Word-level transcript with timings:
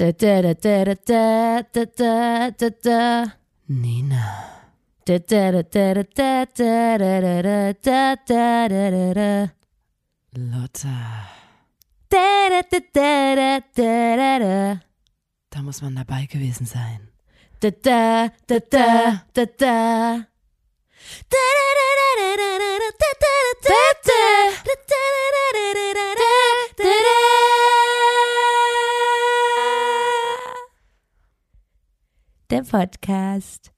Da, 0.00 0.12
da, 0.12 0.40
da, 0.40 0.54
da, 0.54 0.94
da, 0.94 1.62
da, 1.74 1.84
da, 1.84 2.50
da, 2.58 2.70
da. 2.82 3.32
Nina. 3.68 4.24
Da, 5.04 5.18
da, 5.18 5.50
da, 5.52 5.62
da, 5.62 5.92
da, 5.94 6.46
da, 6.56 6.96
da, 6.96 7.20
da, 7.20 7.42
da, 7.42 7.74
da, 7.84 8.16
da, 8.26 8.90
da, 8.90 9.14
da. 9.14 9.48
Lotta. 10.32 10.96
Da, 12.08 12.48
da, 12.48 12.62
da, 12.70 12.80
da, 12.94 13.60
da, 13.76 14.16
da, 14.16 14.38
da. 14.38 14.80
Da 15.50 15.62
muss 15.62 15.82
man 15.82 15.94
dabei 15.94 16.24
gewesen 16.32 16.64
sein. 16.66 17.00
Da, 17.60 17.70
da, 17.70 18.30
da, 18.46 18.58
da, 18.70 19.24
da, 19.34 19.44
da. 19.44 19.76
Da, 21.28 21.44
da, 21.66 21.68
da, 21.78 22.08
da, 22.16 22.36
da, 22.40 22.56
da, 22.56 22.56
da, 22.56 22.88
da, 22.88 23.12
da, 23.20 23.34
da, 23.52 23.68
da. 23.68 24.20
Da, 24.64 24.74
da, 24.88 24.96
da, 24.96 25.34
da, 25.36 25.72
da, 25.74 25.92
da, 25.92 26.14
da, 26.16 26.32
da, 26.78 26.88
da. 26.88 27.49
Der 32.50 32.62
Podcast. 32.62 33.70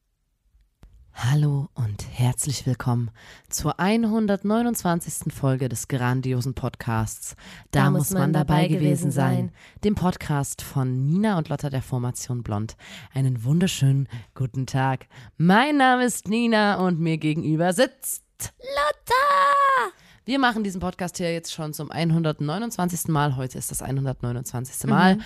Hallo 1.12 1.68
und 1.74 2.06
herzlich 2.10 2.64
willkommen 2.64 3.10
zur 3.50 3.78
129. 3.78 5.30
Folge 5.30 5.68
des 5.68 5.88
grandiosen 5.88 6.54
Podcasts. 6.54 7.36
Da, 7.70 7.90
muss 7.90 8.12
man 8.12 8.32
dabei 8.32 8.68
gewesen 8.68 9.10
sein. 9.10 9.52
Dem 9.84 9.94
Podcast 9.94 10.62
von 10.62 11.04
Nina 11.04 11.36
und 11.36 11.50
Lotta 11.50 11.68
der 11.68 11.82
Formation 11.82 12.42
Blond. 12.42 12.78
Einen 13.12 13.44
wunderschönen 13.44 14.08
guten 14.34 14.64
Tag. 14.64 15.06
Mein 15.36 15.76
Name 15.76 16.04
ist 16.06 16.28
Nina 16.28 16.76
und 16.76 16.98
mir 16.98 17.18
gegenüber 17.18 17.74
sitzt 17.74 18.24
Lotta! 18.58 19.92
Wir 20.24 20.38
machen 20.38 20.62
diesen 20.62 20.80
Podcast 20.80 21.16
hier 21.16 21.32
jetzt 21.32 21.52
schon 21.52 21.72
zum 21.72 21.90
129. 21.90 23.08
Mal. 23.08 23.34
Heute 23.36 23.58
ist 23.58 23.72
das 23.72 23.82
129. 23.82 24.88
Mal, 24.88 25.18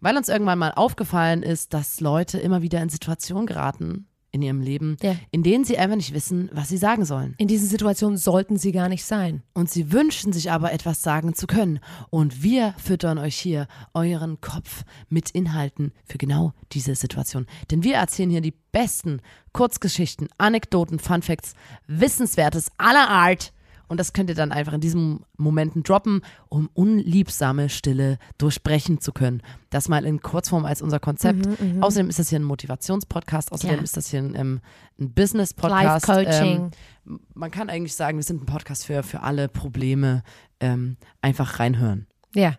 weil 0.00 0.16
uns 0.18 0.28
irgendwann 0.28 0.58
mal 0.58 0.72
aufgefallen 0.72 1.42
ist, 1.42 1.72
dass 1.72 2.00
Leute 2.00 2.38
immer 2.38 2.60
wieder 2.60 2.82
in 2.82 2.90
Situationen 2.90 3.46
geraten 3.46 4.06
in 4.32 4.42
ihrem 4.42 4.60
Leben, 4.60 4.96
Ja. 5.00 5.14
in 5.30 5.44
denen 5.44 5.64
sie 5.64 5.78
einfach 5.78 5.96
nicht 5.96 6.12
wissen, 6.12 6.50
was 6.52 6.68
sie 6.68 6.76
sagen 6.76 7.04
sollen. 7.04 7.34
In 7.38 7.46
diesen 7.46 7.68
Situationen 7.68 8.18
sollten 8.18 8.58
sie 8.58 8.72
gar 8.72 8.88
nicht 8.88 9.04
sein. 9.04 9.44
Und 9.54 9.70
sie 9.70 9.92
wünschen 9.92 10.32
sich 10.32 10.50
aber 10.50 10.72
etwas 10.72 11.02
sagen 11.02 11.34
zu 11.34 11.46
können. 11.46 11.78
Und 12.10 12.42
wir 12.42 12.74
füttern 12.76 13.16
euch 13.18 13.36
hier 13.36 13.68
euren 13.94 14.40
Kopf 14.40 14.82
mit 15.08 15.30
Inhalten 15.30 15.92
für 16.04 16.18
genau 16.18 16.52
diese 16.72 16.96
Situation. 16.96 17.46
Denn 17.70 17.84
wir 17.84 17.94
erzählen 17.94 18.28
hier 18.28 18.40
die 18.40 18.56
besten 18.72 19.22
Kurzgeschichten, 19.52 20.28
Anekdoten, 20.36 20.98
Funfacts, 20.98 21.54
Wissenswertes 21.86 22.72
aller 22.76 23.08
Art. 23.08 23.52
Und 23.88 23.98
das 24.00 24.12
könnt 24.12 24.28
ihr 24.30 24.34
dann 24.36 24.52
einfach 24.52 24.72
in 24.72 24.80
diesen 24.80 25.20
Momenten 25.36 25.82
droppen, 25.82 26.22
um 26.48 26.68
unliebsame 26.74 27.68
Stille 27.68 28.18
durchbrechen 28.38 29.00
zu 29.00 29.12
können. 29.12 29.42
Das 29.70 29.88
mal 29.88 30.04
in 30.04 30.20
Kurzform 30.22 30.64
als 30.64 30.80
unser 30.82 31.00
Konzept. 31.00 31.46
Außerdem 31.80 32.08
ist 32.08 32.18
das 32.18 32.28
hier 32.30 32.38
ein 32.38 32.44
Motivationspodcast, 32.44 33.52
außerdem 33.52 33.76
Ja. 33.76 33.82
ist 33.82 33.96
das 33.96 34.08
hier 34.08 34.20
ein, 34.20 34.34
ähm, 34.34 34.60
ein 34.98 35.12
Business-Podcast. 35.12 36.08
Life-Coaching. 36.08 36.70
Ähm, 37.06 37.20
man 37.34 37.50
kann 37.50 37.68
eigentlich 37.70 37.94
sagen, 37.94 38.16
wir 38.18 38.24
sind 38.24 38.42
ein 38.42 38.46
Podcast 38.46 38.86
für, 38.86 39.02
für 39.02 39.20
alle 39.22 39.48
Probleme. 39.48 40.22
Ähm, 40.60 40.96
einfach 41.20 41.58
reinhören. 41.60 42.06
Ja. 42.34 42.54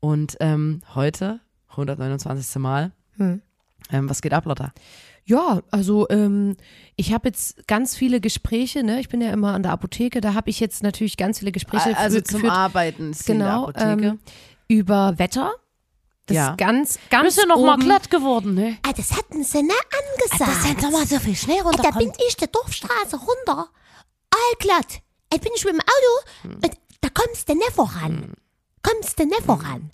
Und 0.00 0.36
ähm, 0.40 0.80
heute, 0.94 1.40
129. 1.70 2.56
Mal, 2.60 2.92
Hm. 3.16 3.40
ähm, 3.90 4.08
was 4.08 4.22
geht 4.22 4.32
ab, 4.34 4.44
Lotta? 4.44 4.72
Ja, 5.28 5.60
also 5.72 6.08
ähm, 6.08 6.56
ich 6.94 7.12
habe 7.12 7.28
jetzt 7.28 7.66
ganz 7.66 7.96
viele 7.96 8.20
Gespräche, 8.20 8.84
ne? 8.84 9.00
Ich 9.00 9.08
bin 9.08 9.20
ja 9.20 9.30
immer 9.32 9.54
an 9.54 9.62
der 9.64 9.72
Apotheke, 9.72 10.20
da 10.20 10.34
habe 10.34 10.50
ich 10.50 10.60
jetzt 10.60 10.82
natürlich 10.84 11.16
ganz 11.16 11.40
viele 11.40 11.50
Gespräche 11.52 11.96
also 11.96 12.18
für, 12.18 12.24
zum 12.24 12.40
geführt, 12.42 12.52
Arbeiten 12.56 13.12
genau 13.26 13.66
in 13.66 13.72
der 13.74 13.82
Apotheke. 13.88 14.06
ähm, 14.08 14.18
über 14.68 15.18
Wetter. 15.18 15.52
Das 16.26 16.36
Ja. 16.36 16.50
ist 16.50 16.58
ganz, 16.58 16.98
ganz 17.10 17.24
Bist 17.34 17.42
du 17.44 17.48
noch 17.48 17.60
mal 17.60 17.74
oben. 17.74 17.82
glatt 17.84 18.10
geworden, 18.10 18.54
ne? 18.54 18.76
Ah, 18.86 18.92
das 18.96 19.12
hatten 19.16 19.42
sie 19.44 19.62
ne 19.62 19.72
angesagt. 19.72 20.50
Das 20.50 20.62
sind 20.64 20.82
doch 20.82 20.90
mal 20.90 21.06
so 21.06 21.18
viel 21.18 21.36
Schnee 21.36 21.60
Ah, 21.64 21.70
da 21.82 21.90
bin 21.90 22.12
ich 22.28 22.36
die 22.36 22.46
Dorfstraße 22.50 23.16
runter. 23.16 23.68
Allglatt. 24.30 25.00
Jetzt 25.32 25.42
bin 25.42 25.52
ich 25.56 25.64
mit 25.64 25.74
dem 25.74 25.80
Auto 25.80 26.54
und 26.56 26.64
da 27.00 27.08
kommst 27.12 27.48
du 27.48 27.54
nicht 27.54 27.72
voran. 27.72 28.32
Kommst 28.82 29.18
du 29.18 29.24
nicht 29.24 29.42
voran. 29.42 29.90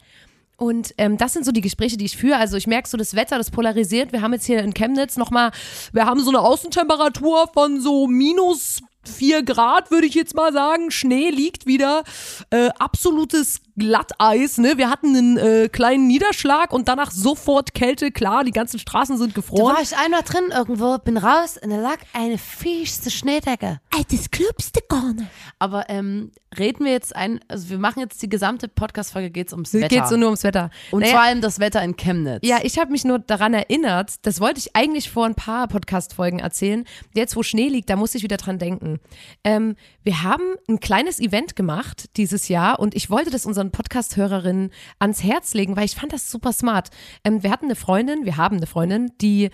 Und 0.63 0.95
ähm, 0.97 1.17
das 1.17 1.33
sind 1.33 1.45
so 1.45 1.51
die 1.51 1.61
Gespräche, 1.61 1.97
die 1.97 2.05
ich 2.05 2.17
führe. 2.17 2.37
Also 2.37 2.57
ich 2.57 2.69
merke 2.69 2.89
so, 2.89 2.97
das 2.97 3.17
Wetter, 3.17 3.37
das 3.37 3.51
polarisiert. 3.51 4.13
Wir 4.13 4.23
haben 4.23 4.33
jetzt 4.33 4.47
hier 4.47 4.61
in 4.61 4.75
Chemnitz 4.75 5.17
nochmal, 5.17 5.51
wir 5.93 6.07
haben 6.07 6.21
so 6.21 6.29
eine 6.29 6.39
Außentemperatur 6.39 7.49
von 7.53 7.81
so 7.81 8.07
minus 8.07 8.81
4 9.05 9.43
Grad, 9.43 9.91
würde 9.91 10.07
ich 10.07 10.15
jetzt 10.15 10.37
mal 10.37 10.53
sagen. 10.53 10.93
Schnee 10.93 11.31
liegt 11.31 11.67
wieder. 11.67 12.05
Äh, 12.51 12.69
absolutes 12.79 13.61
Glatteis. 13.79 14.59
Ne? 14.59 14.77
Wir 14.77 14.91
hatten 14.91 15.17
einen 15.17 15.37
äh, 15.39 15.69
kleinen 15.69 16.07
Niederschlag 16.07 16.73
und 16.73 16.89
danach 16.89 17.11
sofort 17.11 17.75
Kälte. 17.75 18.11
Klar, 18.11 18.45
die 18.45 18.51
ganzen 18.51 18.79
Straßen 18.79 19.17
sind 19.19 19.31
Da 19.33 19.35
gefroren. 19.37 19.75
war 19.75 19.83
ich 19.83 19.97
einmal 19.97 20.23
drin 20.23 20.45
irgendwo, 20.51 20.99
bin 20.99 21.17
raus 21.17 21.59
und 21.63 21.71
da 21.71 21.77
lag 21.77 21.99
eine 22.13 22.39
fiesste 22.39 23.11
Schneedecke. 23.11 23.81
Ey, 23.97 24.05
das 24.11 24.31
du 24.31 24.81
gar 24.89 25.13
nicht. 25.13 25.29
Aber 25.59 25.89
ähm, 25.89 26.33
reden 26.59 26.85
wir 26.85 26.93
jetzt 26.93 27.15
ein, 27.17 27.41
also 27.49 27.71
wir 27.71 27.79
machen 27.79 28.01
jetzt 28.01 28.21
die 28.23 28.29
gesamte 28.29 28.69
Podcast-Folge 28.69 29.31
geht's 29.31 29.53
ums 29.53 29.73
Es 29.75 29.81
Wetter. 29.81 29.89
geht 29.89 30.09
so 30.09 30.17
nur 30.17 30.29
ums 30.29 30.45
Wetter. 30.45 30.71
Und 30.91 31.01
Naja, 31.01 31.13
vor 31.13 31.23
allem 31.23 31.41
das 31.41 31.59
Wetter 31.59 31.83
in 31.83 31.97
Chemnitz. 31.97 32.41
Ja, 32.43 32.59
ich 32.63 32.79
habe 32.79 32.91
mich 32.91 33.05
nur 33.05 33.19
daran 33.19 33.55
erinnert, 33.55 34.15
das 34.27 34.41
wollte 34.41 34.59
ich 34.59 34.75
eigentlich 34.77 35.11
vor 35.11 35.27
ein 35.27 35.35
paar 35.35 35.69
Podcast-Folgen 35.69 36.39
erzählen. 36.41 36.85
Jetzt, 37.15 37.37
wo 37.37 37.43
Schnee 37.43 37.69
liegt, 37.69 37.89
da 37.91 37.97
musste 37.97 38.19
ich 38.19 38.25
wieder 38.25 38.37
dran 38.37 38.59
denken. 38.59 39.01
Ähm, 39.45 39.77
wir 40.03 40.23
haben 40.23 40.43
ein 40.69 40.81
kleines 40.81 41.21
Event 41.21 41.57
gemacht 41.57 42.11
dieses 42.17 42.49
Jahr 42.49 42.79
und 42.81 42.95
ich 42.95 43.09
wollte 43.11 43.31
das 43.31 43.47
unseren 43.63 43.71
Podcast-Hörerinnen 43.71 44.71
ans 44.99 45.23
Herz 45.23 45.55
legen, 45.55 45.77
weil 45.77 45.85
ich 45.85 45.95
fand 45.95 46.13
das 46.13 46.31
super 46.31 46.53
smart. 46.53 46.91
Ähm, 47.25 47.43
wir 47.43 47.51
hatten 47.51 47.67
eine 47.67 47.77
Freundin, 47.77 48.25
wir 48.25 48.37
haben 48.37 48.57
eine 48.57 48.67
Freundin, 48.67 49.13
die 49.21 49.51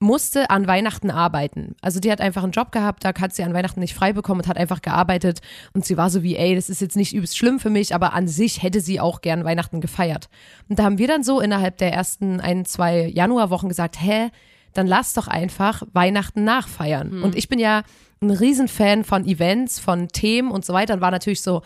musste 0.00 0.50
an 0.50 0.68
Weihnachten 0.68 1.10
arbeiten. 1.10 1.74
Also 1.80 1.98
die 1.98 2.10
hat 2.12 2.20
einfach 2.20 2.44
einen 2.44 2.52
Job 2.52 2.70
gehabt, 2.70 3.04
da 3.04 3.12
hat 3.18 3.34
sie 3.34 3.42
an 3.42 3.52
Weihnachten 3.52 3.80
nicht 3.80 3.94
frei 3.94 4.12
bekommen 4.12 4.40
und 4.40 4.46
hat 4.46 4.56
einfach 4.56 4.80
gearbeitet 4.80 5.40
und 5.72 5.84
sie 5.84 5.96
war 5.96 6.08
so 6.08 6.22
wie, 6.22 6.36
ey, 6.36 6.54
das 6.54 6.70
ist 6.70 6.80
jetzt 6.80 6.96
nicht 6.96 7.14
übelst 7.14 7.36
schlimm 7.36 7.58
für 7.58 7.70
mich, 7.70 7.94
aber 7.94 8.12
an 8.12 8.28
sich 8.28 8.62
hätte 8.62 8.80
sie 8.80 9.00
auch 9.00 9.22
gern 9.22 9.44
Weihnachten 9.44 9.80
gefeiert. 9.80 10.28
Und 10.68 10.78
da 10.78 10.84
haben 10.84 10.98
wir 10.98 11.08
dann 11.08 11.24
so 11.24 11.40
innerhalb 11.40 11.78
der 11.78 11.92
ersten 11.92 12.40
ein, 12.40 12.64
zwei 12.64 13.06
Januarwochen 13.06 13.68
gesagt, 13.68 14.00
hä, 14.00 14.30
dann 14.72 14.86
lass 14.86 15.14
doch 15.14 15.26
einfach 15.26 15.82
Weihnachten 15.92 16.44
nachfeiern. 16.44 17.22
Und 17.24 17.34
ich 17.34 17.48
bin 17.48 17.58
ja 17.58 17.82
ein 18.20 18.30
Riesenfan 18.30 19.02
von 19.02 19.24
Events, 19.26 19.80
von 19.80 20.08
Themen 20.08 20.52
und 20.52 20.64
so 20.64 20.74
weiter 20.74 20.94
und 20.94 21.00
war 21.00 21.10
natürlich 21.10 21.42
so, 21.42 21.62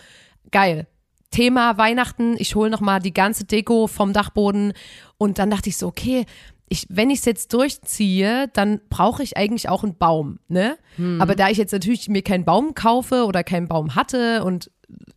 geil, 0.50 0.86
Thema 1.32 1.76
Weihnachten, 1.78 2.37
ich 2.38 2.54
hole 2.54 2.70
nochmal 2.70 3.00
die 3.00 3.12
ganze 3.12 3.44
Deko 3.44 3.88
vom 3.88 4.12
Dachboden 4.12 4.72
und 5.19 5.41
dann 5.41 5.50
dachte 5.50 5.69
ich 5.69 5.76
so, 5.76 5.88
okay, 5.88 6.25
ich, 6.69 6.87
wenn 6.88 7.10
ich 7.10 7.19
es 7.19 7.25
jetzt 7.25 7.53
durchziehe, 7.53 8.48
dann 8.53 8.81
brauche 8.88 9.22
ich 9.22 9.37
eigentlich 9.37 9.69
auch 9.69 9.82
einen 9.82 9.98
Baum, 9.98 10.38
ne? 10.48 10.76
Aber 11.20 11.34
da 11.34 11.48
ich 11.50 11.59
jetzt 11.59 11.72
natürlich 11.72 12.09
mir 12.09 12.22
keinen 12.22 12.44
Baum 12.44 12.75
kaufe 12.75 13.26
oder 13.26 13.43
keinen 13.44 13.66
Baum 13.69 13.94
hatte 13.97 14.44
und, 14.44 14.70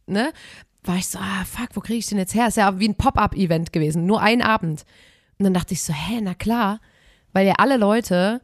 ne, 0.07 0.33
war 0.83 0.97
ich 0.97 1.07
so, 1.07 1.17
ah, 1.19 1.45
fuck, 1.45 1.69
wo 1.73 1.79
kriege 1.79 1.99
ich 1.99 2.07
den 2.07 2.17
jetzt 2.17 2.35
her? 2.35 2.47
Ist 2.47 2.57
ja 2.57 2.79
wie 2.79 2.89
ein 2.89 2.95
Pop-up-Event 2.95 3.71
gewesen, 3.71 4.05
nur 4.05 4.21
ein 4.21 4.41
Abend. 4.41 4.85
Und 5.37 5.43
dann 5.45 5.53
dachte 5.53 5.73
ich 5.73 5.83
so, 5.83 5.93
hä, 5.93 6.19
na 6.21 6.33
klar, 6.33 6.79
weil 7.33 7.47
ja 7.47 7.53
alle 7.57 7.77
Leute, 7.77 8.41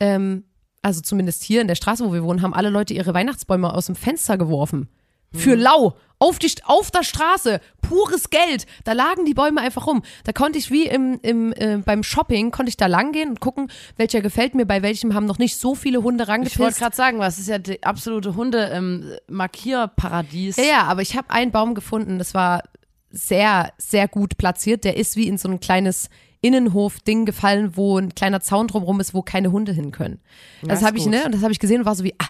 ähm, 0.00 0.44
also 0.82 1.00
zumindest 1.00 1.42
hier 1.44 1.60
in 1.60 1.68
der 1.68 1.74
Straße, 1.76 2.04
wo 2.04 2.12
wir 2.12 2.24
wohnen, 2.24 2.42
haben 2.42 2.54
alle 2.54 2.70
Leute 2.70 2.94
ihre 2.94 3.14
Weihnachtsbäume 3.14 3.72
aus 3.72 3.86
dem 3.86 3.94
Fenster 3.94 4.36
geworfen. 4.38 4.88
Für 5.34 5.54
lau, 5.54 5.94
auf, 6.18 6.38
die, 6.38 6.52
auf 6.64 6.90
der 6.92 7.02
Straße, 7.02 7.60
pures 7.80 8.30
Geld. 8.30 8.66
Da 8.84 8.92
lagen 8.92 9.24
die 9.24 9.34
Bäume 9.34 9.60
einfach 9.60 9.88
rum. 9.88 10.02
Da 10.24 10.32
konnte 10.32 10.56
ich 10.58 10.70
wie 10.70 10.86
im, 10.86 11.18
im, 11.22 11.52
äh, 11.54 11.78
beim 11.84 12.04
Shopping, 12.04 12.52
konnte 12.52 12.70
ich 12.70 12.76
da 12.76 12.86
lang 12.86 13.10
gehen 13.12 13.30
und 13.30 13.40
gucken, 13.40 13.70
welcher 13.96 14.20
gefällt 14.20 14.54
mir, 14.54 14.64
bei 14.64 14.82
welchem 14.82 15.14
haben 15.14 15.26
noch 15.26 15.38
nicht 15.38 15.56
so 15.56 15.74
viele 15.74 16.02
Hunde 16.02 16.22
Ich 16.24 16.28
wollte 16.28 16.48
rangepisst. 16.48 16.78
gerade 16.78 16.94
sagen, 16.96 17.18
was 17.18 17.38
ist 17.40 17.48
ja 17.48 17.58
die 17.58 17.82
absolute 17.82 18.36
Hunde-Markierparadies. 18.36 20.56
Ja, 20.56 20.64
ja, 20.64 20.82
aber 20.84 21.02
ich 21.02 21.16
habe 21.16 21.30
einen 21.30 21.50
Baum 21.50 21.74
gefunden, 21.74 22.18
das 22.18 22.34
war 22.34 22.62
sehr, 23.10 23.72
sehr 23.78 24.08
gut 24.08 24.36
platziert. 24.38 24.84
Der 24.84 24.96
ist 24.96 25.16
wie 25.16 25.28
in 25.28 25.38
so 25.38 25.48
ein 25.48 25.60
kleines 25.60 26.08
Innenhof-Ding 26.40 27.24
gefallen, 27.24 27.76
wo 27.76 27.98
ein 27.98 28.14
kleiner 28.14 28.40
Zaun 28.40 28.68
drumherum 28.68 29.00
ist, 29.00 29.14
wo 29.14 29.22
keine 29.22 29.52
Hunde 29.52 29.72
hin 29.72 29.92
können. 29.92 30.20
Das 30.62 30.80
ist 30.80 30.86
habe 30.86 30.98
ich, 30.98 31.06
ne? 31.06 31.24
Und 31.24 31.34
das 31.34 31.42
habe 31.42 31.52
ich 31.52 31.58
gesehen 31.58 31.80
und 31.80 31.86
war 31.86 31.94
so 31.94 32.04
wie, 32.04 32.14
ah, 32.18 32.26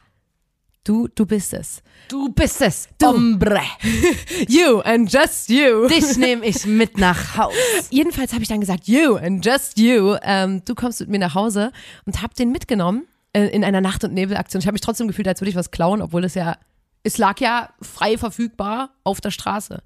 du, 0.85 1.09
du 1.09 1.27
bist 1.27 1.55
es. 1.55 1.83
Du 2.09 2.29
bist 2.31 2.61
es, 2.61 2.89
Hombre. 3.03 3.61
You 4.49 4.81
and 4.81 5.13
just 5.13 5.49
you. 5.49 5.87
Dich 5.89 6.17
nehme 6.17 6.45
ich 6.47 6.67
mit 6.67 6.99
nach 6.99 7.37
Haus. 7.37 7.55
Jedenfalls 7.91 8.33
habe 8.33 8.43
ich 8.43 8.49
dann 8.49 8.61
gesagt, 8.61 8.89
you 8.89 9.17
and 9.17 9.45
just 9.45 9.79
you, 9.79 10.17
ähm, 10.23 10.63
du 10.65 10.75
kommst 10.75 11.01
mit 11.01 11.09
mir 11.09 11.19
nach 11.19 11.35
Hause 11.35 11.73
und 12.05 12.23
habe 12.23 12.35
den 12.35 12.53
mitgenommen 12.53 13.07
äh, 13.33 13.47
in 13.47 13.65
einer 13.65 13.81
Nacht- 13.81 14.05
und 14.05 14.13
Nebelaktion. 14.13 14.61
Ich 14.61 14.67
habe 14.67 14.75
mich 14.75 14.81
trotzdem 14.81 15.09
gefühlt, 15.09 15.29
als 15.29 15.41
würde 15.41 15.51
ich 15.51 15.57
was 15.57 15.71
klauen, 15.71 16.03
obwohl 16.03 16.25
es 16.25 16.35
ja, 16.35 16.57
es 17.03 17.19
lag 17.19 17.41
ja 17.41 17.71
frei 17.81 18.19
verfügbar 18.19 18.91
auf 19.05 19.21
der 19.21 19.31
Straße. 19.31 19.83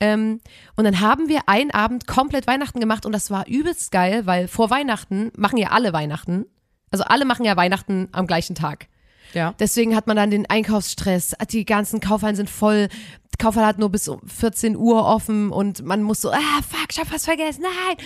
Ähm, 0.00 0.40
und 0.76 0.84
dann 0.84 1.00
haben 1.00 1.28
wir 1.28 1.48
einen 1.48 1.72
Abend 1.72 2.06
komplett 2.06 2.46
Weihnachten 2.46 2.80
gemacht 2.80 3.04
und 3.04 3.12
das 3.12 3.30
war 3.30 3.46
übelst 3.46 3.92
geil, 3.92 4.26
weil 4.26 4.48
vor 4.48 4.70
Weihnachten 4.70 5.30
machen 5.36 5.58
ja 5.58 5.70
alle 5.70 5.92
Weihnachten. 5.92 6.46
Also 6.90 7.04
alle 7.04 7.24
machen 7.24 7.44
ja 7.44 7.56
Weihnachten 7.56 8.08
am 8.12 8.26
gleichen 8.26 8.54
Tag. 8.54 8.88
Ja. 9.34 9.54
Deswegen 9.58 9.94
hat 9.94 10.06
man 10.06 10.16
dann 10.16 10.30
den 10.30 10.46
Einkaufsstress. 10.46 11.34
Die 11.50 11.64
ganzen 11.64 12.00
Kaufhallen 12.00 12.36
sind 12.36 12.50
voll. 12.50 12.88
Die 13.34 13.42
Kaufhalle 13.42 13.66
hat 13.66 13.78
nur 13.78 13.90
bis 13.90 14.08
um 14.08 14.20
14 14.26 14.76
Uhr 14.76 15.04
offen 15.04 15.50
und 15.50 15.84
man 15.84 16.02
muss 16.02 16.22
so, 16.22 16.30
ah, 16.30 16.62
fuck, 16.68 16.88
ich 16.90 16.98
hab 16.98 17.12
was 17.12 17.26
vergessen. 17.26 17.62
Nein, 17.62 17.96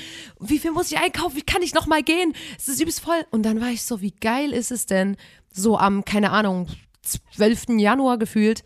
wie 0.40 0.58
viel 0.58 0.72
muss 0.72 0.90
ich 0.90 0.98
einkaufen? 0.98 1.36
Wie 1.36 1.42
kann 1.42 1.62
ich 1.62 1.72
noch 1.72 1.86
mal 1.86 2.02
gehen? 2.02 2.34
Es 2.58 2.68
ist 2.68 2.80
übelst 2.80 3.00
voll. 3.00 3.24
Und 3.30 3.44
dann 3.44 3.60
war 3.60 3.68
ich 3.68 3.84
so, 3.84 4.00
wie 4.00 4.10
geil 4.12 4.52
ist 4.52 4.72
es 4.72 4.86
denn, 4.86 5.16
so 5.52 5.78
am, 5.78 6.04
keine 6.04 6.30
Ahnung, 6.32 6.66
12. 7.02 7.78
Januar 7.78 8.18
gefühlt, 8.18 8.64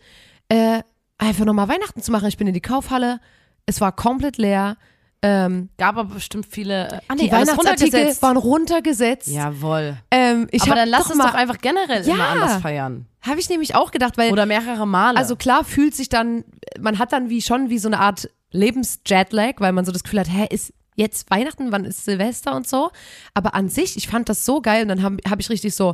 äh, 0.49 0.81
einfach 1.17 1.45
noch 1.45 1.53
mal 1.53 1.67
Weihnachten 1.67 2.01
zu 2.01 2.11
machen. 2.11 2.27
Ich 2.27 2.37
bin 2.37 2.47
in 2.47 2.53
die 2.53 2.61
Kaufhalle. 2.61 3.19
Es 3.65 3.81
war 3.81 3.91
komplett 3.91 4.37
leer. 4.37 4.77
Ähm, 5.27 5.69
Gab 5.77 5.97
aber 5.97 6.13
bestimmt 6.15 6.45
viele. 6.49 6.87
äh, 6.87 6.99
Ah, 7.07 7.15
die 7.15 7.31
alles 7.31 7.49
Weihnachtsartikel 7.49 8.15
waren 8.21 8.37
runtergesetzt. 8.37 9.27
Jawohl. 9.27 9.97
Ähm, 10.11 10.47
ich 10.51 10.61
aber 10.63 10.75
dann 10.75 10.89
lass 10.89 11.09
es 11.09 11.15
mal, 11.15 11.27
doch 11.27 11.33
einfach 11.33 11.57
generell 11.59 12.05
Ja. 12.07 12.13
immer 12.13 12.27
anders 12.27 12.61
feiern. 12.61 13.07
Habe 13.21 13.39
ich 13.39 13.49
nämlich 13.49 13.73
auch 13.75 13.91
gedacht, 13.91 14.17
weil 14.17 14.31
Oder 14.31 14.45
mehrere 14.45 14.85
Male. 14.85 15.17
Also 15.17 15.35
klar 15.35 15.63
fühlt 15.63 15.95
sich 15.95 16.09
dann, 16.09 16.43
man 16.79 16.99
hat 16.99 17.11
dann 17.11 17.29
wie 17.29 17.41
schon 17.41 17.69
wie 17.69 17.79
so 17.79 17.87
eine 17.89 17.99
Art 17.99 18.29
Lebensjetlag, 18.51 19.55
weil 19.59 19.71
man 19.71 19.85
so 19.85 19.91
das 19.91 20.03
Gefühl 20.03 20.19
hat, 20.19 20.29
hä, 20.31 20.45
ist 20.49 20.73
jetzt 20.95 21.29
Weihnachten, 21.31 21.71
wann 21.71 21.85
ist 21.85 22.05
Silvester 22.05 22.55
und 22.55 22.67
so. 22.67 22.91
Aber 23.33 23.55
an 23.55 23.67
sich, 23.69 23.97
ich 23.97 24.07
fand 24.07 24.29
das 24.29 24.45
so 24.45 24.61
geil 24.61 24.83
und 24.83 24.89
dann 24.89 25.01
habe 25.03 25.17
hab 25.29 25.39
ich 25.39 25.49
richtig 25.49 25.75
so 25.75 25.93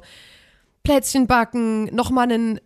Plätzchen 0.84 1.28
backen, 1.28 1.86
nochmal 1.96 2.32
ein 2.32 2.60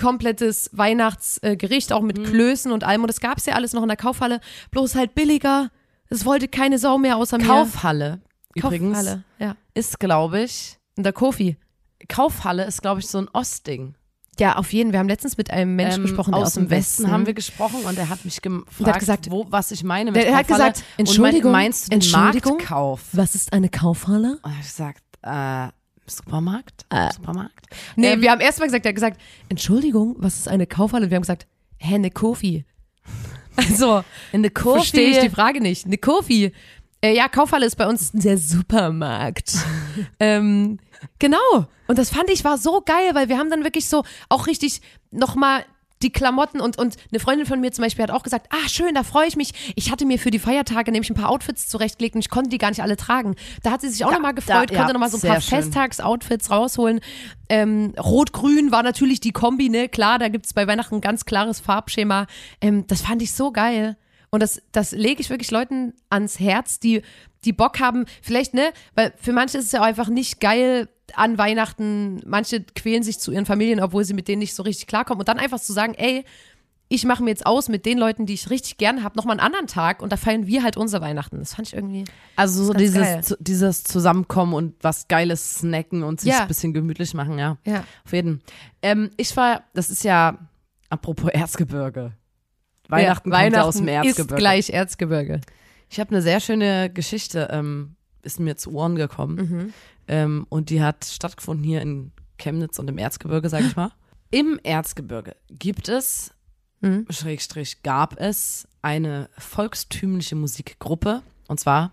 komplettes 0.00 0.70
Weihnachtsgericht, 0.72 1.92
auch 1.92 2.00
Mhm. 2.02 2.06
mit 2.06 2.24
Klößen 2.24 2.70
und 2.72 2.84
allem. 2.84 3.02
Und 3.02 3.08
das 3.08 3.20
gab 3.20 3.38
es 3.38 3.46
ja 3.46 3.54
alles 3.54 3.72
noch 3.72 3.82
in 3.82 3.88
der 3.88 3.96
Kaufhalle, 3.96 4.40
bloß 4.70 4.94
halt 4.94 5.14
billiger. 5.14 5.70
Es 6.08 6.24
wollte 6.24 6.48
keine 6.48 6.78
Sau 6.78 6.98
mehr 6.98 7.16
außer 7.16 7.38
Kaufhalle 7.38 8.20
mir. 8.54 8.62
übrigens 8.64 8.96
Kaufhalle, 8.98 9.24
ja. 9.38 9.56
ist, 9.74 9.98
glaube 10.00 10.42
ich, 10.42 10.78
In 10.96 11.02
der 11.02 11.12
Kofi. 11.12 11.56
Kaufhalle 12.08 12.64
ist, 12.64 12.82
glaube 12.82 13.00
ich, 13.00 13.08
so 13.08 13.18
ein 13.18 13.28
Ostding. 13.32 13.94
Ja, 14.38 14.56
auf 14.56 14.72
jeden. 14.72 14.92
Wir 14.92 14.98
haben 14.98 15.08
letztens 15.08 15.38
mit 15.38 15.50
einem 15.50 15.76
Menschen 15.76 16.02
Ähm, 16.02 16.06
gesprochen, 16.08 16.32
der 16.32 16.42
aus, 16.42 16.52
dem 16.54 16.68
Westen, 16.68 17.10
haben 17.10 17.24
wir 17.26 17.32
gesprochen 17.32 17.80
und 17.86 17.96
er 17.96 18.10
hat 18.10 18.22
mich 18.26 18.42
gefragt, 18.42 18.66
Und 18.78 18.86
er 18.86 18.92
hat 18.92 19.00
gesagt- 19.00 19.30
wo, 19.30 19.46
was 19.48 19.70
ich 19.70 19.82
meine 19.82 20.10
mit 20.12 20.20
Der- 20.20 20.28
er 20.28 20.36
hat 20.36 20.46
Kaufhalle. 20.48 20.72
gesagt, 20.72 20.86
und 20.98 21.08
Entschuldigung, 21.08 21.52
mein, 21.52 21.62
meinst 21.64 21.86
du 21.86 21.90
den 21.90 21.94
Entschuldigung? 22.00 22.52
Marktkauf? 22.58 23.00
Was 23.12 23.34
ist 23.34 23.52
eine 23.54 23.70
Kaufhalle? 23.70 24.38
Und 24.42 24.50
er 24.50 24.56
hat 24.58 24.62
gesagt, 24.62 25.02
äh, 25.22 25.68
Supermarkt? 26.08 26.84
Äh. 26.90 27.12
Supermarkt? 27.12 27.66
Nee, 27.96 28.12
Ähm, 28.12 28.20
wir 28.20 28.30
haben 28.30 28.40
erst 28.40 28.58
mal 28.60 28.66
gesagt, 28.66 28.84
er 28.84 28.90
hat 28.90 28.94
gesagt, 28.94 29.20
Entschuldigung, 29.48 30.14
was 30.18 30.36
ist 30.36 30.48
eine 30.48 30.66
Kaufhalle? 30.66 31.10
Wir 31.10 31.16
haben 31.16 31.22
gesagt, 31.22 31.46
hä, 31.78 31.94
eine 31.94 32.10
Kofi. 32.10 32.64
Also, 33.56 34.04
in 34.32 34.42
der 34.42 34.50
Kofi. 34.50 34.78
verstehe 34.78 35.10
ich 35.10 35.18
die 35.18 35.30
Frage 35.30 35.60
nicht. 35.60 35.86
Eine 35.86 35.98
Kofi. 35.98 36.52
Äh, 37.00 37.14
ja, 37.14 37.28
Kaufhalle 37.28 37.66
ist 37.66 37.76
bei 37.76 37.86
uns 37.86 38.12
der 38.12 38.38
Supermarkt. 38.38 39.52
ähm, 40.20 40.78
genau. 41.18 41.66
Und 41.86 41.98
das 41.98 42.10
fand 42.10 42.30
ich 42.30 42.44
war 42.44 42.58
so 42.58 42.82
geil, 42.84 43.14
weil 43.14 43.28
wir 43.28 43.38
haben 43.38 43.50
dann 43.50 43.64
wirklich 43.64 43.88
so 43.88 44.04
auch 44.28 44.46
richtig 44.46 44.80
nochmal 45.10 45.64
die 46.02 46.10
Klamotten 46.12 46.60
und, 46.60 46.78
und 46.78 46.96
eine 47.10 47.20
Freundin 47.20 47.46
von 47.46 47.60
mir 47.60 47.72
zum 47.72 47.82
Beispiel 47.82 48.02
hat 48.02 48.10
auch 48.10 48.22
gesagt, 48.22 48.48
ah 48.50 48.68
schön, 48.68 48.94
da 48.94 49.02
freue 49.02 49.26
ich 49.28 49.36
mich. 49.36 49.72
Ich 49.76 49.90
hatte 49.90 50.04
mir 50.04 50.18
für 50.18 50.30
die 50.30 50.38
Feiertage 50.38 50.92
nämlich 50.92 51.10
ein 51.10 51.14
paar 51.14 51.30
Outfits 51.30 51.68
zurechtgelegt 51.68 52.14
und 52.14 52.20
ich 52.20 52.28
konnte 52.30 52.50
die 52.50 52.58
gar 52.58 52.68
nicht 52.68 52.82
alle 52.82 52.96
tragen. 52.96 53.34
Da 53.62 53.70
hat 53.70 53.80
sie 53.80 53.88
sich 53.88 54.04
auch 54.04 54.10
nochmal 54.12 54.34
gefreut, 54.34 54.70
da- 54.70 54.74
ja, 54.74 54.78
konnte 54.80 54.92
nochmal 54.92 55.08
so 55.10 55.16
ein 55.16 55.20
paar. 55.22 55.40
Festtagsoutfits 55.62 56.50
rausholen. 56.50 57.00
Ähm, 57.48 57.94
Rot-Grün 57.98 58.72
war 58.72 58.82
natürlich 58.82 59.20
die 59.20 59.32
Kombi, 59.32 59.68
ne? 59.68 59.88
Klar, 59.88 60.18
da 60.18 60.28
gibt's 60.28 60.52
bei 60.52 60.66
Weihnachten 60.66 60.96
ein 60.96 61.00
ganz 61.00 61.24
klares 61.24 61.60
Farbschema. 61.60 62.26
Ähm, 62.60 62.86
das 62.88 63.02
fand 63.02 63.22
ich 63.22 63.32
so 63.32 63.50
geil. 63.52 63.96
Und 64.36 64.40
das, 64.40 64.60
das 64.70 64.92
lege 64.92 65.22
ich 65.22 65.30
wirklich 65.30 65.50
Leuten 65.50 65.94
ans 66.10 66.38
Herz, 66.38 66.78
die, 66.78 67.00
die 67.46 67.54
Bock 67.54 67.80
haben, 67.80 68.04
vielleicht, 68.20 68.52
ne, 68.52 68.68
weil 68.94 69.14
für 69.16 69.32
manche 69.32 69.56
ist 69.56 69.64
es 69.64 69.72
ja 69.72 69.80
auch 69.80 69.86
einfach 69.86 70.08
nicht 70.08 70.40
geil 70.40 70.90
an 71.14 71.38
Weihnachten. 71.38 72.20
Manche 72.26 72.62
quälen 72.62 73.02
sich 73.02 73.18
zu 73.18 73.32
ihren 73.32 73.46
Familien, 73.46 73.80
obwohl 73.80 74.04
sie 74.04 74.12
mit 74.12 74.28
denen 74.28 74.40
nicht 74.40 74.54
so 74.54 74.62
richtig 74.62 74.88
klarkommen. 74.88 75.20
Und 75.20 75.28
dann 75.28 75.38
einfach 75.38 75.58
zu 75.58 75.72
sagen, 75.72 75.94
ey, 75.94 76.26
ich 76.88 77.06
mache 77.06 77.22
mir 77.22 77.30
jetzt 77.30 77.46
aus 77.46 77.70
mit 77.70 77.86
den 77.86 77.96
Leuten, 77.96 78.26
die 78.26 78.34
ich 78.34 78.50
richtig 78.50 78.76
gern 78.76 79.02
habe, 79.02 79.16
nochmal 79.16 79.38
einen 79.38 79.46
anderen 79.46 79.68
Tag 79.68 80.02
und 80.02 80.12
da 80.12 80.18
feiern 80.18 80.46
wir 80.46 80.62
halt 80.62 80.76
unser 80.76 81.00
Weihnachten. 81.00 81.38
Das 81.38 81.54
fand 81.54 81.68
ich 81.68 81.74
irgendwie. 81.74 82.04
Also 82.36 82.62
so 82.62 82.74
dieses, 82.74 83.26
zu, 83.26 83.36
dieses 83.40 83.84
Zusammenkommen 83.84 84.52
und 84.52 84.74
was 84.82 85.08
Geiles 85.08 85.60
snacken 85.60 86.02
und 86.02 86.20
sich 86.20 86.30
Ja. 86.32 86.42
ein 86.42 86.48
bisschen 86.48 86.74
gemütlich 86.74 87.14
machen, 87.14 87.38
ja. 87.38 87.56
Ja. 87.64 87.84
Auf 88.04 88.12
jeden. 88.12 88.42
Ähm, 88.82 89.10
ich 89.16 89.34
war, 89.34 89.62
das 89.72 89.88
ist 89.88 90.04
ja, 90.04 90.36
apropos 90.90 91.30
Erzgebirge. 91.30 92.12
Weihnachten, 92.88 93.30
ja, 93.30 93.36
kommt 93.36 93.52
ja 93.52 93.58
Weihnachten 93.58 93.68
aus 93.68 93.76
dem 93.76 93.88
ist 93.88 93.92
Erzgebirge. 94.06 94.34
gleich 94.36 94.70
Erzgebirge. 94.70 95.40
Ich 95.88 96.00
habe 96.00 96.10
eine 96.10 96.22
sehr 96.22 96.40
schöne 96.40 96.90
Geschichte, 96.90 97.48
ähm, 97.50 97.96
ist 98.22 98.40
mir 98.40 98.56
zu 98.56 98.72
Ohren 98.72 98.96
gekommen. 98.96 99.36
Mhm. 99.36 99.72
Ähm, 100.08 100.46
und 100.48 100.70
die 100.70 100.82
hat 100.82 101.04
stattgefunden 101.04 101.64
hier 101.64 101.80
in 101.80 102.12
Chemnitz 102.38 102.78
und 102.78 102.88
im 102.88 102.98
Erzgebirge, 102.98 103.48
sag 103.48 103.62
ich 103.64 103.76
mal. 103.76 103.90
Im 104.30 104.58
Erzgebirge 104.62 105.36
gibt 105.48 105.88
es, 105.88 106.32
Mhm. 106.80 107.06
Schrägstrich, 107.08 107.82
gab 107.82 108.20
es 108.20 108.68
eine 108.82 109.30
volkstümliche 109.38 110.36
Musikgruppe, 110.36 111.22
und 111.48 111.58
zwar 111.58 111.92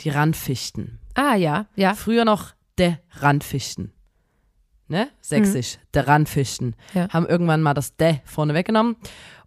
die 0.00 0.08
Randfichten. 0.08 0.98
Ah, 1.14 1.34
ja, 1.34 1.66
ja. 1.76 1.94
Früher 1.94 2.24
noch 2.24 2.54
der 2.78 3.00
Randfichten. 3.16 3.92
Ne? 4.92 5.08
Sächsisch, 5.22 5.78
der 5.94 6.06
Randfichten. 6.06 6.76
Mhm. 6.92 6.98
Ja. 6.98 7.08
Haben 7.08 7.26
irgendwann 7.26 7.62
mal 7.62 7.72
das 7.74 7.96
de 7.96 8.18
vorne 8.24 8.52
weggenommen. 8.54 8.96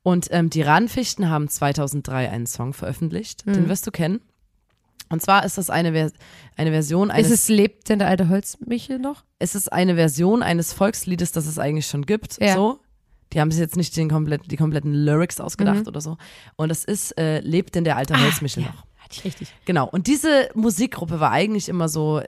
Und 0.02 0.28
ähm, 0.32 0.50
die 0.50 0.64
Randfichten 0.64 1.30
haben 1.30 1.48
2003 1.48 2.30
einen 2.32 2.48
Song 2.48 2.74
veröffentlicht, 2.74 3.46
Mhm. 3.46 3.54
den 3.54 3.70
wirst 3.70 3.86
du 3.88 3.92
kennen. 3.92 4.22
Und 5.10 5.22
zwar 5.22 5.46
ist 5.46 5.60
das 5.60 5.70
eine, 5.70 5.92
Vers 5.94 6.14
eine 6.58 6.72
Version 6.72 7.12
eines 7.12 7.28
Ist 7.30 7.42
es 7.44 7.50
lebt 7.50 7.90
denn 7.90 8.00
der 8.00 8.08
alte 8.08 8.28
Holzmichel 8.28 8.98
noch? 8.98 9.24
es 9.38 9.54
ist 9.54 9.72
eine 9.72 9.94
Version 9.96 10.42
eines 10.42 10.74
Volksliedes, 10.74 11.32
das 11.32 11.46
es 11.46 11.60
eigentlich 11.60 11.86
schon 11.88 12.08
gibt. 12.08 12.42
Ja. 12.42 12.56
So. 12.56 12.80
Die 13.34 13.40
haben 13.40 13.52
sich 13.52 13.60
jetzt 13.60 13.76
nicht 13.76 13.96
den 13.98 14.10
komplett, 14.10 14.50
die 14.52 14.58
kompletten 14.58 14.94
Lyrics 14.94 15.40
ausgedacht 15.40 15.82
Mhm. 15.82 15.88
oder 15.88 16.02
so. 16.02 16.18
Und 16.56 16.72
es 16.72 16.86
ist, 16.86 17.16
äh, 17.20 17.40
lebt 17.42 17.76
denn 17.76 17.84
der 17.84 17.96
Ah, 17.96 18.00
alte 18.00 18.20
Holzmichel 18.20 18.64
noch. 18.64 18.86
Hatte 18.96 19.12
ich 19.18 19.24
richtig. 19.26 19.54
Genau. 19.66 19.88
Und 19.88 20.08
diese 20.08 20.50
Musikgruppe 20.56 21.20
war 21.20 21.30
eigentlich 21.32 21.70
immer 21.70 21.88
so, 21.88 22.22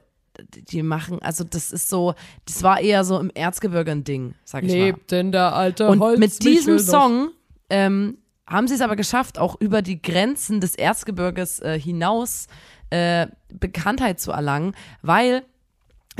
die 0.70 0.82
machen, 0.82 1.20
also 1.20 1.44
das 1.44 1.72
ist 1.72 1.88
so, 1.88 2.14
das 2.46 2.62
war 2.62 2.80
eher 2.80 3.04
so 3.04 3.18
im 3.18 3.30
Erzgebirge 3.34 3.90
ein 3.90 4.04
Ding, 4.04 4.34
sag 4.44 4.64
ich 4.64 4.72
mal. 4.72 4.94
denn 5.10 5.32
der 5.32 5.54
alte 5.54 5.88
Und 5.88 6.18
mit 6.18 6.42
diesem 6.42 6.78
Song 6.78 7.30
ähm, 7.70 8.18
haben 8.46 8.68
sie 8.68 8.74
es 8.74 8.80
aber 8.80 8.96
geschafft, 8.96 9.38
auch 9.38 9.60
über 9.60 9.82
die 9.82 10.00
Grenzen 10.00 10.60
des 10.60 10.74
Erzgebirges 10.74 11.60
äh, 11.60 11.78
hinaus 11.78 12.46
äh, 12.90 13.26
Bekanntheit 13.52 14.20
zu 14.20 14.32
erlangen, 14.32 14.74
weil 15.02 15.42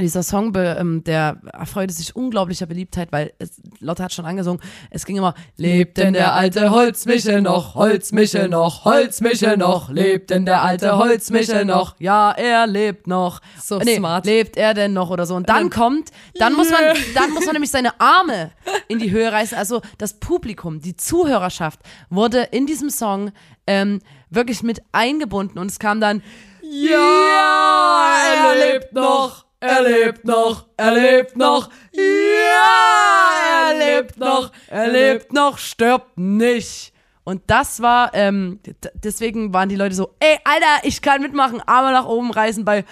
dieser 0.02 0.22
Song, 0.22 0.52
ähm, 0.56 1.04
der 1.04 1.38
erfreute 1.52 1.92
sich 1.92 2.14
unglaublicher 2.14 2.66
Beliebtheit, 2.66 3.12
weil 3.12 3.32
es, 3.38 3.60
Lotte 3.80 4.04
hat 4.04 4.12
schon 4.12 4.24
angesungen, 4.24 4.60
es 4.90 5.04
ging 5.04 5.16
immer, 5.16 5.34
lebt 5.56 5.98
denn 5.98 6.12
der 6.12 6.34
alte 6.34 6.70
Holzmichel 6.70 7.40
noch, 7.40 7.74
Holzmichel 7.74 8.48
noch, 8.48 8.84
Holzmichel 8.84 9.56
noch, 9.56 9.90
lebt 9.90 10.30
denn 10.30 10.46
der 10.46 10.62
alte 10.62 10.96
Holzmichel 10.96 11.64
noch, 11.64 11.96
ja, 11.98 12.32
er 12.32 12.66
lebt 12.66 13.06
noch. 13.06 13.40
So 13.60 13.78
nee, 13.78 13.96
smart. 13.96 14.26
Lebt 14.26 14.56
er 14.56 14.74
denn 14.74 14.92
noch 14.92 15.10
oder 15.10 15.26
so. 15.26 15.34
Und 15.34 15.48
dann 15.48 15.70
kommt, 15.70 16.10
dann 16.34 16.54
muss 16.54 16.70
man, 16.70 16.80
dann 17.14 17.30
muss 17.32 17.44
man 17.46 17.54
nämlich 17.54 17.70
seine 17.70 18.00
Arme 18.00 18.50
in 18.88 18.98
die 18.98 19.10
Höhe 19.10 19.30
reißen. 19.30 19.56
Also 19.58 19.80
das 19.98 20.14
Publikum, 20.14 20.80
die 20.80 20.96
Zuhörerschaft 20.96 21.80
wurde 22.10 22.42
in 22.50 22.66
diesem 22.66 22.90
Song 22.90 23.32
ähm, 23.66 24.00
wirklich 24.30 24.62
mit 24.62 24.82
eingebunden 24.92 25.58
und 25.58 25.70
es 25.70 25.78
kam 25.78 26.00
dann, 26.00 26.22
ja, 26.62 28.16
er 28.34 28.72
lebt 28.72 28.92
noch, 28.92 29.44
er 29.60 29.82
lebt 29.82 30.24
noch, 30.24 30.66
er 30.76 30.92
lebt 30.94 31.36
noch, 31.36 31.70
ja, 31.92 33.70
er 33.70 33.78
lebt 34.02 34.18
noch, 34.18 34.52
er 34.68 34.88
lebt 34.88 35.32
noch, 35.32 35.58
stirbt 35.58 36.16
nicht. 36.18 36.92
Und 37.24 37.42
das 37.48 37.82
war, 37.82 38.14
ähm, 38.14 38.58
deswegen 38.94 39.52
waren 39.52 39.68
die 39.68 39.76
Leute 39.76 39.94
so, 39.94 40.14
ey, 40.20 40.38
Alter, 40.44 40.84
ich 40.86 41.02
kann 41.02 41.20
mitmachen, 41.20 41.60
Arme 41.66 41.92
nach 41.92 42.06
oben 42.06 42.30
reißen 42.30 42.64
bei 42.64 42.84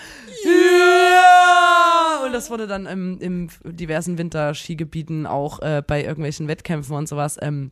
Ja! 0.44 2.24
Und 2.26 2.32
das 2.32 2.50
wurde 2.50 2.66
dann 2.66 2.86
im, 2.86 3.18
im 3.20 3.48
diversen 3.64 4.18
Winterskigebieten 4.18 5.26
auch 5.26 5.60
äh, 5.60 5.82
bei 5.86 6.02
irgendwelchen 6.04 6.48
Wettkämpfen 6.48 6.94
und 6.96 7.08
sowas 7.08 7.38
ähm, 7.40 7.70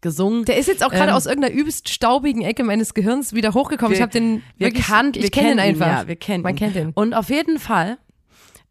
gesungen. 0.00 0.44
Der 0.44 0.56
ist 0.56 0.66
jetzt 0.68 0.84
auch 0.84 0.90
gerade 0.90 1.10
Ähm, 1.10 1.16
aus 1.16 1.26
irgendeiner 1.26 1.54
übelst 1.54 1.88
staubigen 1.88 2.42
Ecke 2.42 2.64
meines 2.64 2.94
Gehirns 2.94 3.34
wieder 3.34 3.52
hochgekommen. 3.54 3.94
ich 3.94 4.00
habe 4.00 4.12
den 4.12 4.42
wir 4.56 4.68
wirklich, 4.68 4.86
kannt- 4.86 5.16
ich 5.16 5.24
wir 5.24 5.30
kenne 5.30 5.48
kennen 5.48 5.58
den 5.58 5.66
einfach. 5.74 5.86
Ihn, 5.86 5.92
ja, 6.02 6.08
wir 6.08 6.16
kennen 6.16 6.42
Man 6.42 6.54
ihn. 6.54 6.58
kennt 6.58 6.76
ihn. 6.76 6.92
Und 6.94 7.14
auf 7.14 7.28
jeden 7.28 7.58
Fall 7.58 7.98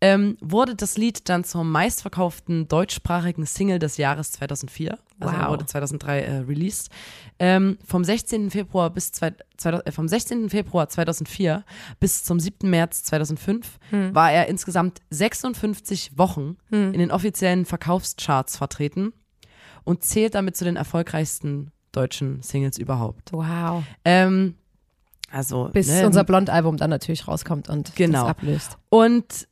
ähm, 0.02 0.36
wurde 0.42 0.76
das 0.76 0.98
Lied 0.98 1.30
dann 1.30 1.44
zur 1.44 1.64
meistverkauften 1.64 2.68
deutschsprachigen 2.68 3.46
Single 3.46 3.78
des 3.80 3.98
Jahres 3.98 4.32
2004. 4.32 4.98
Also 5.20 5.36
Wow. 5.38 5.50
wurde 5.50 5.66
2003 5.68 6.20
äh, 6.22 6.38
released. 6.40 6.90
Ähm, 7.38 7.78
vom 7.86 8.04
16. 8.04 8.50
Februar 8.50 8.90
bis 8.90 9.12
zwei, 9.12 9.34
2000, 9.58 9.88
äh, 9.88 9.92
vom 9.92 10.08
16. 10.08 10.50
Februar 10.50 10.90
2004 10.90 11.64
bis 12.00 12.24
zum 12.24 12.40
7. 12.40 12.68
März 12.70 13.04
2005 13.04 13.78
Hm. 13.92 14.16
war 14.16 14.32
er 14.32 14.48
insgesamt 14.48 15.02
56 15.12 16.18
Wochen 16.18 16.58
in 16.72 16.94
den 16.94 17.12
offiziellen 17.12 17.66
Verkaufscharts 17.66 18.58
vertreten 18.58 19.14
und 19.84 20.04
zählt 20.04 20.34
damit 20.36 20.58
zu 20.58 20.64
den 20.66 20.76
erfolgreichsten 20.76 21.72
deutschen 21.92 22.42
Singles 22.42 22.78
überhaupt. 22.80 23.32
Wow. 23.34 23.84
Ähm, 24.06 24.56
also 25.32 25.70
Bis 25.72 25.88
ne, 25.88 26.06
unser 26.06 26.24
Blond-Album 26.24 26.78
dann 26.78 26.90
natürlich 26.90 27.28
rauskommt 27.28 27.70
und 27.70 27.96
Genau. 27.96 28.22
das 28.22 28.30
ablöst. 28.32 28.78
Und 28.90 29.48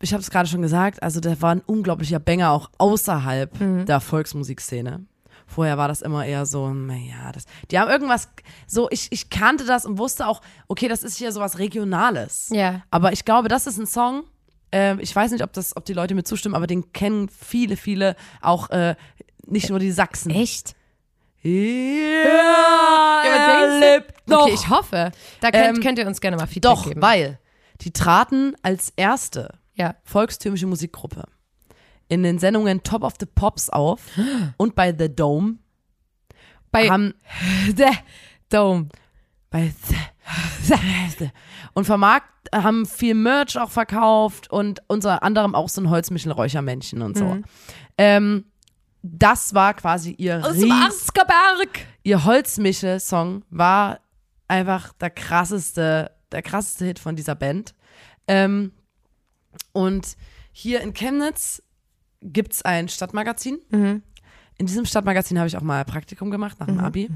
ich 0.00 0.12
habe 0.12 0.22
es 0.22 0.30
gerade 0.30 0.48
schon 0.48 0.62
gesagt, 0.62 1.02
also 1.02 1.20
der 1.20 1.40
war 1.42 1.54
ein 1.54 1.60
unglaublicher 1.60 2.18
Banger 2.18 2.50
auch 2.52 2.70
außerhalb 2.78 3.60
Mhm. 3.60 3.86
der 3.86 4.00
Volksmusikszene. 4.00 5.04
Vorher 5.46 5.76
war 5.78 5.88
das 5.88 6.00
immer 6.00 6.24
eher 6.24 6.46
so, 6.46 6.70
naja, 6.72 7.32
das, 7.32 7.44
die 7.70 7.78
haben 7.78 7.90
irgendwas, 7.90 8.28
so, 8.68 8.88
ich, 8.90 9.08
ich 9.10 9.30
kannte 9.30 9.64
das 9.64 9.84
und 9.84 9.98
wusste 9.98 10.26
auch, 10.28 10.40
okay, 10.68 10.86
das 10.86 11.02
ist 11.02 11.16
hier 11.18 11.32
sowas 11.32 11.58
Regionales. 11.58 12.48
Ja. 12.52 12.82
Aber 12.92 13.12
ich 13.12 13.24
glaube, 13.24 13.48
das 13.48 13.66
ist 13.66 13.76
ein 13.78 13.86
Song, 13.86 14.22
äh, 14.72 14.94
ich 15.02 15.14
weiß 15.14 15.32
nicht, 15.32 15.42
ob, 15.42 15.52
das, 15.52 15.76
ob 15.76 15.84
die 15.84 15.92
Leute 15.92 16.14
mir 16.14 16.22
zustimmen, 16.22 16.54
aber 16.54 16.68
den 16.68 16.92
kennen 16.92 17.28
viele, 17.28 17.76
viele, 17.76 18.14
auch 18.40 18.70
äh, 18.70 18.94
nicht 19.46 19.70
nur 19.70 19.80
die 19.80 19.90
Sachsen. 19.90 20.30
Echt? 20.30 20.76
Ja, 21.42 23.22
er 23.24 23.80
lebt 23.80 24.28
noch. 24.28 24.42
Okay, 24.42 24.52
ich 24.54 24.68
hoffe. 24.68 25.10
Da 25.40 25.50
könnt, 25.50 25.78
Ähm, 25.78 25.82
könnt 25.82 25.98
ihr 25.98 26.06
uns 26.06 26.20
gerne 26.20 26.36
mal 26.36 26.46
Feedback 26.46 26.62
Doch, 26.70 26.84
geben. 26.84 27.02
weil 27.02 27.38
die 27.80 27.92
traten 27.92 28.54
als 28.62 28.92
erste 28.96 29.54
Ja. 29.80 29.94
volkstümliche 30.04 30.66
Musikgruppe 30.66 31.24
in 32.08 32.22
den 32.22 32.38
Sendungen 32.38 32.82
Top 32.82 33.02
of 33.02 33.14
the 33.18 33.26
Pops 33.26 33.70
auf 33.70 34.02
und 34.56 34.74
bei 34.74 34.94
The 34.96 35.14
Dome 35.14 35.58
Bei 36.70 36.88
haben 36.88 37.14
The 37.76 37.90
Dome. 38.50 38.88
bei 39.50 39.72
The, 39.86 40.74
The, 41.18 41.30
und 41.74 41.84
vermarkt 41.84 42.28
haben 42.54 42.86
viel 42.86 43.14
Merch 43.14 43.58
auch 43.58 43.70
verkauft 43.70 44.50
und 44.50 44.80
unter 44.88 45.22
anderem 45.22 45.54
auch 45.54 45.68
so 45.68 45.80
ein 45.80 45.90
Holzmichel-Räuchermännchen 45.90 47.02
und 47.02 47.16
so. 47.16 47.38
Ähm, 47.98 48.44
das 49.02 49.54
war 49.54 49.74
quasi 49.74 50.12
ihr 50.12 50.44
Aus 50.44 50.58
dem 50.58 50.70
Arzgerberg. 50.72 51.80
ihr 52.02 52.24
Holzmichel-Song 52.24 53.44
war 53.50 54.00
einfach 54.48 54.92
der 54.94 55.10
krasseste, 55.10 56.10
der 56.32 56.42
krasseste 56.42 56.84
Hit 56.84 56.98
von 56.98 57.16
dieser 57.16 57.34
Band. 57.34 57.74
Ähm, 58.28 58.72
und 59.72 60.16
hier 60.52 60.80
in 60.80 60.92
Chemnitz 60.94 61.62
gibt 62.22 62.52
es 62.52 62.62
ein 62.62 62.88
Stadtmagazin. 62.88 63.58
In 64.58 64.66
diesem 64.66 64.84
Stadtmagazin 64.84 65.38
habe 65.38 65.48
ich 65.48 65.56
auch 65.56 65.62
mal 65.62 65.84
Praktikum 65.84 66.30
gemacht 66.30 66.58
nach 66.60 66.66
dem 66.66 66.80
Abi. 66.80 67.08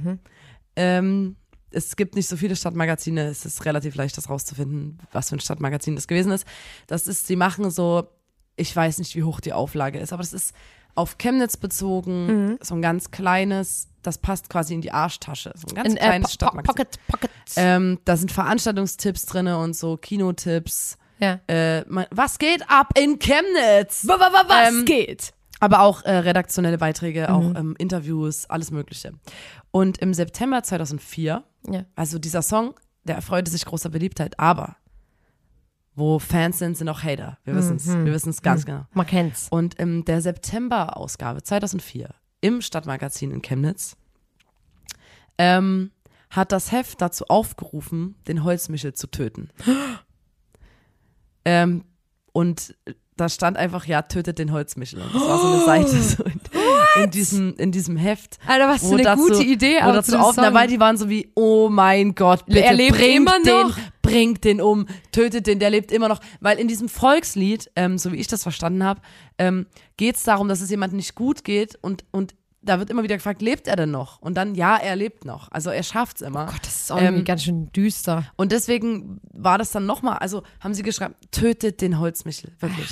Ähm, 0.76 1.36
es 1.70 1.96
gibt 1.96 2.14
nicht 2.14 2.28
so 2.28 2.36
viele 2.36 2.56
Stadtmagazine, 2.56 3.24
es 3.26 3.44
ist 3.44 3.64
relativ 3.64 3.96
leicht, 3.96 4.16
das 4.16 4.30
rauszufinden, 4.30 4.98
was 5.12 5.28
für 5.28 5.36
ein 5.36 5.40
Stadtmagazin 5.40 5.96
das 5.96 6.06
gewesen 6.06 6.32
ist. 6.32 6.46
Das 6.86 7.06
ist, 7.08 7.26
sie 7.26 7.36
machen 7.36 7.70
so, 7.70 8.08
ich 8.56 8.74
weiß 8.74 8.98
nicht, 8.98 9.14
wie 9.16 9.24
hoch 9.24 9.40
die 9.40 9.52
Auflage 9.52 9.98
ist, 9.98 10.12
aber 10.12 10.22
das 10.22 10.32
ist 10.32 10.54
auf 10.94 11.18
Chemnitz 11.18 11.56
bezogen, 11.56 12.56
so 12.62 12.74
ein 12.76 12.82
ganz 12.82 13.10
kleines, 13.10 13.88
das 14.02 14.18
passt 14.18 14.48
quasi 14.48 14.74
in 14.74 14.80
die 14.80 14.92
Arschtasche. 14.92 15.52
So 15.56 15.66
ein 15.68 15.74
ganz 15.74 15.88
In, 15.90 15.96
äh, 15.96 16.00
kleines 16.00 16.28
Po- 16.28 16.28
Po- 16.28 16.34
Stadtmagazin. 16.34 16.74
Pocket, 16.76 16.98
Pocket. 17.08 17.30
Ähm, 17.56 17.98
da 18.04 18.16
sind 18.16 18.30
Veranstaltungstipps 18.30 19.26
drin 19.26 19.48
und 19.48 19.74
so 19.76 19.96
Kinotipps. 19.96 20.96
Ja. 21.18 21.40
Äh, 21.48 21.84
man, 21.88 22.06
was 22.10 22.38
geht 22.38 22.68
ab 22.70 22.98
in 22.98 23.18
Chemnitz? 23.18 24.06
Was 24.06 24.68
Ähm, 24.68 24.84
geht? 24.84 25.32
Aber 25.60 25.80
auch 25.80 26.02
äh, 26.04 26.10
redaktionelle 26.18 26.78
Beiträge, 26.78 27.26
Mhm. 27.28 27.34
auch 27.34 27.54
ähm, 27.60 27.74
Interviews, 27.78 28.46
alles 28.50 28.70
Mögliche. 28.70 29.12
Und 29.70 29.98
im 29.98 30.12
September 30.12 30.62
2004, 30.62 31.42
Ja. 31.70 31.84
also 31.96 32.18
dieser 32.18 32.42
Song, 32.42 32.74
der 33.04 33.16
erfreute 33.16 33.50
sich 33.50 33.64
großer 33.64 33.88
Beliebtheit, 33.90 34.38
aber 34.38 34.76
wo 35.94 36.18
Fans 36.18 36.58
sind, 36.58 36.76
sind 36.76 36.88
auch 36.88 37.02
Hater. 37.04 37.38
Wir 37.44 37.54
wissen 37.54 37.76
es, 37.76 37.86
wir 37.86 38.12
wissen 38.12 38.30
es 38.30 38.42
ganz 38.42 38.66
genau. 38.66 38.84
Man 38.94 39.06
kennt's. 39.06 39.46
Und 39.50 39.74
in 39.74 40.04
der 40.04 40.20
September-Ausgabe 40.22 41.42
2004 41.44 42.10
im 42.40 42.60
Stadtmagazin 42.62 43.30
in 43.30 43.42
Chemnitz 43.42 43.96
ähm, 45.38 45.92
hat 46.30 46.50
das 46.52 46.72
Heft 46.72 47.00
dazu 47.00 47.26
aufgerufen, 47.28 48.16
den 48.26 48.42
Holzmichel 48.44 48.92
zu 48.94 49.06
töten. 49.06 49.50
ähm, 51.44 51.84
und 52.32 52.74
da 53.16 53.28
stand 53.28 53.56
einfach, 53.56 53.86
ja, 53.86 54.02
tötet 54.02 54.40
den 54.40 54.50
Holzmichel. 54.50 55.00
Und 55.00 55.14
das 55.14 55.22
war 55.22 55.38
so 55.38 55.46
eine 55.46 55.64
Seite 55.64 56.02
so 56.02 56.24
in, 56.24 56.40
in, 57.04 57.10
diesem, 57.12 57.54
in 57.58 57.70
diesem 57.70 57.96
Heft. 57.96 58.38
Alter, 58.44 58.68
was 58.68 58.82
für 58.82 58.94
eine 58.94 59.04
dazu- 59.04 59.28
gute 59.28 59.44
Idee. 59.44 59.76
Wo 59.78 59.84
aber 59.84 59.92
dazu 59.92 60.18
auf, 60.18 60.34
dabei 60.34 60.66
die 60.66 60.80
waren 60.80 60.96
so 60.96 61.08
wie, 61.08 61.30
oh 61.36 61.68
mein 61.68 62.16
Gott, 62.16 62.44
bitte 62.46 62.64
Er 62.64 62.72
lebt 62.72 62.96
bringt 62.96 63.14
immer 63.16 63.40
den, 63.40 63.68
noch. 63.68 63.78
bringt 64.02 64.42
den 64.42 64.60
um, 64.60 64.86
tötet 65.12 65.46
den, 65.46 65.60
der 65.60 65.70
lebt 65.70 65.92
immer 65.92 66.08
noch. 66.08 66.18
Weil 66.40 66.58
in 66.58 66.66
diesem 66.66 66.88
Volkslied, 66.88 67.70
ähm, 67.76 67.98
so 67.98 68.10
wie 68.10 68.16
ich 68.16 68.26
das 68.26 68.42
verstanden 68.42 68.82
habe, 68.82 69.00
ähm, 69.38 69.66
geht 69.96 70.16
es 70.16 70.24
darum, 70.24 70.48
dass 70.48 70.60
es 70.60 70.70
jemandem 70.70 70.96
nicht 70.96 71.14
gut 71.14 71.44
geht 71.44 71.78
und, 71.82 72.04
und 72.10 72.34
da 72.64 72.78
wird 72.78 72.90
immer 72.90 73.02
wieder 73.02 73.16
gefragt, 73.16 73.42
lebt 73.42 73.68
er 73.68 73.76
denn 73.76 73.90
noch? 73.90 74.20
Und 74.20 74.34
dann, 74.36 74.54
ja, 74.54 74.76
er 74.76 74.96
lebt 74.96 75.24
noch. 75.24 75.50
Also 75.52 75.70
er 75.70 75.82
schafft's 75.82 76.20
immer. 76.22 76.46
Gott, 76.46 76.60
das 76.62 76.82
ist 76.82 76.92
auch 76.92 76.98
irgendwie 77.00 77.20
Ähm, 77.20 77.24
ganz 77.24 77.42
schön 77.44 77.70
düster. 77.72 78.24
Und 78.36 78.52
deswegen 78.52 79.20
war 79.32 79.58
das 79.58 79.70
dann 79.70 79.86
nochmal, 79.86 80.18
also 80.18 80.42
haben 80.60 80.74
sie 80.74 80.82
geschrieben, 80.82 81.14
tötet 81.30 81.80
den 81.80 81.98
Holzmichel, 81.98 82.52
wirklich. 82.60 82.88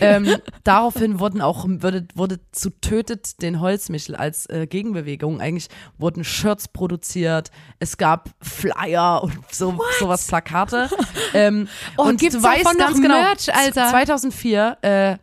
ähm, 0.00 0.36
daraufhin 0.64 1.18
wurden 1.20 1.40
auch, 1.40 1.64
wurde, 1.68 2.06
wurde 2.14 2.38
zu 2.52 2.70
tötet 2.70 3.40
den 3.42 3.60
Holzmichel 3.60 4.14
als 4.16 4.46
äh, 4.50 4.66
Gegenbewegung. 4.66 5.40
Eigentlich 5.40 5.68
wurden 5.98 6.24
Shirts 6.24 6.68
produziert, 6.68 7.50
es 7.78 7.96
gab 7.96 8.30
Flyer 8.42 9.22
und 9.22 9.38
so, 9.50 9.78
sowas, 9.98 10.26
Plakate. 10.26 10.88
ähm, 11.34 11.68
Oh, 11.96 12.02
und 12.04 12.20
gibt's 12.20 12.36
du 12.36 12.42
weißt 12.42 12.78
ganz 12.78 13.00
genau, 13.00 13.20
Merch, 13.20 13.54
Alter? 13.54 13.88
2004, 13.90 14.78
äh, 14.82 15.16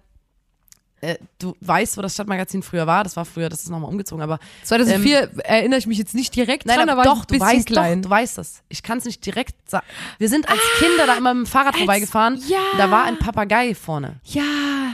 äh, 1.05 1.17
du 1.39 1.55
weißt, 1.61 1.97
wo 1.97 2.01
das 2.01 2.13
Stadtmagazin 2.13 2.63
früher 2.63 2.87
war, 2.87 3.03
das 3.03 3.15
war 3.15 3.25
früher, 3.25 3.49
das 3.49 3.61
ist 3.63 3.69
nochmal 3.69 3.89
umgezogen, 3.89 4.21
aber 4.23 4.39
2004 4.63 5.31
erinnere 5.45 5.79
ich 5.79 5.87
mich 5.87 5.97
jetzt 5.97 6.15
nicht 6.15 6.35
direkt 6.35 6.65
Nein, 6.65 6.77
dran, 6.77 6.89
aber 6.89 7.03
doch, 7.03 7.25
du 7.25 7.39
weißt 7.39 7.67
klein. 7.67 8.01
doch, 8.01 8.09
du 8.09 8.13
weißt 8.15 8.37
das. 8.37 8.63
Ich 8.69 8.83
kann 8.83 8.97
es 8.97 9.05
nicht 9.05 9.25
direkt 9.25 9.55
sagen. 9.69 9.85
Wir 10.17 10.29
sind 10.29 10.49
als 10.49 10.59
Kinder 10.79 11.05
da 11.07 11.15
immer 11.17 11.33
mit 11.33 11.45
dem 11.47 11.49
Fahrrad 11.49 11.75
vorbeigefahren. 11.77 12.41
ja. 12.47 12.59
Da 12.77 12.89
war 12.91 13.03
ein 13.05 13.17
Papagei 13.19 13.73
vorne. 13.75 14.19
ja, 14.23 14.41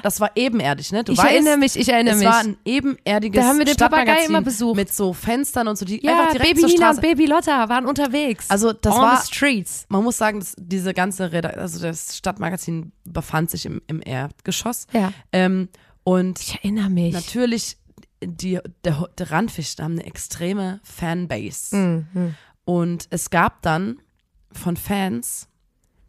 Das 0.03 0.19
war 0.19 0.31
ebenerdig, 0.35 0.91
ne? 0.91 1.03
Du 1.03 1.13
ich 1.13 1.17
weißt, 1.17 1.29
erinnere 1.31 1.57
mich, 1.57 1.75
ich 1.77 1.89
erinnere 1.89 2.13
es 2.15 2.19
mich. 2.19 2.27
war 2.29 2.39
ein 2.39 2.57
ebenerdiges 2.65 3.41
Da 3.41 3.47
haben 3.47 3.57
wir 3.59 3.65
den 3.65 3.75
Papagei 3.77 4.01
Stadtmagazin 4.03 4.29
immer 4.29 4.41
besucht. 4.41 4.75
mit 4.75 4.93
so 4.93 5.13
Fenstern 5.13 5.67
und 5.67 5.77
so, 5.77 5.85
die 5.85 6.03
ja, 6.03 6.11
einfach 6.11 6.31
direkt 6.31 6.49
Baby 6.49 6.61
zur 6.61 6.69
Nina 6.69 6.85
Straße. 6.93 6.97
und 6.97 7.01
Baby 7.01 7.25
Lotta 7.27 7.69
waren 7.69 7.85
unterwegs. 7.85 8.49
Also 8.49 8.73
das 8.73 8.93
On 8.93 9.01
war, 9.01 9.17
the 9.21 9.27
streets. 9.33 9.85
man 9.89 10.03
muss 10.03 10.17
sagen, 10.17 10.39
dass 10.39 10.53
diese 10.57 10.93
ganze, 10.93 11.31
Reda 11.31 11.49
also 11.49 11.79
das 11.81 12.17
Stadtmagazin 12.17 12.91
befand 13.05 13.49
sich 13.51 13.65
im, 13.65 13.81
im 13.87 14.01
Erdgeschoss. 14.03 14.87
Ja. 14.93 15.11
Ähm, 15.31 15.69
und 16.03 16.39
Ich 16.39 16.55
erinnere 16.55 16.89
mich. 16.89 17.13
natürlich, 17.13 17.77
die, 18.23 18.59
der, 18.85 19.07
der 19.17 19.31
Randfisch 19.31 19.75
haben 19.79 19.93
eine 19.93 20.05
extreme 20.05 20.79
Fanbase. 20.83 21.75
Mhm. 21.75 22.35
Und 22.65 23.07
es 23.09 23.29
gab 23.29 23.61
dann 23.61 23.99
von 24.51 24.77
Fans, 24.77 25.47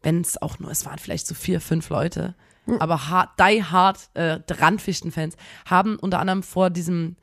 wenn 0.03 0.21
es 0.21 0.41
auch 0.41 0.59
nur, 0.59 0.71
es 0.71 0.85
waren 0.85 0.99
vielleicht 0.99 1.27
so 1.27 1.35
vier, 1.35 1.61
fünf 1.61 1.89
Leute, 1.89 2.35
Mhm. 2.65 2.77
aber 2.79 3.09
hard, 3.09 3.31
die 3.41 3.65
hard 3.65 4.09
äh, 4.15 4.39
Randfichten-Fans 4.49 5.35
haben 5.67 5.97
unter 5.97 6.21
anderem 6.21 6.45
vor 6.45 6.71
diesem 6.71 7.17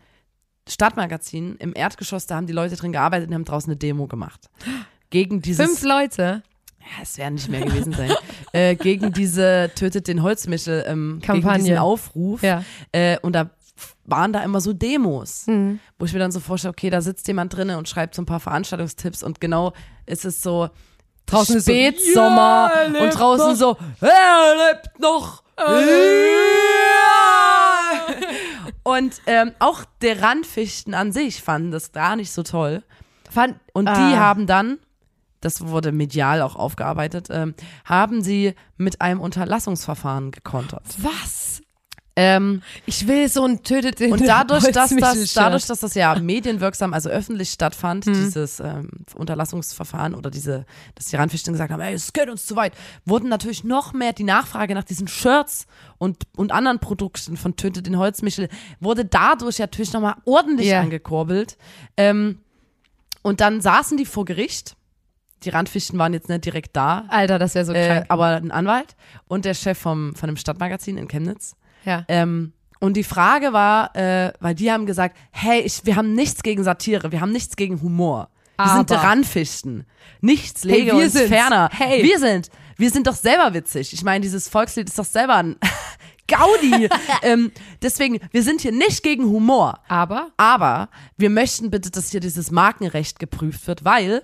Stadtmagazin 0.68 1.56
im 1.60 1.74
Erdgeschoss, 1.76 2.26
da 2.26 2.36
haben 2.36 2.46
die 2.46 2.52
Leute 2.54 2.76
drin 2.76 2.92
gearbeitet 2.92 3.30
und 3.30 3.34
haben 3.36 3.46
draußen 3.46 3.70
eine 3.72 3.78
Demo 3.78 4.08
gemacht. 4.08 4.50
Gegen 5.10 5.42
dieses, 5.42 5.66
Fünf 5.66 5.82
Leute. 5.84 6.44
Ja, 6.90 7.04
es 7.04 7.18
werden 7.18 7.36
nicht 7.36 7.50
mehr 7.50 7.62
gewesen 7.62 7.94
sein, 7.94 8.12
äh, 8.54 8.76
gegen 8.76 9.12
diese 9.14 9.72
Tötet 9.76 10.08
den 10.08 10.24
Holzmichel, 10.24 10.84
ähm, 10.88 11.20
gegen 11.22 11.34
Kampagne. 11.42 11.64
diesen 11.64 11.78
Aufruf. 11.78 12.42
Ja. 12.44 12.64
Äh, 12.92 13.18
und 13.22 13.34
da 13.34 13.50
waren 14.06 14.34
da 14.34 14.42
immer 14.44 14.60
so 14.60 14.74
Demos, 14.74 15.46
Mhm. 15.48 15.80
wo 16.00 16.06
ich 16.06 16.14
mir 16.14 16.20
dann 16.20 16.32
so 16.32 16.40
vorstelle, 16.40 16.72
okay, 16.72 16.90
da 16.90 17.00
sitzt 17.02 17.28
jemand 17.28 17.56
drinne 17.56 17.78
und 17.78 17.88
schreibt 17.88 18.16
so 18.16 18.22
ein 18.22 18.26
paar 18.26 18.40
Veranstaltungstipps 18.40 19.22
und 19.24 19.40
genau 19.40 19.74
ist 20.06 20.26
es 20.26 20.42
so 20.42 20.70
Draußen 21.28 21.58
ist 21.58 21.66
so, 21.66 21.72
Spätsommer 21.72 22.72
ja, 22.92 23.02
und 23.04 23.10
draußen 23.12 23.50
noch. 23.50 23.56
so, 23.56 23.78
er 24.02 24.72
lebt 24.74 25.00
noch. 25.00 25.44
Ja. 25.60 25.66
Und 28.84 29.22
ähm, 29.28 29.52
auch 29.60 29.84
der 30.02 30.22
Randfichten 30.22 30.94
an 30.94 31.12
sich 31.12 31.44
fanden 31.44 31.72
das 31.72 31.92
gar 31.92 32.16
nicht 32.16 32.32
so 32.32 32.44
toll. 32.44 32.82
Fand, 33.30 33.60
Und 33.74 33.86
die 33.88 33.92
Ah. 33.92 34.16
haben 34.18 34.48
dann, 34.48 34.80
das 35.42 35.62
wurde 35.68 35.92
medial 35.92 36.42
auch 36.42 36.56
aufgearbeitet, 36.56 37.28
ähm, 37.30 37.54
haben 37.86 38.22
sie 38.22 38.54
mit 38.78 39.02
einem 39.02 39.22
Unterlassungsverfahren 39.22 40.32
gekontert. 40.32 40.84
was? 40.98 41.62
Ähm, 42.16 42.62
Ich 42.86 43.08
will 43.08 43.30
so 43.30 43.46
ein 43.46 43.64
tötet 43.64 44.02
den 44.02 44.12
und 44.12 44.28
dadurch, 44.28 44.70
dass 44.72 44.94
das, 44.94 45.34
dadurch, 45.34 45.66
dass 45.68 45.80
das 45.80 45.94
ja 45.94 46.20
medienwirksam, 46.20 46.94
also 46.94 47.08
öffentlich 47.10 47.50
stattfand, 47.52 48.06
dieses 48.08 48.60
ähm, 48.60 48.90
Unterlassungsverfahren 49.16 50.14
oder 50.16 50.30
diese, 50.30 50.66
dass 50.96 51.06
die 51.06 51.16
Randfichten 51.16 51.54
gesagt 51.54 51.72
haben, 51.72 51.80
ey, 51.80 51.94
es 51.94 52.12
geht 52.12 52.30
uns 52.30 52.46
zu 52.46 52.58
weit, 52.58 52.74
wurden 53.06 53.30
natürlich 53.30 53.64
noch 53.64 53.94
mehr 53.94 54.12
die 54.12 54.26
Nachfrage 54.26 54.76
nach 54.76 54.84
diesen 54.84 55.08
Shirts 55.08 55.66
und, 55.98 56.24
und 56.36 56.52
anderen 56.52 56.80
Produkten 56.80 57.38
von 57.38 57.56
Tötet 57.56 57.86
den 57.88 57.98
Holzmichel, 57.98 58.50
wurde 58.82 59.06
dadurch 59.06 59.60
natürlich 59.60 59.94
nochmal 59.94 60.16
ordentlich 60.26 60.68
Ja. 60.68 60.82
angekurbelt. 60.82 61.58
Ähm, 61.96 62.40
und 63.22 63.40
dann 63.40 63.62
saßen 63.62 63.96
die 63.96 64.06
vor 64.06 64.26
Gericht. 64.26 64.76
Die 65.44 65.50
Randfichten 65.50 65.98
waren 66.00 66.14
jetzt 66.14 66.30
nicht 66.30 66.46
direkt 66.46 66.76
da, 66.76 67.06
Alter, 67.10 67.40
das 67.40 67.56
wäre 67.56 67.66
so 67.66 67.74
äh, 67.74 67.88
krank. 67.88 68.06
aber 68.10 68.28
ein 68.36 68.52
Anwalt 68.52 68.96
und 69.28 69.46
der 69.46 69.54
Chef 69.54 69.78
vom, 69.78 70.14
von 70.16 70.28
dem 70.28 70.38
Stadtmagazin 70.38 70.98
in 70.98 71.08
Chemnitz. 71.08 71.56
ja. 71.86 72.04
Ähm, 72.08 72.54
und 72.82 72.96
die 72.96 73.04
Frage 73.04 73.52
war, 73.52 73.94
äh, 73.94 74.32
weil 74.40 74.56
die 74.56 74.72
haben 74.72 74.86
gesagt, 74.86 75.18
hey, 75.32 75.60
ich, 75.60 75.86
wir 75.86 75.98
haben 75.98 76.14
nichts 76.14 76.44
gegen 76.44 76.64
Satire, 76.64 77.12
wir 77.12 77.20
haben 77.20 77.34
nichts 77.34 77.58
gegen 77.58 77.82
Humor. 77.82 78.30
Wir 78.58 78.68
sind 78.70 78.90
Aber- 78.92 79.04
Randfichten. 79.04 79.86
Nichts 80.22 80.64
lege 80.64 80.88
wir 80.88 80.96
uns 81.04 81.12
sind's. 81.12 81.28
ferner. 81.28 81.70
Hey. 81.74 82.04
Wir 82.04 82.20
sind, 82.20 82.50
wir 82.78 82.90
sind 82.90 83.06
doch 83.08 83.16
selber 83.16 83.54
witzig. 83.54 83.92
Ich 83.92 84.02
meine, 84.04 84.22
dieses 84.22 84.48
Volkslied 84.48 84.88
ist 84.88 84.98
doch 84.98 85.04
selber 85.06 85.36
ein 85.36 85.58
Gaudi. 86.28 86.88
ähm, 87.24 87.52
deswegen, 87.82 88.20
wir 88.32 88.44
sind 88.44 88.62
hier 88.62 88.72
nicht 88.72 89.04
gegen 89.04 89.26
Humor. 89.26 89.80
Aber 89.90 90.30
Aber 90.38 90.90
wir 91.18 91.30
möchten 91.30 91.70
bitte, 91.72 91.92
dass 91.92 92.12
hier 92.12 92.20
dieses 92.22 92.50
Markenrecht 92.52 93.20
geprüft 93.20 93.68
wird, 93.68 93.84
weil 93.84 94.24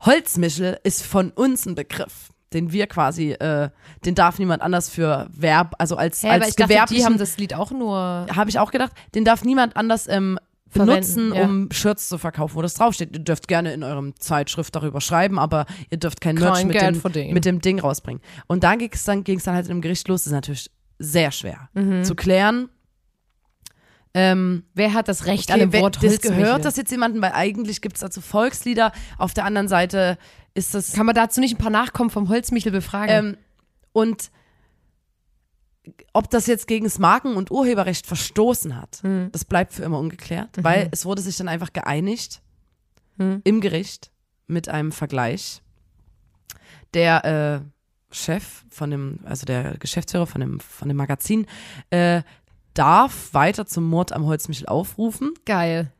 Holzmichel 0.00 0.78
ist 0.84 1.04
von 1.04 1.30
uns 1.30 1.66
ein 1.66 1.74
Begriff, 1.74 2.28
den 2.52 2.72
wir 2.72 2.86
quasi, 2.86 3.32
äh, 3.32 3.70
den 4.04 4.14
darf 4.14 4.38
niemand 4.38 4.62
anders 4.62 4.88
für 4.88 5.28
Verb, 5.30 5.74
also 5.78 5.96
als, 5.96 6.22
Hä, 6.22 6.28
als 6.30 6.48
ich 6.48 6.56
dachte, 6.56 6.94
die 6.94 7.04
haben 7.04 7.18
das 7.18 7.36
Lied 7.36 7.54
auch 7.54 7.70
nur. 7.70 8.26
habe 8.34 8.48
ich 8.50 8.58
auch 8.58 8.70
gedacht, 8.70 8.92
den 9.14 9.24
darf 9.24 9.44
niemand 9.44 9.76
anders 9.76 10.08
ähm, 10.08 10.38
benutzen, 10.72 11.34
ja. 11.34 11.44
um 11.44 11.70
Shirts 11.72 12.08
zu 12.08 12.18
verkaufen, 12.18 12.54
wo 12.56 12.62
das 12.62 12.74
draufsteht. 12.74 13.10
Ihr 13.14 13.20
dürft 13.24 13.48
gerne 13.48 13.72
in 13.72 13.82
eurem 13.82 14.14
Zeitschrift 14.18 14.74
darüber 14.76 15.00
schreiben, 15.00 15.38
aber 15.38 15.66
ihr 15.90 15.98
dürft 15.98 16.20
kein 16.20 16.36
Merch 16.36 16.64
mit 16.64 16.80
dem, 16.80 17.32
mit 17.32 17.44
dem 17.44 17.60
Ding 17.60 17.80
rausbringen. 17.80 18.22
Und 18.46 18.64
da 18.64 18.74
ging 18.76 18.90
es 18.92 19.04
dann, 19.04 19.24
ging's 19.24 19.44
dann 19.44 19.54
halt 19.54 19.68
im 19.68 19.80
Gericht 19.80 20.06
los. 20.08 20.22
Das 20.22 20.26
ist 20.28 20.32
natürlich 20.32 20.70
sehr 20.98 21.30
schwer 21.32 21.68
Mhm. 21.74 22.04
zu 22.04 22.14
klären. 22.14 22.68
Ähm, 24.14 24.64
Wer 24.74 24.94
hat 24.94 25.08
das 25.08 25.26
Recht 25.26 25.50
Okay, 25.50 25.62
an 25.62 25.70
dem 25.70 25.80
Wort 25.80 26.02
das 26.02 26.20
gehört 26.20 26.64
das 26.64 26.76
jetzt 26.76 26.90
jemandem, 26.90 27.20
weil 27.22 27.32
eigentlich 27.32 27.80
gibt 27.82 27.96
es 27.96 28.00
dazu 28.00 28.20
Volkslieder. 28.20 28.92
Auf 29.18 29.34
der 29.34 29.44
anderen 29.44 29.68
Seite 29.68 30.18
ist 30.54 30.74
das 30.74 30.92
Kann 30.92 31.06
man 31.06 31.14
dazu 31.14 31.40
nicht 31.40 31.54
ein 31.54 31.58
paar 31.58 31.70
Nachkommen 31.70 32.10
vom 32.10 32.28
Holzmichel 32.28 32.72
befragen? 32.72 33.14
ähm, 33.14 33.36
und 33.92 34.30
ob 36.12 36.30
das 36.30 36.46
jetzt 36.46 36.66
gegen 36.66 36.84
das 36.84 36.98
Marken- 36.98 37.34
und 37.36 37.50
Urheberrecht 37.50 38.06
verstoßen 38.06 38.76
hat, 38.76 38.98
Hm. 39.02 39.30
das 39.32 39.44
bleibt 39.44 39.72
für 39.72 39.82
immer 39.84 39.98
ungeklärt, 39.98 40.56
Mhm. 40.58 40.64
weil 40.64 40.88
es 40.90 41.04
wurde 41.06 41.22
sich 41.22 41.36
dann 41.36 41.48
einfach 41.48 41.72
geeinigt 41.72 42.40
Hm. 43.18 43.40
im 43.44 43.60
Gericht 43.60 44.10
mit 44.46 44.68
einem 44.68 44.92
Vergleich. 44.92 45.62
Der 46.94 47.24
äh, 47.24 48.14
Chef 48.14 48.64
von 48.70 48.90
dem, 48.90 49.20
also 49.24 49.44
der 49.46 49.76
Geschäftsführer 49.78 50.26
von 50.26 50.40
dem, 50.40 50.60
von 50.60 50.88
dem 50.88 50.96
Magazin, 50.96 51.46
äh, 51.90 52.22
darf 52.78 53.34
weiter 53.34 53.66
zum 53.66 53.84
Mord 53.88 54.12
am 54.12 54.24
Holzmichel 54.26 54.66
aufrufen, 54.66 55.34
Geil. 55.44 55.92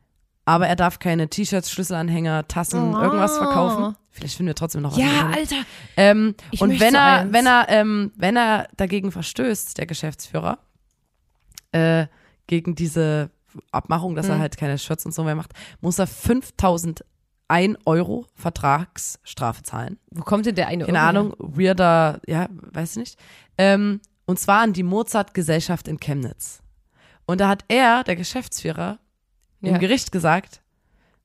aber 0.45 0.67
er 0.67 0.75
darf 0.75 0.99
keine 0.99 1.29
T-Shirts, 1.29 1.69
Schlüsselanhänger, 1.71 2.47
Tassen, 2.47 2.93
irgendwas 2.93 3.37
verkaufen. 3.37 3.95
Vielleicht 4.11 4.35
finden 4.35 4.47
wir 4.49 4.55
trotzdem 4.55 4.81
noch 4.81 4.91
was. 4.93 4.97
Ja, 4.99 5.05
Internet. 5.05 5.37
Alter. 5.37 5.55
Ähm, 5.97 6.35
und 6.59 6.79
wenn 6.79 6.95
er, 6.95 7.19
eins. 7.19 7.33
wenn 7.33 7.45
er, 7.45 7.65
ähm, 7.69 8.11
wenn 8.15 8.35
er 8.37 8.67
dagegen 8.75 9.11
verstößt, 9.11 9.77
der 9.77 9.85
Geschäftsführer, 9.85 10.57
äh, 11.71 12.07
gegen 12.47 12.75
diese 12.75 13.29
Abmachung, 13.71 14.15
dass 14.15 14.27
er 14.27 14.35
Mhm. 14.37 14.41
halt 14.41 14.57
keine 14.57 14.77
Shirts 14.77 15.05
und 15.05 15.13
so 15.13 15.23
mehr 15.23 15.35
macht, 15.35 15.53
muss 15.81 15.99
er 15.99 16.07
5001 16.07 17.77
Euro 17.85 18.25
Vertragsstrafe 18.35 19.63
zahlen. 19.63 19.99
Wo 20.11 20.23
kommt 20.23 20.45
denn 20.45 20.55
der 20.55 20.67
eine 20.67 20.85
Keine 20.85 20.97
Euro 20.99 21.07
Ahnung, 21.07 21.33
weirder, 21.37 22.19
ja, 22.27 22.47
weiß 22.49 22.91
ich 22.91 22.97
nicht. 22.97 23.19
Ähm, 23.57 24.01
und 24.25 24.39
zwar 24.39 24.61
an 24.61 24.73
die 24.73 24.83
Mozart-Gesellschaft 24.83 25.87
in 25.87 25.99
Chemnitz. 25.99 26.61
Und 27.29 27.39
da 27.41 27.47
hat 27.47 27.63
er, 27.67 28.03
der 28.03 28.15
Geschäftsführer, 28.15 28.97
Ja. 29.61 29.73
im 29.73 29.79
Gericht 29.79 30.11
gesagt, 30.11 30.61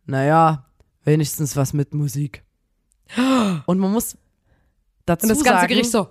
naja, 0.05 0.67
wenigstens 1.03 1.57
was 1.57 1.73
mit 1.73 1.95
Musik. 1.95 2.45
Und 3.65 3.79
man 3.79 3.91
muss 3.91 4.19
dazu 5.07 5.25
Und 5.25 5.31
das 5.31 5.43
ganze 5.43 5.61
sagen, 5.61 5.69
Gericht 5.69 5.91
so. 5.91 6.09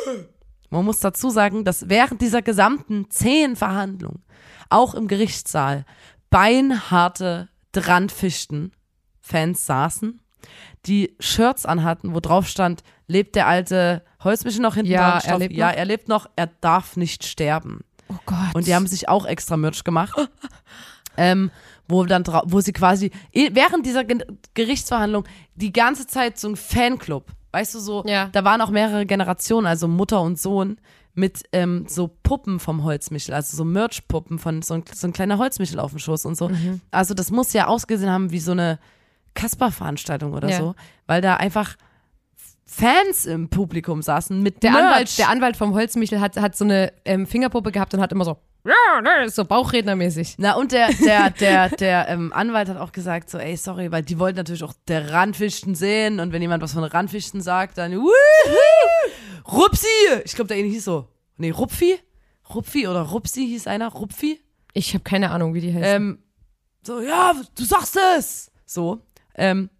man 0.70 0.82
muss 0.84 1.00
dazu 1.00 1.28
sagen, 1.28 1.62
dass 1.64 1.90
während 1.90 2.22
dieser 2.22 2.40
gesamten 2.40 3.10
zehn 3.10 3.54
Verhandlungen, 3.54 4.22
auch 4.70 4.94
im 4.94 5.08
Gerichtssaal, 5.08 5.84
beinharte 6.30 7.48
Drandfichten 7.72 8.72
Fans 9.20 9.66
saßen, 9.66 10.22
die 10.86 11.14
Shirts 11.20 11.66
anhatten, 11.66 12.14
wo 12.14 12.20
drauf 12.20 12.48
stand, 12.48 12.82
lebt 13.06 13.34
der 13.36 13.46
alte 13.46 14.02
Holzmichel 14.24 14.62
noch 14.62 14.74
hinten 14.76 14.92
Ja, 14.92 15.18
dran? 15.18 15.30
er 15.32 15.38
lebt 15.38 15.54
ja, 15.54 15.68
noch. 15.68 15.76
er 15.76 15.84
lebt 15.84 16.08
noch, 16.08 16.30
er 16.36 16.46
darf 16.46 16.96
nicht 16.96 17.24
sterben. 17.26 17.80
Oh 18.08 18.14
Gott. 18.26 18.54
Und 18.54 18.66
die 18.66 18.74
haben 18.74 18.86
sich 18.86 19.08
auch 19.08 19.26
extra 19.26 19.56
Merch 19.56 19.84
gemacht. 19.84 20.16
ähm, 21.16 21.50
wo 21.88 22.04
dann 22.04 22.24
wo 22.44 22.60
sie 22.60 22.72
quasi 22.72 23.10
während 23.32 23.86
dieser 23.86 24.04
Ge 24.04 24.18
Gerichtsverhandlung 24.54 25.24
die 25.54 25.72
ganze 25.72 26.06
Zeit 26.06 26.38
so 26.38 26.48
ein 26.48 26.56
Fanclub, 26.56 27.24
weißt 27.52 27.74
du 27.74 27.78
so, 27.80 28.04
Ja. 28.06 28.26
da 28.30 28.44
waren 28.44 28.60
auch 28.60 28.70
mehrere 28.70 29.06
Generationen, 29.06 29.66
also 29.66 29.88
Mutter 29.88 30.20
und 30.20 30.38
Sohn 30.38 30.76
mit 31.14 31.44
ähm, 31.52 31.86
so 31.88 32.08
Puppen 32.22 32.60
vom 32.60 32.84
Holzmichel, 32.84 33.34
also 33.34 33.56
so 33.56 33.64
Merch-Puppen 33.64 34.38
von 34.38 34.62
so 34.62 34.74
ein, 34.74 34.84
so 34.94 35.06
ein 35.08 35.12
kleiner 35.12 35.38
Holzmichel 35.38 35.80
auf 35.80 35.90
dem 35.90 35.98
Schoß 35.98 36.26
und 36.26 36.36
so. 36.36 36.48
Mhm. 36.50 36.80
Also 36.90 37.14
das 37.14 37.30
muss 37.30 37.52
ja 37.54 37.66
ausgesehen 37.66 38.10
haben 38.10 38.30
wie 38.30 38.38
so 38.38 38.52
eine 38.52 38.78
Kasper-Veranstaltung 39.34 40.32
oder 40.34 40.48
Ja. 40.50 40.58
so, 40.58 40.74
weil 41.06 41.20
da 41.22 41.36
einfach 41.36 41.76
Fans 42.70 43.24
im 43.24 43.48
Publikum 43.48 44.02
saßen 44.02 44.42
mit 44.42 44.62
der 44.62 44.72
Merch. 44.72 44.84
Anwalt, 44.84 45.18
der 45.18 45.28
Anwalt 45.30 45.56
vom 45.56 45.72
Holzmichel 45.72 46.20
hat, 46.20 46.36
hat 46.36 46.54
so 46.54 46.64
eine 46.64 46.92
ähm, 47.06 47.26
Fingerpuppe 47.26 47.72
gehabt 47.72 47.94
und 47.94 48.00
hat 48.00 48.12
immer 48.12 48.26
so, 48.26 48.36
ja, 48.66 49.00
ne, 49.00 49.30
so 49.30 49.46
Bauchrednermäßig. 49.46 50.34
Na, 50.36 50.54
und 50.54 50.72
der, 50.72 50.90
der, 50.92 51.30
der, 51.40 51.70
der 51.70 52.08
ähm, 52.08 52.30
Anwalt 52.30 52.68
hat 52.68 52.76
auch 52.76 52.92
gesagt, 52.92 53.30
so, 53.30 53.38
ey, 53.38 53.56
sorry, 53.56 53.90
weil 53.90 54.02
die 54.02 54.18
wollten 54.18 54.36
natürlich 54.36 54.62
auch 54.64 54.74
der 54.86 55.12
Randfichten 55.12 55.74
sehen 55.74 56.20
und 56.20 56.32
wenn 56.32 56.42
jemand 56.42 56.62
was 56.62 56.74
von 56.74 56.84
Randfichten 56.84 57.40
sagt, 57.40 57.78
dann, 57.78 57.94
wuhu, 57.94 58.12
Rupsi! 59.50 59.86
Ich 60.26 60.34
glaube, 60.34 60.48
der 60.48 60.58
eine 60.58 60.68
hieß 60.68 60.84
so, 60.84 61.08
nee, 61.38 61.50
Rupfi? 61.50 61.98
Rupfi 62.54 62.86
oder 62.86 63.00
Rupsi 63.00 63.46
hieß 63.46 63.66
einer, 63.66 63.88
Rupfi? 63.88 64.40
Ich 64.74 64.92
habe 64.92 65.04
keine 65.04 65.30
Ahnung, 65.30 65.54
wie 65.54 65.62
die 65.62 65.72
heißt. 65.72 65.86
Ähm, 65.86 66.18
so, 66.82 67.00
ja, 67.00 67.32
du 67.56 67.64
sagst 67.64 67.96
es! 68.18 68.50
So, 68.66 69.00
ähm, 69.34 69.70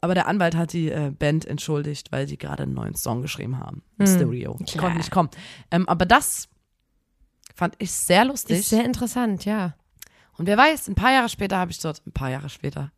aber 0.00 0.14
der 0.14 0.26
Anwalt 0.26 0.56
hat 0.56 0.72
die 0.72 0.90
äh, 0.90 1.10
Band 1.10 1.44
entschuldigt, 1.44 2.10
weil 2.10 2.26
die 2.26 2.38
gerade 2.38 2.62
einen 2.62 2.74
neuen 2.74 2.94
Song 2.94 3.22
geschrieben 3.22 3.58
haben. 3.58 3.82
Stereo. 4.02 4.58
Ich 4.64 4.78
konnte 4.78 4.96
nicht 4.96 5.10
kommen. 5.10 5.28
Ähm, 5.70 5.88
aber 5.88 6.06
das 6.06 6.48
fand 7.54 7.74
ich 7.78 7.92
sehr 7.92 8.24
lustig. 8.24 8.60
ist 8.60 8.70
sehr 8.70 8.84
interessant, 8.84 9.44
ja. 9.44 9.74
Und 10.38 10.46
wer 10.46 10.56
weiß, 10.56 10.88
ein 10.88 10.94
paar 10.94 11.12
Jahre 11.12 11.28
später 11.28 11.58
habe 11.58 11.70
ich 11.70 11.78
dort, 11.80 12.00
ein 12.06 12.12
paar 12.12 12.30
Jahre 12.30 12.48
später, 12.48 12.90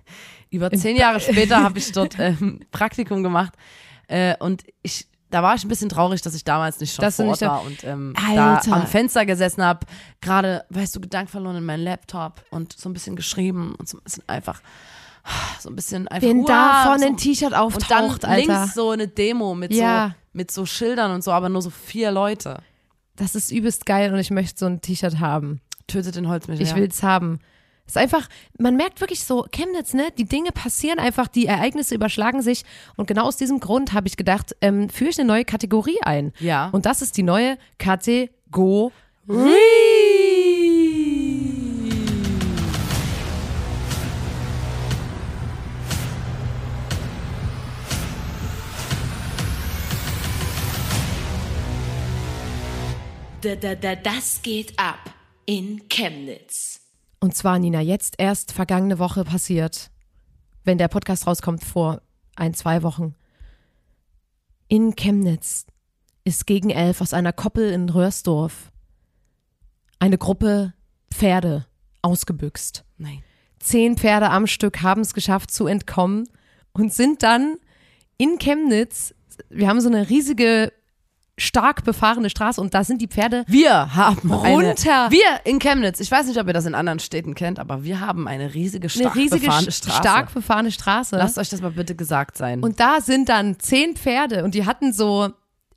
über 0.50 0.70
zehn 0.70 0.96
Jahre 0.96 1.20
später 1.20 1.62
habe 1.62 1.78
ich 1.78 1.92
dort 1.92 2.18
ähm, 2.18 2.60
Praktikum 2.70 3.22
gemacht. 3.22 3.54
Äh, 4.06 4.36
und 4.38 4.64
ich, 4.82 5.06
da 5.30 5.42
war 5.42 5.54
ich 5.54 5.64
ein 5.64 5.68
bisschen 5.68 5.88
traurig, 5.88 6.20
dass 6.20 6.34
ich 6.34 6.44
damals 6.44 6.78
nicht 6.78 6.94
schon 6.94 7.02
Dass 7.02 7.16
vor 7.16 7.26
Ort 7.26 7.40
war 7.40 7.64
und 7.64 7.84
ähm, 7.84 8.14
da 8.34 8.60
am 8.70 8.86
Fenster 8.86 9.24
gesessen 9.24 9.64
habe, 9.64 9.86
gerade, 10.20 10.66
weißt 10.68 10.94
du, 10.94 11.00
Gedanken 11.00 11.30
verloren 11.30 11.56
in 11.56 11.64
meinen 11.64 11.84
Laptop 11.84 12.44
und 12.50 12.74
so 12.78 12.90
ein 12.90 12.92
bisschen 12.92 13.16
geschrieben 13.16 13.74
und 13.76 13.88
so 13.88 13.96
ein 13.96 14.02
bisschen 14.02 14.28
einfach, 14.28 14.60
so 15.60 15.68
ein 15.68 15.76
bisschen 15.76 16.08
einfach. 16.08 16.28
Wenn 16.28 16.44
da 16.44 16.84
vorne 16.84 17.02
so, 17.02 17.06
ein 17.08 17.16
T-Shirt 17.16 17.52
und 17.52 17.52
dann 17.52 17.60
auftaucht, 17.60 18.24
Alter. 18.24 18.36
links 18.36 18.74
so 18.74 18.90
eine 18.90 19.08
Demo 19.08 19.54
mit, 19.54 19.72
Ja. 19.72 20.08
so, 20.08 20.14
mit 20.32 20.50
so 20.50 20.66
Schildern 20.66 21.12
und 21.12 21.22
so, 21.22 21.32
aber 21.32 21.48
nur 21.48 21.62
so 21.62 21.70
vier 21.70 22.10
Leute. 22.10 22.58
Das 23.16 23.34
ist 23.34 23.50
übelst 23.50 23.86
geil 23.86 24.12
und 24.12 24.18
ich 24.18 24.30
möchte 24.30 24.58
so 24.58 24.66
ein 24.66 24.80
T-Shirt 24.80 25.20
haben. 25.20 25.60
Tötet 25.86 26.16
den 26.16 26.28
Holzmichel. 26.28 26.62
Ich 26.62 26.70
ja. 26.70 26.76
will's 26.76 27.02
haben. 27.02 27.40
Es 27.84 27.96
ist 27.96 28.02
einfach, 28.02 28.28
man 28.56 28.76
merkt 28.76 29.00
wirklich 29.00 29.24
so, 29.24 29.46
Chemnitz, 29.50 29.94
ne, 29.94 30.12
die 30.16 30.24
Dinge 30.24 30.52
passieren 30.52 31.00
einfach, 31.00 31.26
die 31.26 31.46
Ereignisse 31.46 31.96
überschlagen 31.96 32.40
sich. 32.40 32.62
Und 32.96 33.08
genau 33.08 33.24
aus 33.24 33.36
diesem 33.36 33.58
Grund 33.58 33.92
habe 33.92 34.06
ich 34.06 34.16
gedacht, 34.16 34.54
ähm, 34.60 34.88
führe 34.88 35.10
ich 35.10 35.18
eine 35.18 35.26
neue 35.26 35.44
Kategorie 35.44 35.98
ein. 36.02 36.32
Ja. 36.38 36.68
Und 36.70 36.86
das 36.86 37.02
ist 37.02 37.16
die 37.16 37.24
neue 37.24 37.58
Kategorie. 37.78 38.92
Da, 53.42 53.54
da, 53.54 53.74
da, 53.74 53.96
das 53.96 54.42
geht 54.42 54.78
ab 54.78 55.14
in 55.46 55.88
Chemnitz. 55.88 56.80
Und 57.20 57.34
zwar, 57.34 57.58
Nina, 57.58 57.80
jetzt 57.80 58.16
erst 58.18 58.52
vergangene 58.52 58.98
Woche 58.98 59.24
passiert, 59.24 59.90
wenn 60.64 60.76
der 60.76 60.88
Podcast 60.88 61.26
rauskommt, 61.26 61.64
vor 61.64 62.02
ein, 62.36 62.52
zwei 62.52 62.82
Wochen. 62.82 63.14
In 64.68 64.94
Chemnitz 64.94 65.66
ist 66.24 66.46
gegen 66.46 66.70
elf 66.70 67.00
aus 67.00 67.14
einer 67.14 67.32
Koppel 67.32 67.72
in 67.72 67.88
Röhrsdorf 67.88 68.70
eine 69.98 70.18
Gruppe 70.18 70.74
Pferde 71.12 71.66
ausgebüxt. 72.02 72.84
Nein. 72.98 73.22
Zehn 73.58 73.96
Pferde 73.96 74.30
am 74.30 74.46
Stück 74.46 74.82
haben 74.82 75.00
es 75.00 75.14
geschafft 75.14 75.50
zu 75.50 75.66
entkommen 75.66 76.28
und 76.72 76.92
sind 76.92 77.22
dann 77.22 77.56
in 78.16 78.38
Chemnitz, 78.38 79.14
wir 79.48 79.68
haben 79.68 79.80
so 79.80 79.88
eine 79.88 80.10
riesige, 80.10 80.72
stark 81.40 81.84
befahrene 81.84 82.30
Straße 82.30 82.60
und 82.60 82.74
da 82.74 82.84
sind 82.84 83.02
die 83.02 83.08
Pferde 83.08 83.44
Wir 83.46 83.94
haben 83.94 84.32
Runter. 84.32 85.06
Eine, 85.06 85.10
wir 85.10 85.40
in 85.44 85.58
Chemnitz. 85.58 86.00
Ich 86.00 86.10
weiß 86.10 86.26
nicht, 86.26 86.38
ob 86.38 86.46
ihr 86.46 86.52
das 86.52 86.66
in 86.66 86.74
anderen 86.74 87.00
Städten 87.00 87.34
kennt, 87.34 87.58
aber 87.58 87.84
wir 87.84 88.00
haben 88.00 88.28
eine 88.28 88.54
riesige, 88.54 88.84
eine 88.84 88.90
stark 88.90 89.16
riesige, 89.16 89.46
befahrene 89.46 89.72
Straße. 89.72 89.98
stark 89.98 90.34
befahrene 90.34 90.72
Straße. 90.72 91.16
Lasst 91.16 91.38
euch 91.38 91.48
das 91.48 91.60
mal 91.60 91.72
bitte 91.72 91.94
gesagt 91.94 92.36
sein. 92.36 92.62
Und 92.62 92.80
da 92.80 93.00
sind 93.00 93.28
dann 93.28 93.58
zehn 93.58 93.96
Pferde 93.96 94.44
und 94.44 94.54
die 94.54 94.66
hatten 94.66 94.92
so, 94.92 95.30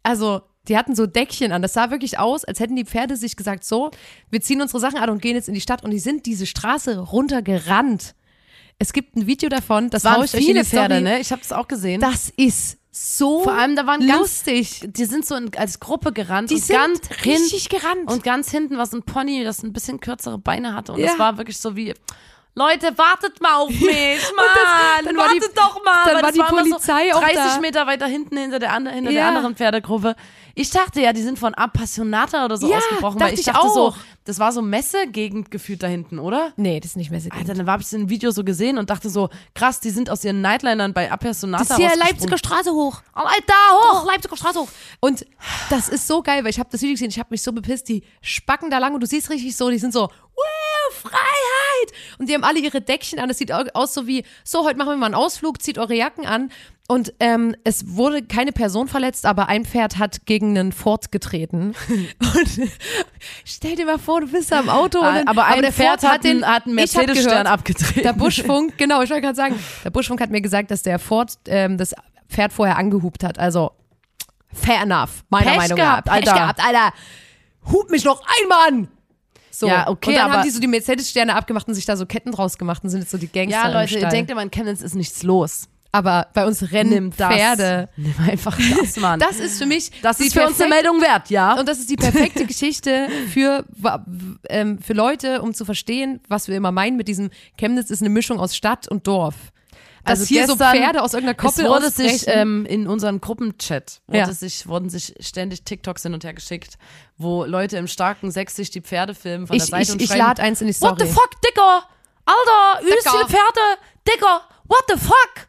also 0.04 0.42
die 0.68 0.78
hatten 0.78 0.96
so 0.96 1.06
Deckchen 1.06 1.52
an. 1.52 1.62
Das 1.62 1.74
sah 1.74 1.92
wirklich 1.92 2.20
aus, 2.20 2.46
als 2.46 2.60
hätten 2.60 2.76
die 2.76 2.86
Pferde 2.86 3.18
sich 3.18 3.36
gesagt, 3.36 3.66
so, 3.66 3.92
wir 4.30 4.42
ziehen 4.42 4.62
unsere 4.62 4.80
Sachen 4.80 4.98
an 4.98 5.10
und 5.10 5.22
gehen 5.22 5.36
jetzt 5.36 5.48
in 5.48 5.54
die 5.54 5.62
Stadt. 5.62 5.84
Und 5.84 5.92
die 5.92 6.00
sind 6.00 6.26
diese 6.26 6.46
Straße 6.46 7.00
runtergerannt. 7.00 8.16
Es 8.80 8.94
gibt 8.94 9.16
ein 9.16 9.28
Video 9.28 9.50
davon, 9.50 9.90
das 9.90 10.04
waren 10.04 10.28
viele. 10.28 10.64
Pferde, 10.66 11.02
ne? 11.02 11.20
Ich 11.20 11.32
habe 11.32 11.42
das 11.42 11.52
auch 11.52 11.68
gesehen. 11.68 12.02
Das 12.02 12.30
ist 12.36 12.78
so 12.96 13.42
Vor 13.44 13.54
allem, 13.54 13.76
da 13.76 13.88
waren 13.88 14.06
ganz, 14.06 14.20
lustig. 14.20 14.82
die 14.84 15.06
sind 15.06 15.26
so 15.26 15.34
in, 15.36 15.50
als 15.58 15.80
Gruppe 15.80 16.14
gerannt 16.14 16.52
Die 16.52 16.56
und 16.56 16.64
sind 16.64 16.76
ganz 16.78 17.10
richtig 17.26 17.68
hin, 17.70 17.80
gerannt. 17.80 18.12
Und 18.12 18.24
ganz 18.24 18.52
hinten 18.52 18.78
war 18.78 18.86
so 18.86 18.98
ein 18.98 19.04
Pony, 19.04 19.44
das 19.44 19.64
ein 19.64 19.74
bisschen 19.74 20.00
kürzere 20.00 20.38
Beine 20.38 20.76
hatte. 20.76 20.94
Und 20.94 21.00
Ja. 21.00 21.12
es 21.14 21.18
war 21.20 21.38
wirklich 21.40 21.58
so 21.58 21.76
wie, 21.76 21.96
Leute, 22.56 22.96
wartet 22.96 23.42
mal 23.42 23.56
auf 23.56 23.70
mich, 23.72 23.82
Mann, 24.36 25.06
dann 25.06 25.18
war 25.18 25.28
die- 25.30 25.42
wartet 25.42 25.58
doch 25.58 25.84
mal. 25.84 26.04
dann 26.06 26.16
war 26.18 26.22
das 26.22 26.34
die 26.34 26.40
immer 26.40 26.50
Polizei 26.50 27.10
so 27.12 27.18
auch 27.18 27.22
30 27.22 27.36
da. 27.38 27.60
Meter 27.62 27.88
weiter 27.88 28.06
hinten 28.06 28.38
hinter 28.38 28.60
der, 28.60 28.74
andre, 28.74 28.94
hinter 28.94 29.12
der 29.12 29.22
Ja. 29.22 29.28
anderen 29.30 29.56
Pferdegruppe. 29.56 30.16
Ich 30.54 30.70
dachte 30.70 31.02
ja, 31.02 31.14
die 31.14 31.24
sind 31.24 31.40
von 31.40 31.56
Appassionata 31.56 32.46
oder 32.46 32.58
so 32.58 32.70
Ja, 32.70 32.78
ausgebrochen, 32.78 33.20
weil 33.20 33.34
ich 33.34 33.40
ich 33.40 33.46
dachte 33.48 33.70
so, 33.70 33.88
auch. 33.88 33.98
Das 34.26 34.40
war 34.40 34.52
so 34.52 34.62
Messegegend 34.62 35.52
gefühlt 35.52 35.84
da 35.84 35.88
hinten, 35.88 36.20
oder? 36.20 36.54
Nee, 36.56 36.80
das 36.80 36.92
ist 36.92 36.98
nicht 36.98 37.10
so 37.10 37.30
Alter, 37.30 37.54
dann 37.54 37.70
habe 37.70 37.82
ich 37.82 37.92
ein 37.92 38.10
Video 38.10 38.32
so 38.32 38.44
gesehen 38.44 38.78
und 38.78 38.90
dachte 38.90 39.10
so, 39.10 39.30
krass, 39.54 39.80
die 39.80 39.90
sind 39.90 40.10
aus 40.10 40.24
ihren 40.24 40.42
Nightlinern 40.42 40.94
bei 40.94 41.12
Appassionata 41.12 41.64
Das 41.64 41.72
ist 41.72 41.78
hier. 41.78 41.96
Leipziger 41.98 42.38
Straße 42.38 42.72
hoch. 42.72 43.02
Alter, 43.14 43.54
hoch! 43.72 44.06
Leipziger 44.06 44.38
Straße 44.38 44.60
hoch. 44.60 44.70
Und 45.00 45.26
das 45.70 45.90
ist 45.90 46.08
so 46.08 46.22
geil, 46.22 46.44
weil 46.44 46.52
ich 46.52 46.60
habe 46.60 46.70
das 46.72 46.82
Video 46.82 46.94
gesehen, 46.94 47.10
ich 47.10 47.20
habe 47.20 47.28
mich 47.32 47.42
so 47.42 47.52
bepisst, 47.52 47.90
die 47.90 48.04
spacken 48.22 48.70
da 48.70 48.78
lang 48.78 48.94
und 48.94 49.02
du 49.02 49.08
siehst 49.08 49.30
richtig 49.30 49.56
so, 49.56 49.70
die 49.70 49.80
sind 49.80 49.94
so, 49.94 50.02
wow, 50.02 50.73
Freiheit. 50.92 51.94
Und 52.20 52.30
die 52.30 52.34
haben 52.34 52.44
alle 52.44 52.60
ihre 52.60 52.82
Deckchen 52.82 53.20
an, 53.20 53.28
das 53.30 53.38
sieht 53.38 53.52
au- 53.52 53.64
aus 53.74 53.94
so 53.94 54.08
wie, 54.08 54.24
so, 54.44 54.64
heute 54.66 54.78
machen 54.78 54.90
wir 54.90 54.98
mal 54.98 55.06
einen 55.08 55.16
Ausflug, 55.16 55.62
zieht 55.62 55.78
eure 55.78 55.94
Jacken 55.96 56.26
an. 56.26 56.52
Und 56.88 57.14
ähm, 57.22 57.56
es 57.64 57.96
wurde 57.96 58.24
keine 58.24 58.52
Person 58.52 58.88
verletzt, 58.90 59.26
aber 59.26 59.48
ein 59.48 59.64
Pferd 59.66 59.98
hat 60.00 60.26
gegen 60.26 60.58
einen 60.58 60.74
Ford 60.74 61.12
getreten. 61.14 61.74
Und 62.20 62.70
stell 63.46 63.76
dir 63.78 63.86
mal 63.86 63.98
vor, 64.00 64.20
du 64.22 64.28
bist 64.28 64.52
da 64.52 64.60
im 64.60 64.70
Auto. 64.70 65.00
und 65.00 65.06
dann, 65.06 65.28
Ah, 65.28 65.32
aber 65.32 65.46
ein 65.46 65.62
der 65.62 65.72
Pferd 65.72 66.02
Ford 66.02 66.12
hat 66.12 66.26
einen- 66.26 66.46
hat 66.46 66.66
einen 66.66 66.76
Mercedes-Stern 66.76 67.48
abgetreten. 67.48 68.02
Der 68.04 68.14
Buschfunk, 68.14 68.78
genau, 68.78 69.02
ich 69.02 69.10
wollte 69.10 69.22
gerade 69.22 69.36
sagen, 69.36 69.58
der 69.84 69.92
Buschfunk 69.92 70.20
hat 70.20 70.30
mir 70.30 70.42
gesagt, 70.42 70.72
dass 70.72 70.84
der 70.84 71.00
Ford 71.00 71.32
ähm, 71.48 71.78
das 71.78 71.96
Pferd 72.30 72.52
vorher 72.52 72.78
angehupt 72.78 73.24
hat. 73.24 73.40
Also 73.40 73.72
fair 74.54 74.82
enough, 74.82 75.24
meiner 75.30 75.52
Pech 75.52 75.58
Meinung 75.58 75.78
gehabt, 75.78 76.08
nach. 76.08 76.14
Pech 76.16 76.28
Alter. 76.30 76.42
gehabt, 76.42 76.60
Alter. 76.66 76.94
Hub 77.72 77.90
mich 77.92 78.04
noch 78.04 78.22
einmal 78.42 78.68
an. 78.68 78.88
So. 79.56 79.68
Ja, 79.68 79.88
okay, 79.88 80.10
Und 80.10 80.16
dann 80.16 80.26
aber- 80.26 80.34
haben 80.40 80.44
die 80.44 80.50
so 80.50 80.60
die 80.60 80.68
Mercedes-Sterne 80.68 81.36
abgemacht 81.36 81.68
und 81.68 81.76
sich 81.76 81.86
da 81.86 81.96
so 81.96 82.06
Ketten 82.08 82.32
draus 82.32 82.58
gemacht 82.58 82.84
und 82.84 82.90
sind 82.90 83.02
jetzt 83.02 83.12
so 83.12 83.18
die 83.20 83.28
Gangster 83.28 83.52
Ja, 83.70 83.82
Leute, 83.82 84.00
ihr 84.00 84.08
denkt 84.08 84.32
immer, 84.32 84.42
in 84.42 84.50
Chemnitz 84.52 84.82
ist 84.82 84.96
nichts 84.96 85.22
los. 85.24 85.68
aber 85.92 86.26
bei 86.34 86.48
uns 86.48 86.72
rennen. 86.72 87.12
Pferde. 87.14 87.88
Nimm 87.98 88.16
einfach 88.28 88.58
das, 88.82 88.98
Mann. 88.98 89.20
Das 89.20 89.40
ist 89.40 89.60
für 89.60 89.68
mich 89.68 89.92
Das 90.02 90.20
ist 90.20 90.34
für 90.34 90.48
uns 90.48 90.60
eine 90.60 90.70
Meldung 90.74 91.00
wert, 91.02 91.30
ja? 91.30 91.54
Und 91.60 91.70
das 91.70 91.78
ist 91.78 91.88
die 91.92 91.98
perfekte 91.98 92.46
Geschichte 92.48 93.10
für, 93.32 93.64
ähm, 94.50 94.80
für 94.80 94.94
Leute, 94.94 95.44
um 95.44 95.54
zu 95.54 95.66
verstehen, 95.66 96.20
was 96.28 96.48
wir 96.48 96.56
immer 96.58 96.72
meinen 96.72 96.98
mit 96.98 97.08
diesem 97.08 97.30
Chemnitz 97.60 97.92
ist 97.92 98.02
eine 98.02 98.10
Mischung 98.10 98.40
aus 98.40 98.56
Stadt 98.56 98.88
und 98.88 99.06
Dorf. 99.06 99.36
Dass 100.06 100.20
Also 100.20 100.26
hier 100.26 100.48
so 100.48 100.56
Pferde 100.58 101.02
aus 101.02 101.14
irgendeiner 101.14 101.36
Koppel 101.38 101.64
es 101.66 101.70
wurde 101.72 101.90
sich 101.90 102.24
ähm, 102.28 102.66
in 102.66 102.88
unseren 102.88 103.22
Gruppenchat 103.22 104.02
wurde 104.08 104.18
Ja. 104.20 104.34
sich, 104.34 104.68
wurden 104.68 104.90
sich 104.90 105.16
ständig 105.20 105.64
TikToks 105.64 106.04
hin 106.04 106.14
und 106.14 106.24
her 106.24 106.34
geschickt, 106.34 106.78
wo 107.18 107.46
Leute 107.46 107.78
im 107.78 107.88
starken 107.88 108.30
Sex 108.32 108.56
sich 108.56 108.70
die 108.70 108.82
Pferde 108.82 109.16
filmen 109.16 109.48
von 109.48 109.56
ich 109.56 109.64
der 109.64 109.70
Seite 109.70 109.84
ich, 109.84 109.92
und 109.92 110.02
ich 110.02 110.08
schreiben, 110.10 110.20
lade 110.20 110.42
eins 110.44 110.60
in 110.62 110.68
die 110.68 110.74
Story. 110.74 110.92
What 110.92 111.00
the 111.02 111.08
fuck, 111.08 111.42
Dicker? 111.42 111.84
Alter, 112.26 112.86
übelst 112.86 113.10
viele 113.10 113.26
Pferde, 113.28 113.80
Dicker, 114.08 114.42
what 114.66 114.84
the 114.90 114.98
fuck? 114.98 115.48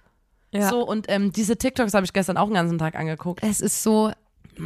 Ja. 0.52 0.70
So, 0.70 0.86
und 0.86 1.06
ähm, 1.08 1.32
diese 1.32 1.56
TikToks 1.56 1.94
habe 1.94 2.06
ich 2.06 2.12
gestern 2.12 2.36
auch 2.36 2.46
den 2.46 2.54
ganzen 2.54 2.78
Tag 2.78 2.94
angeguckt. 2.94 3.42
Es 3.42 3.60
ist 3.60 3.82
so 3.82 4.12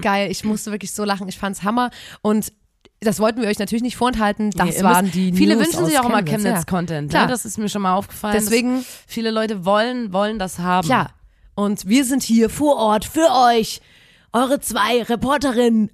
geil. 0.02 0.30
Ich 0.30 0.44
musste 0.44 0.70
wirklich 0.70 0.92
so 0.92 1.04
lachen. 1.04 1.28
Ich 1.28 1.38
fand's 1.38 1.62
Hammer. 1.62 1.90
Und 2.20 2.52
das 3.00 3.20
wollten 3.20 3.40
wir 3.40 3.48
euch 3.48 3.58
natürlich 3.58 3.82
nicht 3.82 3.96
vorenthalten. 3.96 4.50
Das 4.50 4.76
Nee, 4.76 4.82
waren 4.82 5.10
die 5.10 5.32
Viele 5.32 5.54
News 5.56 5.66
wünschen 5.66 5.86
sich 5.86 5.98
auch 5.98 6.04
immer 6.04 6.22
Chemnitz, 6.22 6.44
ja. 6.44 6.50
Chemnitz-Content. 6.50 7.10
Klar. 7.10 7.26
Ne? 7.26 7.30
Das 7.32 7.44
ist 7.44 7.58
mir 7.58 7.68
schon 7.68 7.82
mal 7.82 7.94
aufgefallen. 7.94 8.34
Deswegen- 8.38 8.84
viele 9.06 9.30
Leute 9.30 9.64
wollen, 9.64 10.12
wollen 10.12 10.38
das 10.38 10.58
haben. 10.58 10.86
Klar. 10.86 11.10
Und 11.54 11.86
wir 11.86 12.04
sind 12.04 12.22
hier 12.22 12.50
vor 12.50 12.76
Ort 12.76 13.04
für 13.04 13.28
euch. 13.52 13.80
Eure 14.32 14.60
zwei 14.60 15.02
Reporterinnen 15.02 15.90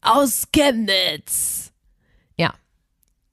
aus 0.00 0.48
Chemnitz. 0.52 1.71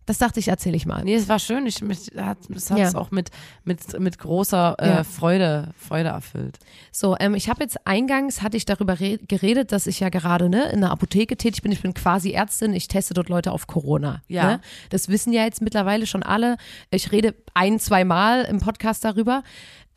Das 0.09 0.17
dachte 0.17 0.39
ich, 0.39 0.47
erzähle 0.47 0.75
ich 0.75 0.87
mal. 0.87 1.03
Nee, 1.03 1.13
es 1.13 1.29
war 1.29 1.37
schön. 1.37 1.67
Ich, 1.67 1.83
mich 1.83 2.09
hat 2.17 2.39
es 2.49 2.69
Ja. 2.69 2.95
auch 2.95 3.11
mit, 3.11 3.29
mit, 3.63 3.99
mit 3.99 4.17
großer 4.17 4.75
äh, 4.79 4.87
Ja. 4.89 5.03
Freude, 5.03 5.69
Freude 5.77 6.09
erfüllt. 6.09 6.57
So, 6.91 7.15
ähm, 7.19 7.35
ich 7.35 7.47
habe 7.47 7.61
jetzt 7.61 7.85
eingangs, 7.85 8.41
hatte 8.41 8.57
ich 8.57 8.65
darüber 8.65 8.99
re 8.99 9.19
geredet, 9.27 9.71
dass 9.71 9.85
ich 9.85 9.99
ja 9.99 10.09
gerade 10.09 10.49
ne, 10.49 10.63
in 10.71 10.81
der 10.81 10.89
Apotheke 10.89 11.37
tätig 11.37 11.61
bin. 11.61 11.71
Ich 11.71 11.83
bin 11.83 11.93
quasi 11.93 12.31
Ärztin, 12.31 12.73
ich 12.73 12.87
teste 12.87 13.13
dort 13.13 13.29
Leute 13.29 13.51
auf 13.51 13.67
Corona. 13.67 14.23
Ja. 14.27 14.43
Ne? 14.45 14.61
Das 14.89 15.09
wissen 15.09 15.31
ja 15.31 15.43
jetzt 15.43 15.61
mittlerweile 15.61 16.07
schon 16.07 16.23
alle. 16.23 16.57
Ich 16.89 17.11
rede 17.11 17.35
ein, 17.53 17.79
zwei 17.79 18.03
Mal 18.03 18.45
im 18.45 18.59
Podcast 18.61 19.05
darüber. 19.05 19.43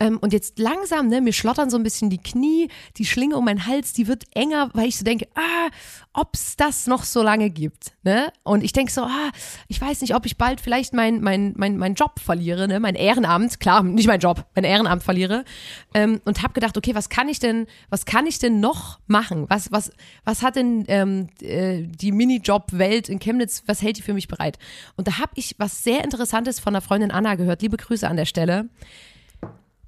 Ähm, 0.03 0.17
und 0.17 0.33
jetzt 0.33 0.59
langsam, 0.59 1.07
ne, 1.07 1.21
mir 1.21 1.31
schlottern 1.31 1.69
so 1.69 1.77
ein 1.77 1.83
bisschen 1.83 2.09
die 2.09 2.17
Knie, 2.17 2.67
die 2.97 3.05
Schlinge 3.05 3.37
um 3.37 3.45
meinen 3.45 3.65
Hals, 3.65 3.93
die 3.93 4.07
wird 4.07 4.25
enger, 4.35 4.69
weil 4.73 4.87
ich 4.89 4.97
so 4.97 5.05
denke, 5.05 5.29
ah, 5.33 5.69
ob's 6.11 6.57
das 6.57 6.87
noch 6.87 7.05
so 7.05 7.23
lange 7.23 7.49
gibt. 7.49 7.93
Ne? 8.03 8.33
Und 8.43 8.65
ich 8.65 8.73
denke 8.73 8.91
so, 8.91 9.03
ah, 9.03 9.31
ich 9.69 9.79
weiß 9.79 10.01
nicht, 10.01 10.13
ob 10.13 10.25
ich 10.25 10.37
bald 10.37 10.59
vielleicht 10.59 10.93
mein, 10.93 11.21
mein, 11.21 11.53
mein, 11.55 11.77
mein 11.77 11.93
Job 11.93 12.19
verliere, 12.19 12.67
ne? 12.67 12.81
mein 12.81 12.95
Ehrenamt, 12.95 13.61
klar, 13.61 13.81
nicht 13.81 14.07
mein 14.07 14.19
Job, 14.19 14.45
mein 14.55 14.65
Ehrenamt 14.65 15.03
verliere. 15.03 15.45
Ähm, 15.93 16.19
und 16.25 16.43
habe 16.43 16.51
gedacht, 16.51 16.77
okay, 16.77 16.95
was 16.95 17.07
kann 17.07 17.29
ich 17.29 17.39
denn, 17.39 17.65
was 17.89 18.05
kann 18.05 18.27
ich 18.27 18.39
denn 18.39 18.59
noch 18.59 18.99
machen? 19.07 19.45
Was, 19.47 19.71
was, 19.71 19.89
was 20.25 20.41
hat 20.41 20.57
denn 20.57 20.83
ähm, 20.89 21.29
äh, 21.41 21.83
die 21.83 22.11
Minijob-Welt 22.11 23.07
in 23.07 23.19
Chemnitz, 23.19 23.63
was 23.67 23.81
hält 23.81 23.97
die 23.97 24.01
für 24.01 24.13
mich 24.13 24.27
bereit? 24.27 24.59
Und 24.97 25.07
da 25.07 25.19
habe 25.19 25.31
ich 25.35 25.55
was 25.59 25.81
sehr 25.81 26.03
Interessantes 26.03 26.59
von 26.59 26.75
einer 26.75 26.81
Freundin 26.81 27.11
Anna 27.11 27.35
gehört. 27.35 27.61
Liebe 27.61 27.77
Grüße 27.77 28.05
an 28.05 28.17
der 28.17 28.25
Stelle. 28.25 28.67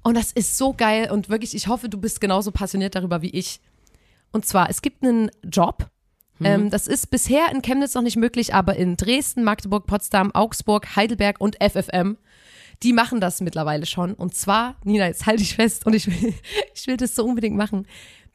Und 0.06 0.14
das 0.14 0.30
ist 0.30 0.56
so 0.56 0.72
geil 0.72 1.10
und 1.10 1.30
wirklich, 1.30 1.52
ich 1.52 1.66
hoffe, 1.66 1.88
du 1.88 1.98
bist 1.98 2.20
genauso 2.20 2.52
passioniert 2.52 2.94
darüber 2.94 3.22
wie 3.22 3.30
ich. 3.30 3.58
Und 4.30 4.46
zwar, 4.46 4.70
es 4.70 4.80
gibt 4.80 5.02
einen 5.02 5.32
Job, 5.42 5.90
ähm, 6.40 6.70
das 6.70 6.86
ist 6.86 7.10
bisher 7.10 7.50
in 7.50 7.60
Chemnitz 7.60 7.94
noch 7.94 8.02
nicht 8.02 8.14
möglich, 8.14 8.54
aber 8.54 8.76
in 8.76 8.96
Dresden, 8.96 9.42
Magdeburg, 9.42 9.88
Potsdam, 9.88 10.32
Augsburg, 10.32 10.94
Heidelberg 10.94 11.40
und 11.40 11.56
FFM, 11.60 12.18
die 12.84 12.92
machen 12.92 13.20
das 13.20 13.40
mittlerweile 13.40 13.84
schon. 13.84 14.14
Und 14.14 14.36
zwar, 14.36 14.76
Nina, 14.84 15.08
jetzt 15.08 15.26
halte 15.26 15.42
ich 15.42 15.56
fest 15.56 15.86
und 15.86 15.92
ich 15.92 16.06
will, 16.06 16.32
ich 16.76 16.86
will 16.86 16.96
das 16.96 17.16
so 17.16 17.24
unbedingt 17.24 17.56
machen. 17.56 17.88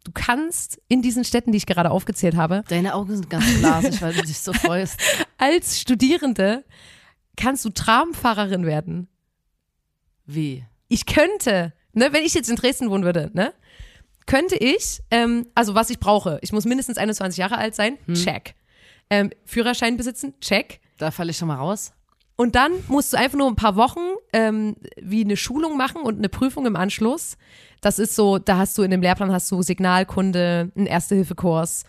Du 0.04 0.12
kannst 0.14 0.82
in 0.90 1.02
diesen 1.02 1.24
Städten, 1.24 1.54
die 1.54 1.58
ich 1.58 1.68
gerade 1.68 1.92
aufgezählt 1.92 2.36
habe, 2.36 2.66
Deine 2.68 2.96
Augen 2.96 3.16
sind 3.16 3.30
ganz 3.30 3.46
glasig, 3.60 4.02
weil 4.02 4.14
du 4.14 4.24
dich 4.24 4.40
so 4.40 4.52
freust. 4.52 5.00
als 5.38 5.80
Studierende 5.80 6.66
kannst 7.38 7.64
du 7.64 7.70
Tramfahrerin 7.70 8.66
werden. 8.66 9.08
Wie? 10.26 10.66
Ich 10.92 11.06
könnte, 11.06 11.72
ne, 11.94 12.10
wenn 12.12 12.26
ich 12.26 12.34
jetzt 12.34 12.50
in 12.50 12.58
Dresden 12.58 12.90
wohnen 12.90 13.06
würde, 13.06 13.32
ne, 13.34 13.54
könnte 14.26 14.56
ich, 14.58 15.00
ähm, 15.10 15.48
also 15.56 15.74
was 15.74 15.90
ich 15.90 16.00
brauche, 16.00 16.38
ich 16.42 16.52
muss 16.52 16.66
mindestens 16.66 16.98
21 16.98 17.38
Jahre 17.38 17.58
alt 17.58 17.76
sein, 17.76 17.98
check. 18.14 18.56
Ähm, 19.10 19.32
Führerschein 19.46 19.96
besitzen, 19.98 20.34
check. 20.42 20.82
Da 20.98 21.12
falle 21.12 21.32
ich 21.32 21.38
schon 21.38 21.48
mal 21.48 21.56
raus. 21.56 21.94
Und 22.36 22.56
dann 22.56 22.72
musst 22.88 23.14
du 23.14 23.18
einfach 23.18 23.38
nur 23.38 23.48
ein 23.48 23.56
paar 23.56 23.76
Wochen 23.76 24.02
ähm, 24.34 24.76
wie 25.02 25.24
eine 25.24 25.38
Schulung 25.38 25.78
machen 25.78 26.02
und 26.02 26.18
eine 26.18 26.30
Prüfung 26.30 26.66
im 26.66 26.76
Anschluss. 26.76 27.38
Das 27.80 27.98
ist 27.98 28.16
so, 28.16 28.38
da 28.38 28.58
hast 28.58 28.78
du 28.78 28.84
in 28.84 28.92
dem 28.92 29.02
Lehrplan 29.02 29.32
hast 29.32 29.50
du 29.52 29.62
Signalkunde, 29.62 30.72
einen 30.76 30.88
Erste-Hilfe-Kurs, 30.88 31.86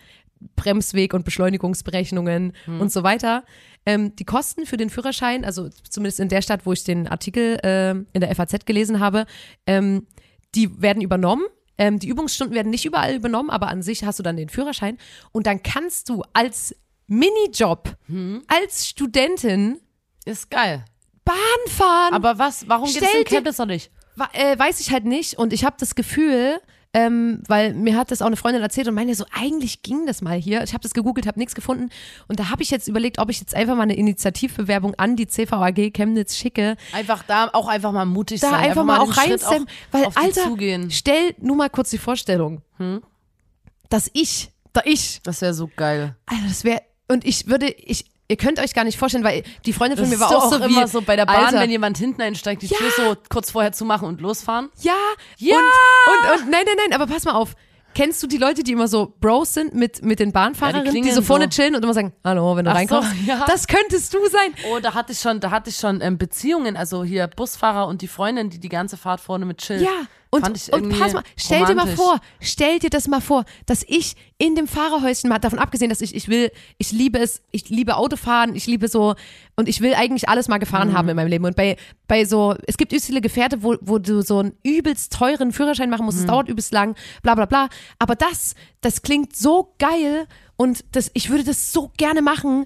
Bremsweg 0.56 1.14
und 1.14 1.24
Beschleunigungsberechnungen 1.24 2.52
und 2.80 2.92
so 2.92 3.02
weiter. 3.02 3.44
Ähm, 3.84 4.14
die 4.16 4.24
Kosten 4.24 4.66
für 4.66 4.76
den 4.76 4.90
Führerschein, 4.90 5.44
also 5.44 5.68
zumindest 5.88 6.20
in 6.20 6.28
der 6.28 6.42
Stadt, 6.42 6.66
wo 6.66 6.72
ich 6.72 6.84
den 6.84 7.08
Artikel 7.08 7.58
äh, 7.64 7.90
in 7.90 8.20
der 8.20 8.34
FAZ 8.34 8.64
gelesen 8.64 9.00
habe, 9.00 9.26
ähm, 9.66 10.06
die 10.54 10.80
werden 10.80 11.02
übernommen. 11.02 11.44
Ähm, 11.78 11.98
die 11.98 12.08
Übungsstunden 12.08 12.54
werden 12.54 12.70
nicht 12.70 12.84
überall 12.84 13.14
übernommen, 13.14 13.50
aber 13.50 13.68
an 13.68 13.82
sich 13.82 14.04
hast 14.04 14.18
du 14.18 14.22
dann 14.22 14.36
den 14.36 14.50
Führerschein 14.50 14.98
und 15.32 15.46
dann 15.46 15.62
kannst 15.62 16.08
du 16.08 16.22
als 16.32 16.76
Minijob, 17.08 17.96
als 18.46 18.88
Studentin 18.88 19.80
Ist 20.24 20.50
geil. 20.50 20.84
Bahn 21.24 21.34
fahren. 21.68 22.14
Aber 22.14 22.38
was, 22.38 22.68
warum 22.68 22.90
gibt 22.90 23.02
es 23.02 23.14
in 23.14 23.24
Chemnitz 23.24 23.58
noch 23.58 23.66
nicht? 23.66 23.90
Äh, 24.32 24.58
weiß 24.58 24.80
ich 24.80 24.92
halt 24.92 25.04
nicht. 25.04 25.38
Und 25.38 25.52
ich 25.52 25.64
habe 25.64 25.76
das 25.78 25.94
Gefühl, 25.94 26.60
ähm, 26.94 27.42
weil 27.48 27.72
mir 27.72 27.96
hat 27.96 28.10
das 28.10 28.20
auch 28.20 28.26
eine 28.26 28.36
Freundin 28.36 28.62
erzählt 28.62 28.86
und 28.86 28.94
meinte 28.94 29.14
so, 29.14 29.24
eigentlich 29.32 29.82
ging 29.82 30.04
das 30.06 30.20
mal 30.20 30.36
hier. 30.38 30.62
Ich 30.62 30.74
habe 30.74 30.82
das 30.82 30.92
gegoogelt, 30.92 31.26
habe 31.26 31.38
nichts 31.38 31.54
gefunden. 31.54 31.88
Und 32.28 32.38
da 32.38 32.50
habe 32.50 32.62
ich 32.62 32.70
jetzt 32.70 32.86
überlegt, 32.86 33.18
ob 33.18 33.30
ich 33.30 33.40
jetzt 33.40 33.54
einfach 33.54 33.74
mal 33.76 33.84
eine 33.84 33.96
Initiativbewerbung 33.96 34.94
an 34.96 35.16
die 35.16 35.26
CVAG 35.26 35.90
Chemnitz 35.94 36.36
schicke. 36.36 36.76
Einfach 36.92 37.22
da 37.22 37.48
auch 37.52 37.68
einfach 37.68 37.92
mal 37.92 38.04
mutig 38.04 38.40
Da 38.40 38.50
sein. 38.50 38.60
einfach, 38.60 38.84
mal 38.84 38.98
auch 39.00 39.16
reinsteppen. 39.16 39.66
Weil, 39.90 40.06
Alter, 40.14 40.42
zugehen. 40.44 40.90
stell 40.90 41.34
nur 41.40 41.56
mal 41.56 41.70
kurz 41.70 41.88
die 41.90 41.98
Vorstellung, 41.98 42.60
dass 43.88 44.10
ich, 44.12 44.50
da 44.74 44.82
ich, 44.84 45.20
Das 45.22 45.40
wäre 45.40 45.54
so 45.54 45.70
geil. 45.74 46.14
Alter, 46.26 46.42
das 46.46 46.64
wäre, 46.64 46.82
und 47.08 47.24
ich 47.24 47.46
würde, 47.46 47.68
ich, 47.70 48.04
ihr 48.32 48.36
könnt 48.38 48.58
euch 48.58 48.72
gar 48.74 48.84
nicht 48.84 48.98
vorstellen, 48.98 49.24
weil 49.24 49.42
die 49.66 49.72
Freundin 49.74 49.98
von 49.98 50.08
Das 50.10 50.18
mir 50.18 50.24
war 50.24 50.34
auch 50.36 50.50
so 50.50 50.58
wie, 50.60 50.64
immer 50.64 50.88
so 50.88 51.02
bei 51.02 51.16
der 51.16 51.26
Bahn, 51.26 51.44
Alter, 51.46 51.60
wenn 51.60 51.70
jemand 51.70 51.98
hinten 51.98 52.22
einsteigt, 52.22 52.62
die 52.62 52.66
Ja. 52.66 52.78
Tür 52.78 52.90
so 52.96 53.16
kurz 53.28 53.50
vorher 53.50 53.72
zumachen 53.72 54.08
und 54.08 54.20
losfahren. 54.20 54.70
Ja, 54.80 54.94
Ja. 55.36 55.56
Und, 55.56 55.62
und, 55.62 56.40
und 56.42 56.50
nein, 56.50 56.62
nein, 56.66 56.76
nein, 56.88 57.00
aber 57.00 57.12
pass 57.12 57.24
mal 57.24 57.34
auf. 57.34 57.54
Kennst 57.94 58.22
du 58.22 58.26
die 58.26 58.38
Leute, 58.38 58.62
die 58.62 58.72
immer 58.72 58.88
so 58.88 59.12
Bros 59.20 59.52
sind 59.52 59.74
mit, 59.74 60.02
mit 60.02 60.18
den 60.18 60.32
Bahnfahrerinnen, 60.32 60.86
die, 60.86 60.90
klingeln 60.92 61.14
so 61.14 61.20
vorne 61.20 61.44
so. 61.44 61.50
chillen 61.50 61.74
und 61.74 61.84
immer 61.84 61.92
sagen, 61.92 62.14
hallo, 62.24 62.56
wenn 62.56 62.64
du 62.64 62.70
Ach 62.70 62.74
so, 62.74 62.78
reinkommst? 62.78 63.12
ja. 63.26 63.44
Das 63.46 63.66
könntest 63.66 64.14
du 64.14 64.18
sein. 64.30 64.54
Oh, 64.72 64.78
da 64.80 64.94
hatte 64.94 65.12
ich 65.12 65.18
schon, 65.20 65.40
da 65.40 65.50
hatte 65.50 65.68
ich 65.68 65.76
schon 65.76 66.00
ähm, 66.00 66.16
Beziehungen, 66.16 66.78
also 66.78 67.04
hier 67.04 67.26
Busfahrer 67.26 67.86
und 67.86 68.00
die 68.00 68.08
Freundin, 68.08 68.48
die 68.48 68.58
die 68.60 68.70
ganze 68.70 68.96
Fahrt 68.96 69.20
vorne 69.20 69.44
mit 69.44 69.58
chillt. 69.58 69.82
Ja, 69.82 69.90
und, 70.34 70.72
und 70.72 70.98
pass 70.98 71.12
mal, 71.12 71.22
stell 71.36 71.58
dir 71.60 71.74
mal 71.74 71.82
romantisch. 71.82 71.94
vor, 71.96 72.18
stell 72.40 72.78
dir 72.78 72.88
das 72.88 73.06
mal 73.06 73.20
vor, 73.20 73.44
dass 73.66 73.84
ich 73.86 74.14
in 74.38 74.54
dem 74.54 74.66
Fahrerhäuschen, 74.66 75.28
mal 75.28 75.38
davon 75.38 75.58
abgesehen, 75.58 75.90
dass 75.90 76.00
ich, 76.00 76.14
ich 76.14 76.26
will, 76.28 76.50
ich 76.78 76.90
liebe 76.90 77.18
es, 77.18 77.42
ich 77.50 77.68
liebe 77.68 77.96
Autofahren, 77.96 78.54
ich 78.56 78.66
liebe 78.66 78.88
so, 78.88 79.14
und 79.56 79.68
ich 79.68 79.82
will 79.82 79.92
eigentlich 79.94 80.30
alles 80.30 80.48
mal 80.48 80.56
gefahren 80.56 80.88
Mhm. 80.88 80.94
haben 80.94 81.08
in 81.10 81.16
meinem 81.16 81.28
Leben. 81.28 81.44
Und 81.44 81.54
bei, 81.54 81.76
bei 82.08 82.24
so, 82.24 82.56
es 82.66 82.78
gibt 82.78 82.92
übelst 82.92 83.06
viele 83.08 83.20
Gefährte, 83.20 83.62
wo, 83.62 83.76
wo 83.82 83.98
du 83.98 84.22
so 84.22 84.38
einen 84.38 84.56
übelst 84.62 85.12
teuren 85.12 85.52
Führerschein 85.52 85.90
machen 85.90 86.06
musst, 86.06 86.16
es 86.18 86.24
Mhm. 86.24 86.28
dauert 86.28 86.48
übelst 86.48 86.72
lang, 86.72 86.96
bla 87.22 87.34
bla 87.34 87.44
bla. 87.44 87.68
Aber 87.98 88.14
das, 88.14 88.54
das 88.80 89.02
klingt 89.02 89.36
so 89.36 89.74
geil 89.78 90.26
und 90.56 90.82
das, 90.92 91.10
ich 91.12 91.28
würde 91.28 91.44
das 91.44 91.72
so 91.72 91.92
gerne 91.98 92.22
machen. 92.22 92.64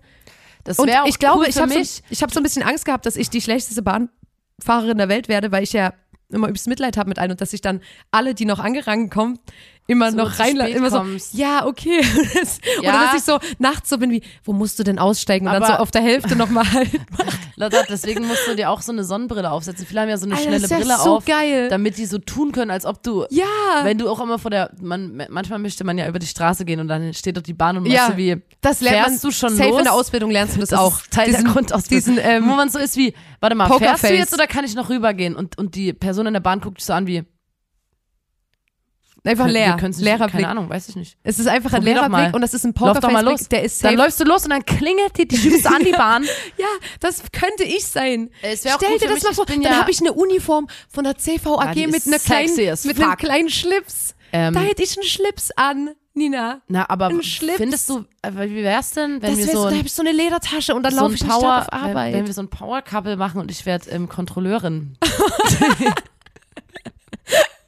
Das 0.63 0.79
Und 0.79 0.87
wäre 0.87 1.03
auch 1.03 1.09
ich 1.09 1.19
glaube, 1.19 1.41
cool 1.41 1.47
ich 1.49 1.57
habe 1.59 1.73
so, 1.73 1.79
mich. 1.81 2.03
ich 2.11 2.23
hab 2.23 2.33
so 2.33 2.39
ein 2.39 2.43
bisschen 2.45 2.63
Angst 2.63 2.85
gehabt, 2.85 3.07
dass 3.07 3.17
ich 3.17 3.29
die 3.29 3.41
schlechteste 3.41 3.83
Bahnfahrerin 3.83 4.99
der 4.99 5.09
Welt 5.09 5.29
werde, 5.29 5.53
weil 5.53 5.63
ich 5.65 5.73
ja 5.73 5.93
immer 6.31 6.49
übelst 6.49 6.67
Mitleid 6.67 6.97
habe 6.97 7.09
mit 7.09 7.19
einem 7.19 7.33
und 7.33 7.41
dass 7.41 7.53
ich 7.53 7.61
dann 7.61 7.81
alle, 8.11 8.35
die 8.35 8.45
noch 8.45 8.59
angerannt 8.59 9.11
kommen, 9.11 9.39
immer 9.87 10.11
So 10.11 10.17
noch 10.17 10.39
reinlassen. 10.39 10.75
Immer 10.77 10.91
so, 10.91 10.99
kommst. 10.99 11.35
ja, 11.35 11.65
okay. 11.67 12.01
Das- 12.35 12.59
Oder 12.79 12.85
Ja. 12.87 13.05
dass 13.07 13.15
ich 13.17 13.23
so 13.23 13.39
nachts 13.59 13.89
so 13.89 13.99
bin 13.99 14.11
wie, 14.11 14.23
wo 14.45 14.53
musst 14.53 14.79
du 14.79 14.83
denn 14.83 14.99
aussteigen? 14.99 15.47
Und 15.47 15.53
dann 15.53 15.63
Aber- 15.63 15.75
so 15.77 15.79
auf 15.81 15.91
der 15.91 16.03
Hälfte 16.03 16.35
nochmal 16.37 16.71
halt. 16.73 16.91
Lotta, 17.57 17.85
deswegen 17.89 18.27
musst 18.27 18.47
du 18.47 18.55
dir 18.55 18.71
auch 18.71 18.83
so 18.83 18.93
eine 18.93 19.03
Sonnenbrille 19.05 19.51
aufsetzen. 19.51 19.87
Viele 19.87 20.01
haben 20.03 20.09
ja 20.11 20.19
so 20.19 20.27
eine 20.27 20.35
Alter, 20.35 20.47
schnelle 20.49 20.69
Brille 20.69 20.97
so 21.03 21.17
auf, 21.17 21.25
geil. 21.25 21.69
damit 21.71 21.97
die 21.99 22.05
so 22.07 22.19
tun 22.19 22.53
können, 22.53 22.71
als 22.71 22.85
ob 22.85 23.03
du, 23.03 23.25
Ja. 23.31 23.45
wenn 23.83 23.97
du 23.99 24.09
auch 24.11 24.21
immer 24.21 24.39
vor 24.39 24.51
der, 24.51 24.71
man, 24.81 25.23
manchmal 25.31 25.59
möchte 25.59 25.83
man 25.85 25.97
ja 25.97 26.07
über 26.09 26.19
die 26.19 26.27
Straße 26.27 26.65
gehen 26.67 26.81
und 26.81 26.89
dann 26.89 27.15
steht 27.15 27.37
dort 27.37 27.47
die 27.47 27.55
Bahn 27.55 27.79
und 27.79 27.87
Ja, 27.87 28.03
machst 28.03 28.13
du 28.15 28.17
wie, 28.19 28.37
das 28.61 28.81
lernt 28.83 28.97
fährst 29.07 29.25
man 29.25 29.31
du 29.31 29.37
schon 29.37 29.57
safe 29.57 29.69
los? 29.71 29.79
in 29.79 29.85
der 29.85 29.93
Ausbildung 29.95 30.31
lernst 30.31 30.57
du 30.57 30.61
das, 30.61 30.69
das 30.71 30.79
auch. 30.79 31.01
Teil 31.11 31.29
diesen, 31.31 31.45
der 31.45 31.53
Grundausbildung. 31.55 32.15
Diesen, 32.17 32.19
ähm, 32.31 32.45
wo 32.51 32.55
man 32.57 32.69
so 32.69 32.79
ist 32.79 32.97
wie, 32.97 33.15
warte 33.41 33.55
mal, 33.57 33.69
Pokerface. 33.69 34.01
fährst 34.01 34.13
du 34.13 34.19
jetzt 34.19 34.35
oder 34.35 34.47
kann 34.47 34.65
ich 34.65 34.75
noch 34.75 34.91
rübergehen? 34.91 35.35
Und, 35.35 35.57
und 35.57 35.75
die 35.77 35.93
Person 35.95 36.27
in 36.27 36.35
der 36.35 36.41
Bahn 36.41 36.61
guckt 36.61 36.79
dich 36.79 36.85
so 36.85 36.93
an 36.93 37.07
wie, 37.07 37.25
einfach 39.27 39.47
wir 39.47 39.53
leer. 39.53 39.77
können's 39.79 39.97
nicht- 39.99 40.05
Leerer 40.05 40.25
Blick. 40.27 40.33
Keine 40.33 40.49
Ahnung, 40.49 40.69
weiß 40.71 40.89
ich 40.89 40.97
nicht. 40.97 41.17
Es 41.23 41.39
ist 41.39 41.47
einfach 41.47 41.73
ein 41.73 41.81
Probier 41.81 41.95
doch 41.97 42.09
leerer. 42.09 42.23
Blick 42.25 42.35
und 42.35 42.41
das 42.43 42.55
ist 42.55 42.65
ein. 42.65 42.75
Pokerface-Blick, 42.75 43.49
der 43.51 43.63
ist 43.65 43.79
safe. 43.79 43.95
Dann 43.95 44.05
läufst 44.05 44.21
du 44.21 44.25
los 44.25 44.45
und 44.45 44.51
dann 44.51 44.65
klingelt 44.65 45.17
die, 45.19 45.27
du 45.29 45.69
an 45.69 45.83
die 45.85 45.93
Bahn. 45.97 46.25
Ja, 46.57 46.67
das 47.01 47.23
könnte 47.33 47.65
ich 47.65 47.85
sein. 47.87 48.31
Es 48.43 48.61
Stell 48.61 48.99
dir 48.99 49.09
das 49.09 49.23
mal 49.23 49.35
vor. 49.35 49.47
Dann 49.47 49.63
ja- 49.63 49.81
habe 49.81 49.91
ich 49.91 50.01
eine 50.01 50.13
Uniform 50.13 50.69
von 50.89 51.05
der 51.05 51.17
CVAG 51.17 51.75
Ja, 51.77 51.87
mit 51.89 52.07
einer 52.07 52.19
kleinen, 52.19 52.55
mit 52.85 53.01
einem 53.03 53.17
kleinen 53.17 53.49
Schlips. 53.51 54.15
Ähm, 54.33 54.55
Da 54.55 54.61
hätte 54.61 54.83
ich 54.83 54.97
einen 54.99 55.07
Schlips 55.07 55.51
an, 55.53 55.91
Nina. 56.15 56.61
Na, 56.69 56.89
aber 56.91 57.07
Ein 57.07 57.23
Schlips. 57.23 57.59
findest 57.59 57.89
du, 57.89 58.05
äh, 58.23 58.31
wie 58.35 58.63
wär's 58.65 58.91
denn, 58.93 59.23
wenn 59.23 59.31
Das 59.31 59.39
wir 59.39 59.47
so, 59.47 59.53
so, 59.53 59.63
da 59.65 59.69
ein, 59.71 59.77
habe 59.79 59.87
ich 59.87 59.93
so 59.93 60.03
eine 60.03 60.13
Ledertasche 60.13 60.75
und 60.75 60.83
dann 60.83 60.93
so 60.95 61.01
laufe 61.03 61.13
ein 61.13 61.17
ich 61.17 61.27
Power, 61.29 61.59
auf 61.61 61.73
Arbeit. 61.73 62.13
wenn, 62.13 62.21
wenn 62.21 62.27
wir 62.27 62.35
so 62.35 62.43
ein 62.43 62.49
Power-Couple 62.49 63.17
machen 63.17 63.41
und 63.41 63.51
ich 63.51 63.65
werde 63.67 63.89
ähm, 63.91 64.09
Kontrolleurin. 64.09 64.97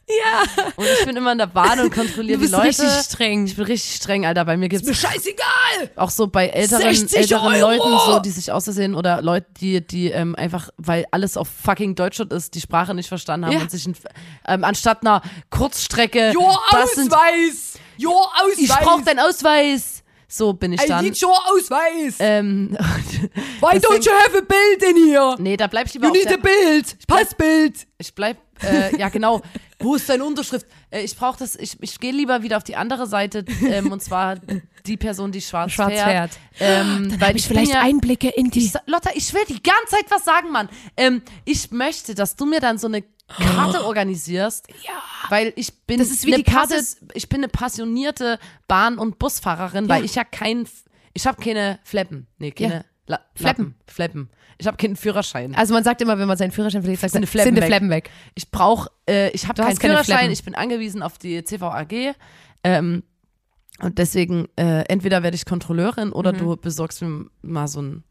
ja, 0.09 0.67
Und 0.77 0.87
ich 0.99 1.05
bin 1.07 1.17
immer 1.17 1.33
in 1.33 1.39
der 1.39 1.47
Bahn 1.47 1.79
und 1.81 1.93
kontrolliere 1.93 2.39
du 2.39 2.47
die 2.47 2.51
bist 2.51 2.53
Leute. 2.53 2.67
richtig 2.69 2.89
streng. 3.05 3.47
Ich 3.47 3.57
bin 3.57 3.65
richtig 3.65 3.97
streng, 3.97 4.25
Alter. 4.27 4.45
Bei 4.45 4.57
mir 4.57 4.69
gibt's 4.69 4.89
scheißegal. 4.97 5.91
auch 5.97 6.11
so 6.11 6.27
bei 6.27 6.49
älteren, 6.49 6.83
60 6.95 7.19
älteren 7.19 7.55
Euro! 7.55 7.69
Leuten, 7.77 8.13
so, 8.13 8.19
die 8.21 8.31
sich 8.31 8.51
aussehen 8.53 8.95
oder 8.95 9.23
Leute, 9.23 9.47
die, 9.61 9.87
die 9.87 10.11
ähm, 10.11 10.35
einfach, 10.37 10.71
weil 10.79 11.05
alles 11.11 11.37
auf 11.37 11.49
fucking 11.49 11.95
Deutschland 11.95 12.33
ist, 12.33 12.55
die 12.55 12.61
Sprache 12.61 12.95
nicht 12.95 13.09
verstanden 13.09 13.47
haben 13.47 13.53
Ja. 13.53 13.61
und 13.61 13.71
sich 13.71 13.87
ein, 13.87 13.97
ähm, 14.47 14.65
anstatt 14.65 15.03
einer 15.03 15.23
Kurzstrecke, 15.51 16.33
Jo, 16.33 16.57
das 16.71 16.93
sind, 16.93 17.13
Ausweis. 17.13 17.79
Jo, 17.97 18.11
Ausweis. 18.13 18.59
ich 18.59 18.69
brauche 18.69 19.03
deinen 19.03 19.19
Ausweis. 19.21 20.03
So 20.31 20.53
bin 20.53 20.75
ich 20.75 20.83
I 20.83 20.89
dann. 20.89 21.05
need 21.05 21.23
your 21.23 21.35
Ausweis. 21.51 22.17
Ähm, 22.19 22.77
Why 23.61 23.79
don't 23.79 24.05
you 24.05 24.13
have 24.13 24.37
a 24.37 24.43
bild 24.43 24.83
in 24.83 25.09
here? 25.11 25.35
nee, 25.39 25.57
da 25.57 25.67
bleib 25.67 25.87
ich 25.87 25.95
lieber 25.95 26.09
You 26.09 26.13
need 26.13 26.27
der, 26.27 26.35
a 26.35 26.41
bild. 26.41 26.99
Passbild. 27.07 27.87
Ich 27.97 28.15
bleib, 28.15 28.37
äh, 28.63 28.95
ja 28.99 29.09
genau. 29.09 29.41
Wo 29.81 29.95
ist 29.95 30.09
deine 30.09 30.25
Unterschrift? 30.25 30.67
Äh, 30.91 31.03
ich 31.03 31.17
brauche 31.17 31.39
das, 31.39 31.55
ich, 31.55 31.77
ich 31.81 32.01
gehe 32.01 32.13
lieber 32.13 32.43
wieder 32.43 32.57
auf 32.57 32.65
die 32.65 32.75
andere 32.77 33.07
Seite, 33.07 33.45
ähm, 33.69 33.93
und 33.93 34.03
zwar 34.03 34.37
die 34.87 34.97
Person, 34.97 35.31
die 35.31 35.41
schwarz, 35.41 35.73
Schwarz 35.73 35.93
fährt. 35.93 36.07
fährt. 36.09 36.31
Ähm, 36.59 37.09
Dann 37.11 37.21
weil 37.21 37.37
ich 37.37 37.47
vielleicht 37.47 37.73
ja, 37.73 37.81
Einblicke 37.83 38.29
in 38.29 38.51
die. 38.51 38.67
ich, 38.67 38.73
Lotta, 38.87 39.11
ich 39.15 39.33
will 39.35 39.43
die 39.49 39.63
ganze 39.63 39.91
Zeit 39.97 40.07
was 40.11 40.25
sagen, 40.25 40.51
Mann. 40.51 40.69
Ähm, 40.97 41.23
ich 41.45 41.71
möchte, 41.71 42.15
dass 42.15 42.35
du 42.37 42.45
mir 42.47 42.59
dann 42.61 42.79
so 42.79 42.89
eine 42.89 43.03
Karte 43.29 43.85
organisierst. 43.85 44.67
Ja. 44.85 44.93
Weil 45.29 45.53
ich 45.57 45.73
bin 45.85 45.99
Das 45.99 46.09
ist 46.11 46.25
wie 46.27 46.35
eine 46.35 46.43
die 46.43 46.51
Karte- 46.51 46.75
Passis- 46.75 46.97
ich 47.15 47.29
bin 47.29 47.41
eine 47.41 47.49
passionierte 47.49 48.39
Bahn- 48.67 48.99
und 48.99 49.19
Busfahrerin, 49.19 49.89
weil 49.89 50.05
ich 50.05 50.15
ja 50.15 50.25
kein, 50.25 50.67
ich 51.13 51.27
habe 51.27 51.43
keine 51.43 51.79
Fleppen. 51.85 52.27
Nee, 52.39 52.51
keine 52.53 52.75
Ja. 52.75 52.85
La 53.09 53.21
Fleppen. 53.35 53.65
Lappen. 53.65 53.75
Fleppen. 53.87 54.31
Ich 54.59 54.67
habe 54.67 54.77
keinen 54.77 54.97
Führerschein. 54.97 55.55
Also 55.55 55.75
man 55.75 55.83
sagt 55.85 56.01
immer, 56.03 56.19
wenn 56.19 56.27
man 56.29 56.37
seinen 56.37 56.51
Führerschein 56.53 56.83
verliert, 56.83 57.01
sagt 57.01 57.13
Sind 57.13 57.27
sind 57.29 57.55
die 57.57 57.61
weg. 57.61 57.67
Fleppen 57.67 57.91
weg. 57.91 58.11
Ich 58.35 58.51
brauche, 58.51 58.91
äh, 59.09 59.31
ich 59.31 59.47
habe 59.49 59.63
keinen 59.63 59.77
Führerschein, 59.77 60.05
Fleppen. 60.19 60.33
ich 60.33 60.45
bin 60.45 60.55
angewiesen 60.55 61.03
auf 61.03 61.19
die 61.19 61.43
CVAG. 61.45 62.15
Ähm, 62.65 63.03
und 63.81 63.99
deswegen, 63.99 64.47
äh, 64.57 64.81
entweder 64.89 65.23
werde 65.23 65.37
ich 65.37 65.45
Kontrolleurin 65.45 66.13
oder 66.13 66.33
Mhm. 66.33 66.39
du 66.39 66.57
besorgst 66.57 67.03
mir 67.03 67.27
mal 67.43 67.69
so 67.69 67.83
ein. 67.83 68.05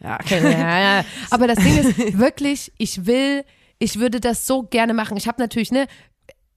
Ja, 0.00 0.18
Ja, 0.30 0.80
ja. 0.98 1.04
Aber 1.30 1.46
das 1.46 1.58
Ding 1.58 1.78
ist 1.78 2.18
wirklich, 2.18 2.72
ich 2.78 3.06
will, 3.06 3.44
ich 3.78 3.98
würde 3.98 4.18
das 4.20 4.46
so 4.46 4.62
gerne 4.62 4.94
machen. 4.94 5.16
Ich 5.16 5.28
habe 5.28 5.40
natürlich, 5.40 5.70
ne, 5.70 5.86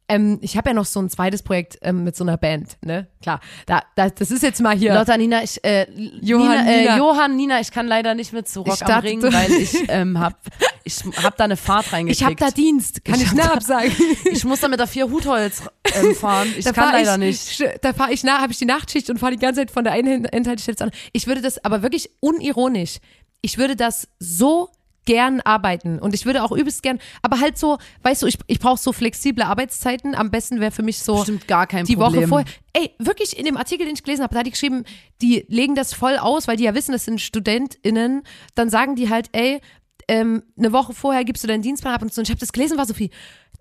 ähm, 0.08 0.38
ich 0.42 0.56
habe 0.58 0.70
ja 0.70 0.74
noch 0.74 0.86
so 0.86 1.00
ein 1.02 1.10
zweites 1.10 1.42
Projekt 1.42 1.78
ähm, 1.82 2.04
mit 2.04 2.16
so 2.16 2.24
einer 2.24 2.38
Band, 2.38 2.78
ne? 2.82 3.08
Klar, 3.22 3.40
da, 3.66 3.82
da, 3.96 4.10
das 4.10 4.30
ist 4.30 4.44
jetzt 4.44 4.62
mal 4.62 4.76
hier. 4.78 4.94
Lotta, 4.94 5.18
Nina, 5.18 5.42
ich, 5.44 5.64
äh, 5.64 5.88
Johann, 6.22 6.50
Nina, 6.66 6.72
äh, 6.72 6.80
Nina. 6.82 6.98
Johann, 6.98 7.36
Nina, 7.36 7.60
ich 7.60 7.72
kann 7.72 7.88
leider 7.88 8.14
nicht 8.14 8.32
mit 8.32 8.48
zu 8.48 8.62
Rock 8.62 8.82
am 8.84 9.00
Ring, 9.02 9.24
weil 9.24 9.52
ich 9.52 9.76
ähm, 9.88 10.20
hab, 10.20 10.40
ich 10.84 10.98
hab 11.24 11.36
da 11.38 11.46
eine 11.46 11.58
Fahrt 11.58 11.92
reingekriegt. 11.92 12.20
ich 12.22 12.26
habe 12.26 12.36
da 12.36 12.52
Dienst, 12.52 13.04
kann 13.04 13.16
Ich 13.16 13.24
ich, 13.24 13.30
hab 13.30 13.38
da- 13.38 13.54
absagen. 13.54 13.92
ich 14.32 14.44
muss 14.46 14.60
da 14.60 14.68
mit 14.68 14.80
der 14.80 14.88
vier 14.88 15.10
Hutholz 15.10 15.64
ähm, 15.96 16.14
fahren. 16.14 16.54
Ich 16.56 16.66
Da 16.66 16.72
kann 16.72 16.84
fahr 16.92 16.94
leider 16.94 17.14
ich, 17.16 17.60
nicht. 17.60 17.64
Da 17.82 17.94
fahre 17.94 18.14
ich 18.14 18.24
nach, 18.24 18.42
habe 18.42 18.52
ich 18.52 18.60
die 18.60 18.66
Nachtschicht 18.66 19.10
und 19.10 19.18
fahre 19.20 19.32
die 19.32 19.40
ganze 19.40 19.62
Zeit 19.62 19.72
von 19.72 19.84
der 19.84 19.94
einen 19.94 20.26
Endhaltestelle 20.26 20.76
zur 20.78 20.86
anderen. 20.86 21.02
Ich 21.14 21.26
würde 21.26 21.42
das 21.42 21.64
aber 21.66 21.82
wirklich 21.82 22.12
unironisch. 22.20 22.98
Ich 23.42 23.58
würde 23.58 23.76
das 23.76 24.08
so 24.20 24.70
gern 25.06 25.42
arbeiten 25.42 26.00
und 26.00 26.14
ich 26.14 26.26
würde 26.26 26.44
auch 26.44 26.52
übelst 26.52 26.84
gern, 26.84 27.00
aber 27.22 27.40
halt 27.40 27.58
so, 27.58 27.78
weißt 28.04 28.24
du, 28.24 28.28
ich, 28.28 28.38
ich 28.48 28.60
brauche 28.60 28.80
so 28.80 28.92
flexible 28.92 29.44
Arbeitszeiten. 29.44 30.16
Am 30.16 30.32
besten 30.32 30.60
wäre 30.60 30.72
für 30.72 30.84
mich 30.84 31.00
so 31.00 31.18
Bestimmt 31.18 31.48
gar 31.48 31.68
kein 31.68 31.86
die 31.86 31.96
Problem. 31.96 32.24
Woche 32.24 32.28
vorher. 32.28 32.48
Ey, 32.74 32.92
wirklich 33.00 33.38
in 33.38 33.46
dem 33.46 33.58
Artikel, 33.58 33.86
den 33.86 33.96
ich 33.96 34.04
gelesen 34.04 34.24
habe, 34.24 34.34
da 34.34 34.40
hat 34.40 34.48
die 34.48 34.52
geschrieben, 34.52 34.84
die 35.22 35.46
legen 35.48 35.76
das 35.76 35.94
voll 35.94 36.18
aus, 36.18 36.48
weil 36.48 36.58
die 36.58 36.64
ja 36.64 36.76
wissen, 36.76 36.92
das 36.92 37.06
sind 37.06 37.22
StudentInnen. 37.22 38.24
Dann 38.56 38.70
sagen 38.70 38.96
die 38.96 39.10
halt, 39.10 39.30
ey, 39.32 39.62
ähm, 40.08 40.44
eine 40.58 40.72
Woche 40.74 40.94
vorher 40.94 41.24
gibst 41.24 41.44
du 41.44 41.48
deinen 41.48 41.62
Dienstplan 41.62 41.94
ab 41.96 42.02
und 42.02 42.14
so. 42.14 42.22
Und 42.22 42.28
ich 42.28 42.32
habe 42.32 42.40
das 42.40 42.52
gelesen, 42.52 42.78
war 42.78 42.86
Sophie, 42.86 43.12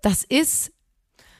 das 0.01 0.23
ist 0.23 0.71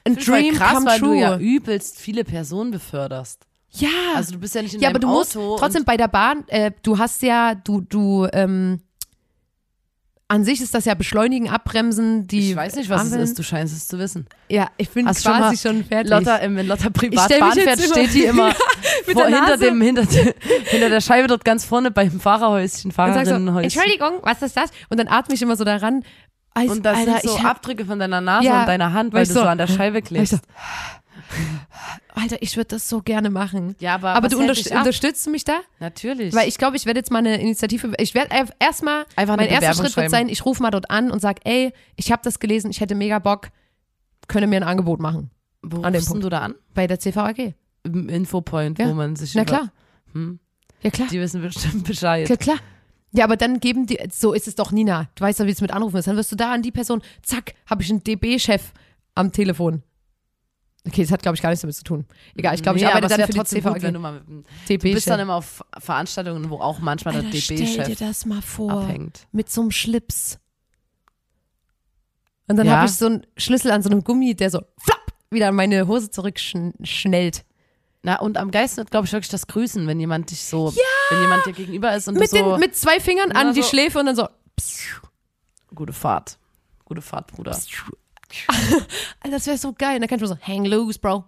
ein 0.04 0.20
voll 0.20 0.42
Dream 0.42 0.56
krass, 0.56 0.74
come 0.76 0.86
weil 0.86 1.00
true. 1.00 1.16
du 1.16 1.22
ja 1.22 1.38
übelst 1.38 2.00
viele 2.00 2.24
Personen 2.24 2.72
beförderst. 2.72 3.46
ja. 3.72 3.90
Also 4.16 4.34
du 4.34 4.40
bist 4.40 4.56
ja 4.56 4.62
nicht 4.62 4.74
in 4.74 4.80
ja, 4.80 4.90
deinem 4.90 5.04
aber 5.04 5.14
du 5.14 5.20
musst 5.20 5.36
Auto. 5.38 5.58
trotzdem 5.58 5.84
bei 5.84 5.98
der 5.98 6.08
Bahn, 6.08 6.48
äh, 6.48 6.72
du 6.84 6.98
hast 6.98 7.22
ja, 7.22 7.56
du, 7.56 7.82
du, 7.82 8.28
ähm, 8.32 8.82
an 10.28 10.44
sich 10.44 10.60
ist 10.60 10.74
das 10.74 10.86
ja 10.86 10.96
Beschleunigen, 10.96 11.50
Abbremsen, 11.50 12.26
die. 12.26 12.52
ich 12.52 12.56
weiß 12.56 12.76
nicht, 12.76 12.90
was 12.90 13.02
Ampeln. 13.02 13.22
es 13.22 13.30
ist. 13.32 13.40
Du 13.40 13.44
scheinst 13.44 13.76
es 13.76 13.88
zu 13.88 14.00
wissen. 14.00 14.26
Ja, 14.50 14.70
ich 14.78 14.90
bin 14.90 15.08
Hast 15.08 15.24
quasi 15.24 15.58
schon 15.58 15.78
schon, 15.78 15.86
fertig. 15.86 16.10
Lotta, 16.12 16.40
ähm, 16.42 16.56
wenn 16.56 16.68
Lotta 16.68 16.90
privat 16.90 17.30
Bahn 17.40 17.52
fährt, 17.54 17.80
steht 17.80 18.14
die 18.14 18.26
immer 18.26 18.52
vor, 19.14 19.26
hinter, 19.28 19.58
dem, 19.58 19.80
hinter, 19.82 20.04
hinter 20.04 20.90
der 20.90 21.02
Scheibe 21.02 21.28
dort 21.28 21.46
ganz 21.46 21.64
vorne 21.64 21.92
beim 21.92 22.20
Fahrerhäuschen, 22.20 22.90
sag 22.92 23.08
so, 23.10 23.14
Fahrerinnenhäuschen. 23.14 23.64
Entschuldigung, 23.66 24.20
was 24.24 24.42
ist 24.42 24.58
das? 24.58 24.72
Und 24.90 25.00
dann 25.00 25.08
atme 25.08 25.36
ich 25.36 25.42
immer 25.44 25.56
so 25.56 25.64
daran. 25.64 26.04
Und 26.56 26.86
das 26.86 26.98
Alter, 26.98 27.20
sind 27.20 27.32
so 27.32 27.38
Abdrücke 27.40 27.86
von 27.86 28.00
deiner 28.00 28.22
Nase 28.22 28.48
Ja, 28.48 28.62
und 28.62 28.68
deiner 28.68 28.94
Hand, 28.94 29.14
weil 29.14 29.20
weil 29.22 29.28
du 29.28 29.34
so 29.34 29.42
so- 29.42 29.46
an 29.46 29.58
der 29.58 29.68
Scheibe 29.68 30.02
klebst. 30.02 30.40
Alter, 32.14 32.38
ich 32.42 32.56
würde 32.56 32.70
das 32.70 32.88
so 32.88 33.02
gerne 33.02 33.30
machen. 33.30 33.76
Ja, 33.80 33.96
aber, 33.96 34.10
Aber 34.16 34.30
du 34.30 34.40
ab? 34.40 34.50
unterstützt 34.50 35.26
du 35.26 35.32
mich 35.32 35.44
da? 35.44 35.60
Natürlich. 35.80 36.34
Weil 36.34 36.48
ich 36.48 36.58
glaube, 36.58 36.78
ich 36.78 36.86
werde 36.86 37.00
jetzt 37.00 37.12
mal 37.12 37.20
eine 37.20 37.40
Initiative, 37.42 37.94
ich 38.00 38.14
werde 38.14 38.30
erstmal, 38.60 39.06
Einfach 39.16 39.36
mein 39.38 39.48
erster 39.50 39.74
Schritt 39.84 39.98
wird 39.98 40.10
sein, 40.10 40.30
ich 40.30 40.46
rufe 40.46 40.62
mal 40.64 40.72
dort 40.72 40.90
an 40.90 41.12
und 41.12 41.20
sag, 41.22 41.40
ey, 41.46 41.74
ich 41.96 42.12
habe 42.12 42.22
das 42.24 42.40
gelesen, 42.40 42.72
ich 42.72 42.80
hätte 42.82 42.96
mega 42.96 43.20
Bock, 43.20 43.50
könne 44.28 44.48
mir 44.48 44.58
ein 44.58 44.64
Angebot 44.64 45.00
machen. 45.00 45.30
Wo 45.62 45.82
an 45.82 45.94
rufst 45.96 46.14
du 46.14 46.30
da 46.30 46.40
an? 46.40 46.56
Bei 46.74 46.88
der 46.88 47.00
CVAG. 47.00 47.54
Im 47.84 48.10
Infopoint, 48.10 48.80
Ja. 48.80 48.88
wo 48.90 48.94
man 48.94 49.16
sich 49.16 49.36
Na 49.36 49.42
über- 49.42 49.52
klar. 49.52 49.72
Hm. 50.14 50.40
Ja, 50.82 50.90
klar. 50.92 51.08
Die 51.12 51.20
wissen 51.20 51.42
bestimmt 51.42 51.84
Bescheid. 51.86 52.26
Klar, 52.26 52.38
klar. 52.38 52.58
Ja, 53.12 53.24
aber 53.24 53.38
dann 53.38 53.60
geben 53.60 53.88
die, 53.88 53.98
so 54.12 54.34
ist 54.34 54.48
es 54.48 54.56
doch, 54.56 54.72
Nina. 54.72 55.08
Du 55.16 55.24
weißt 55.24 55.40
doch, 55.40 55.46
wie 55.46 55.52
es 55.52 55.62
mit 55.62 55.72
Anrufen 55.72 55.98
ist. 55.98 56.08
Dann 56.08 56.18
wirst 56.18 56.32
du 56.32 56.36
da 56.36 56.52
an 56.54 56.62
die 56.62 56.72
Person, 56.72 57.02
zack, 57.24 57.54
habe 57.66 57.82
ich 57.82 57.90
einen 57.90 58.04
DB-Chef 58.04 58.72
am 59.16 59.32
Telefon. 59.32 59.84
Okay, 60.88 61.02
das 61.02 61.12
hat, 61.12 61.22
glaube 61.24 61.36
ich, 61.36 61.42
gar 61.42 61.50
nichts 61.50 61.62
damit 61.62 61.76
zu 61.76 61.84
tun. 61.84 62.06
Egal, 62.36 62.54
ich 62.56 62.62
glaube, 62.62 62.78
ich 62.78 62.84
Nee, 62.84 62.90
arbeite 62.90 63.06
aber 63.06 63.14
es 63.14 63.18
dann 63.20 63.28
die 63.30 63.38
trotzdem 63.38 63.64
gut, 63.64 63.82
wenn 63.82 63.94
du 63.96 64.00
mal 64.00 64.14
mit 64.14 64.28
dem, 64.28 64.44
Du 64.44 64.78
bist 64.78 65.08
dann 65.08 65.18
DB-Chef. 65.18 65.20
immer 65.20 65.36
auf 65.36 65.64
Veranstaltungen, 65.80 66.50
wo 66.50 66.60
auch 66.60 66.78
manchmal 66.80 67.16
der 67.16 67.24
Alter, 67.26 67.38
stell 67.38 67.58
dir 67.58 67.66
DB-Chef 67.66 67.98
das 68.00 68.26
mal 68.28 68.42
vor. 68.42 68.72
abhängt. 68.72 69.28
Mit 69.32 69.50
so 69.50 69.62
einem 69.62 69.72
Schlips. 69.72 70.38
Und 72.48 72.58
dann 72.58 72.68
Ja. 72.68 72.78
habe 72.78 72.86
ich 72.86 72.94
so 72.94 73.08
einen 73.08 73.26
Schlüssel 73.38 73.72
an 73.72 73.82
so 73.82 73.90
einem 73.90 74.04
Gummi, 74.04 74.36
der 74.36 74.52
so 74.52 74.62
flapp 74.78 75.00
wieder 75.32 75.48
an 75.48 75.56
meine 75.56 75.88
Hose 75.88 76.12
zurückschnellt. 76.12 77.44
Na, 78.04 78.20
und 78.20 78.38
am 78.38 78.52
geilsten 78.52 78.78
wird, 78.78 78.92
glaube 78.92 79.08
ich, 79.08 79.14
wirklich 79.14 79.30
das 79.32 79.48
Grüßen, 79.48 79.88
wenn 79.88 80.00
jemand 80.00 80.30
dich 80.30 80.44
so, 80.46 80.72
wenn 81.10 81.22
jemand 81.22 81.46
dir 81.48 81.54
gegenüber 81.54 81.96
ist 81.96 82.08
und 82.08 82.14
Mit, 82.20 82.32
du 82.32 82.38
so, 82.38 82.52
den, 82.52 82.60
mit 82.60 82.76
zwei 82.76 83.00
Fingern 83.00 83.32
an 83.32 83.48
Ja, 83.48 83.54
die 83.54 83.64
so- 83.64 83.70
Schläfe 83.70 83.98
und 84.00 84.06
dann 84.06 84.16
so. 84.16 84.28
gute 85.74 85.92
Fahrt. 85.94 86.38
Gute 86.86 87.02
Fahrt, 87.02 87.32
Bruder. 87.32 87.54
Alter, 87.54 87.66
das 89.30 89.48
wäre 89.48 89.58
so 89.58 89.74
geil. 89.74 89.96
Und 89.96 90.02
dann 90.02 90.10
kannst 90.10 90.24
du 90.24 90.28
so, 90.28 90.38
hang 90.42 90.66
loose, 90.66 91.00
Bro. 91.00 91.24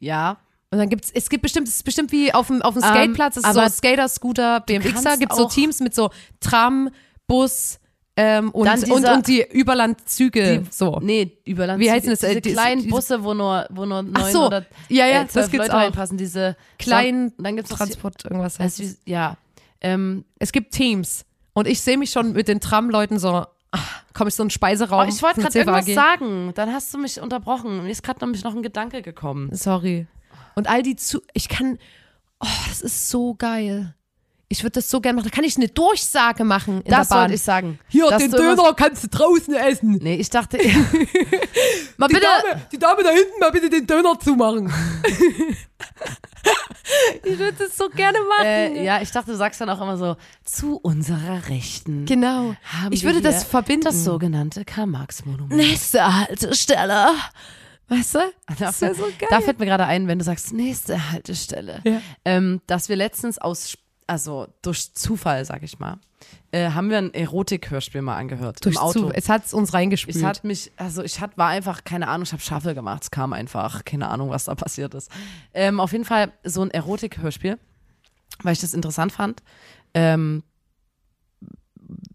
Ja, 0.00 0.38
Und 0.70 0.78
dann 0.78 0.88
gibt's, 0.88 1.10
es 1.12 1.28
gibt 1.28 1.42
bestimmt, 1.42 1.66
es 1.68 1.76
ist 1.76 1.82
bestimmt 1.84 2.12
wie 2.12 2.32
auf 2.32 2.46
dem, 2.48 2.62
auf 2.62 2.74
dem 2.74 2.82
Ähm, 2.82 2.88
Skateplatz, 2.90 3.36
es 3.36 3.44
ist 3.44 3.54
so 3.54 3.68
Skater, 3.68 4.06
Scooter, 4.08 4.60
BMXer, 4.60 5.16
gibt 5.16 5.34
so 5.34 5.46
Teams 5.48 5.80
mit 5.80 5.94
so 5.94 6.10
Tram, 6.40 6.90
Bus 7.26 7.78
ähm, 8.16 8.50
und, 8.50 8.66
Dann 8.66 8.78
und, 8.84 8.86
dieser- 8.98 9.14
und 9.14 9.28
die 9.28 9.42
Überlandzüge. 9.48 10.60
Die- 10.60 10.66
so. 10.70 10.98
Nee, 11.00 11.38
Überland. 11.44 11.78
Wie 11.80 11.90
heißen 11.90 12.10
das, 12.10 12.20
Diese 12.20 12.32
äh, 12.38 12.40
die- 12.40 12.52
kleinen 12.52 12.78
diese- 12.82 12.90
Busse, 12.90 13.22
wo 13.22 13.32
nur, 13.32 13.66
wo 13.70 13.86
nur 13.86 14.02
neun 14.02 14.12
Ach 14.14 14.28
so, 14.28 14.46
oder 14.46 14.66
ja, 14.88 15.06
ja, 15.06 15.22
äh, 15.22 15.26
das 15.32 15.50
gibt's 15.50 15.66
Leute 15.68 15.74
auch. 15.76 15.80
reinpassen. 15.82 16.18
Diese 16.18 16.56
Kleinen 16.78 17.28
und 17.38 17.44
dann 17.44 17.54
gibt's 17.56 17.70
Transport, 17.70 18.24
irgendwas 18.24 18.58
heißt 18.58 18.80
wie, 18.80 18.94
ja. 19.10 19.36
Ähm, 19.80 20.24
Es 20.40 20.50
gibt 20.52 20.72
Teams. 20.74 21.24
Und 21.52 21.68
ich 21.68 21.80
sehe 21.80 21.96
mich 21.96 22.10
schon 22.10 22.32
mit 22.32 22.48
den 22.48 22.58
Tramleuten 22.60 23.18
so, 23.20 23.46
komme 24.14 24.28
ich 24.28 24.34
so 24.34 24.42
in 24.42 24.48
den 24.48 24.50
Speiseraum. 24.50 25.06
oh, 25.06 25.08
ich 25.08 25.22
wollte 25.22 25.40
gerade 25.40 25.58
irgendwas 25.58 25.84
CVAG. 25.84 25.94
sagen. 25.94 26.52
Dann 26.54 26.72
hast 26.72 26.92
du 26.92 26.98
mich 26.98 27.20
unterbrochen. 27.20 27.82
Mir 27.82 27.90
ist 27.90 28.02
gerade 28.02 28.20
nämlich 28.24 28.44
noch 28.44 28.54
ein 28.54 28.62
Gedanke 28.62 29.02
gekommen. 29.02 29.48
Sorry. 29.54 30.06
Und 30.54 30.68
all 30.68 30.82
die 30.82 30.96
zu, 30.96 31.20
ich 31.34 31.48
kann, 31.48 31.78
oh, 32.40 32.46
das 32.68 32.82
ist 32.82 33.10
so 33.10 33.34
geil. 33.34 33.94
Ich 34.50 34.62
würde 34.62 34.72
das 34.80 34.88
so 34.90 35.00
gerne 35.02 35.16
machen. 35.16 35.28
Da 35.30 35.34
kann 35.34 35.44
ich 35.44 35.56
eine 35.58 35.68
Durchsage 35.68 36.42
machen 36.44 36.80
in 36.82 36.90
Das 36.90 37.08
der 37.08 37.14
Bahn. 37.14 37.22
wollte 37.24 37.34
ich 37.34 37.42
sagen. 37.42 37.78
Hier, 37.88 38.08
den 38.16 38.30
Döner 38.30 38.72
kannst 38.74 39.04
du 39.04 39.08
draußen 39.08 39.52
essen. 39.54 39.98
Nee, 40.02 40.14
ich 40.16 40.30
dachte, 40.30 40.56
mal 41.98 42.08
Die 42.08 42.14
bitte. 42.14 42.26
Dame, 42.26 42.62
die 42.72 42.78
Dame 42.78 43.02
da 43.02 43.10
hinten 43.10 43.38
mal 43.40 43.50
bitte 43.52 43.68
den 43.68 43.86
Döner 43.86 44.18
zumachen. 44.18 44.72
ich 47.24 47.38
würde 47.38 47.52
das 47.58 47.76
so 47.76 47.88
gerne 47.90 48.18
machen. 48.20 48.46
Äh, 48.46 48.84
ja, 48.84 49.02
ich 49.02 49.10
dachte, 49.10 49.32
du 49.32 49.36
sagst 49.36 49.60
dann 49.60 49.68
auch 49.70 49.80
immer 49.80 49.96
so, 49.96 50.16
zu 50.44 50.76
unserer 50.78 51.48
Rechten. 51.48 52.06
Genau. 52.06 52.54
ich 52.90 53.04
würde 53.04 53.20
das 53.20 53.44
verbinden. 53.44 53.84
Das 53.84 54.04
sogenannte 54.04 54.64
Karl-Marx-Monument. 54.64 55.52
Nächste 55.56 56.04
Haltestelle. 56.20 57.08
Weißt 57.88 58.14
du? 58.16 58.18
Das 58.58 58.80
wäre 58.80 58.94
so 58.94 59.04
geil. 59.18 59.28
Da 59.30 59.40
fällt 59.40 59.58
mir 59.58 59.66
gerade 59.66 59.84
ein, 59.86 60.08
wenn 60.08 60.18
du 60.18 60.24
sagst, 60.24 60.52
nächste 60.52 61.10
Haltestelle, 61.10 61.80
Ja. 61.84 62.00
ähm, 62.24 62.60
dass 62.66 62.88
wir 62.90 62.96
letztens 62.96 63.38
aus, 63.38 63.76
also 64.08 64.48
durch 64.62 64.94
Zufall, 64.94 65.44
sag 65.44 65.62
ich 65.62 65.78
mal, 65.78 65.98
äh, 66.50 66.70
haben 66.70 66.90
wir 66.90 66.98
ein 66.98 67.12
Erotik-Hörspiel 67.12 68.02
mal 68.02 68.16
angehört 68.16 68.64
Durch 68.64 68.76
im 68.76 68.80
Auto. 68.80 69.00
Zu, 69.00 69.10
es 69.12 69.28
hat 69.28 69.46
es 69.46 69.54
uns 69.54 69.74
reingespült. 69.74 70.16
Es 70.16 70.24
hat 70.24 70.44
mich, 70.44 70.72
also 70.76 71.02
ich 71.02 71.20
hat, 71.20 71.36
war 71.36 71.48
einfach, 71.48 71.84
keine 71.84 72.08
Ahnung, 72.08 72.24
ich 72.24 72.32
habe 72.32 72.42
Shuffle 72.42 72.74
gemacht, 72.74 73.04
es 73.04 73.10
kam 73.10 73.32
einfach, 73.32 73.84
keine 73.84 74.08
Ahnung, 74.08 74.30
was 74.30 74.44
da 74.44 74.54
passiert 74.54 74.94
ist. 74.94 75.10
Ähm, 75.52 75.78
auf 75.78 75.92
jeden 75.92 76.04
Fall 76.04 76.32
so 76.42 76.62
ein 76.62 76.70
Erotik-Hörspiel, 76.70 77.58
weil 78.42 78.52
ich 78.52 78.60
das 78.60 78.74
interessant 78.74 79.12
fand, 79.12 79.42
ähm, 79.94 80.42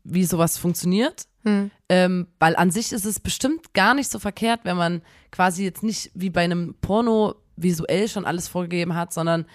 wie 0.03 0.25
sowas 0.25 0.57
funktioniert. 0.57 1.27
Hm. 1.43 1.71
Ähm, 1.89 2.27
weil 2.39 2.55
an 2.55 2.71
sich 2.71 2.91
ist 2.91 3.05
es 3.05 3.19
bestimmt 3.19 3.73
gar 3.73 3.93
nicht 3.93 4.09
so 4.09 4.17
verkehrt, 4.17 4.61
wenn 4.63 4.77
man 4.77 5.01
quasi 5.29 5.63
jetzt 5.63 5.83
nicht 5.83 6.09
wie 6.13 6.29
bei 6.29 6.43
einem 6.43 6.75
Porno 6.81 7.35
visuell 7.55 8.07
schon 8.07 8.25
alles 8.25 8.47
vorgegeben 8.47 8.95
hat, 8.95 9.13
sondern 9.13 9.45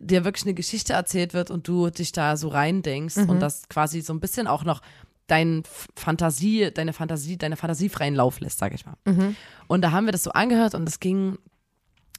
dir 0.00 0.24
wirklich 0.24 0.44
eine 0.44 0.54
Geschichte 0.54 0.92
erzählt 0.92 1.34
wird 1.34 1.50
und 1.50 1.68
du 1.68 1.88
dich 1.90 2.12
da 2.12 2.36
so 2.36 2.48
reindenkst 2.48 3.16
Mhm. 3.16 3.28
und 3.30 3.40
das 3.40 3.68
quasi 3.68 4.00
so 4.00 4.12
ein 4.12 4.20
bisschen 4.20 4.46
auch 4.46 4.64
noch 4.64 4.80
dein 5.26 5.62
Fantasie, 5.96 6.70
deine 6.74 6.92
Fantasie, 6.92 7.38
deine 7.38 7.56
fantasiefreien 7.56 8.14
Lauf 8.14 8.40
lässt, 8.40 8.58
sag 8.58 8.74
ich 8.74 8.84
mal. 8.84 8.96
Mhm. 9.04 9.36
Und 9.68 9.82
da 9.82 9.90
haben 9.92 10.04
wir 10.06 10.12
das 10.12 10.22
so 10.24 10.32
angehört 10.32 10.74
und 10.74 10.86
es 10.88 11.00
ging, 11.00 11.38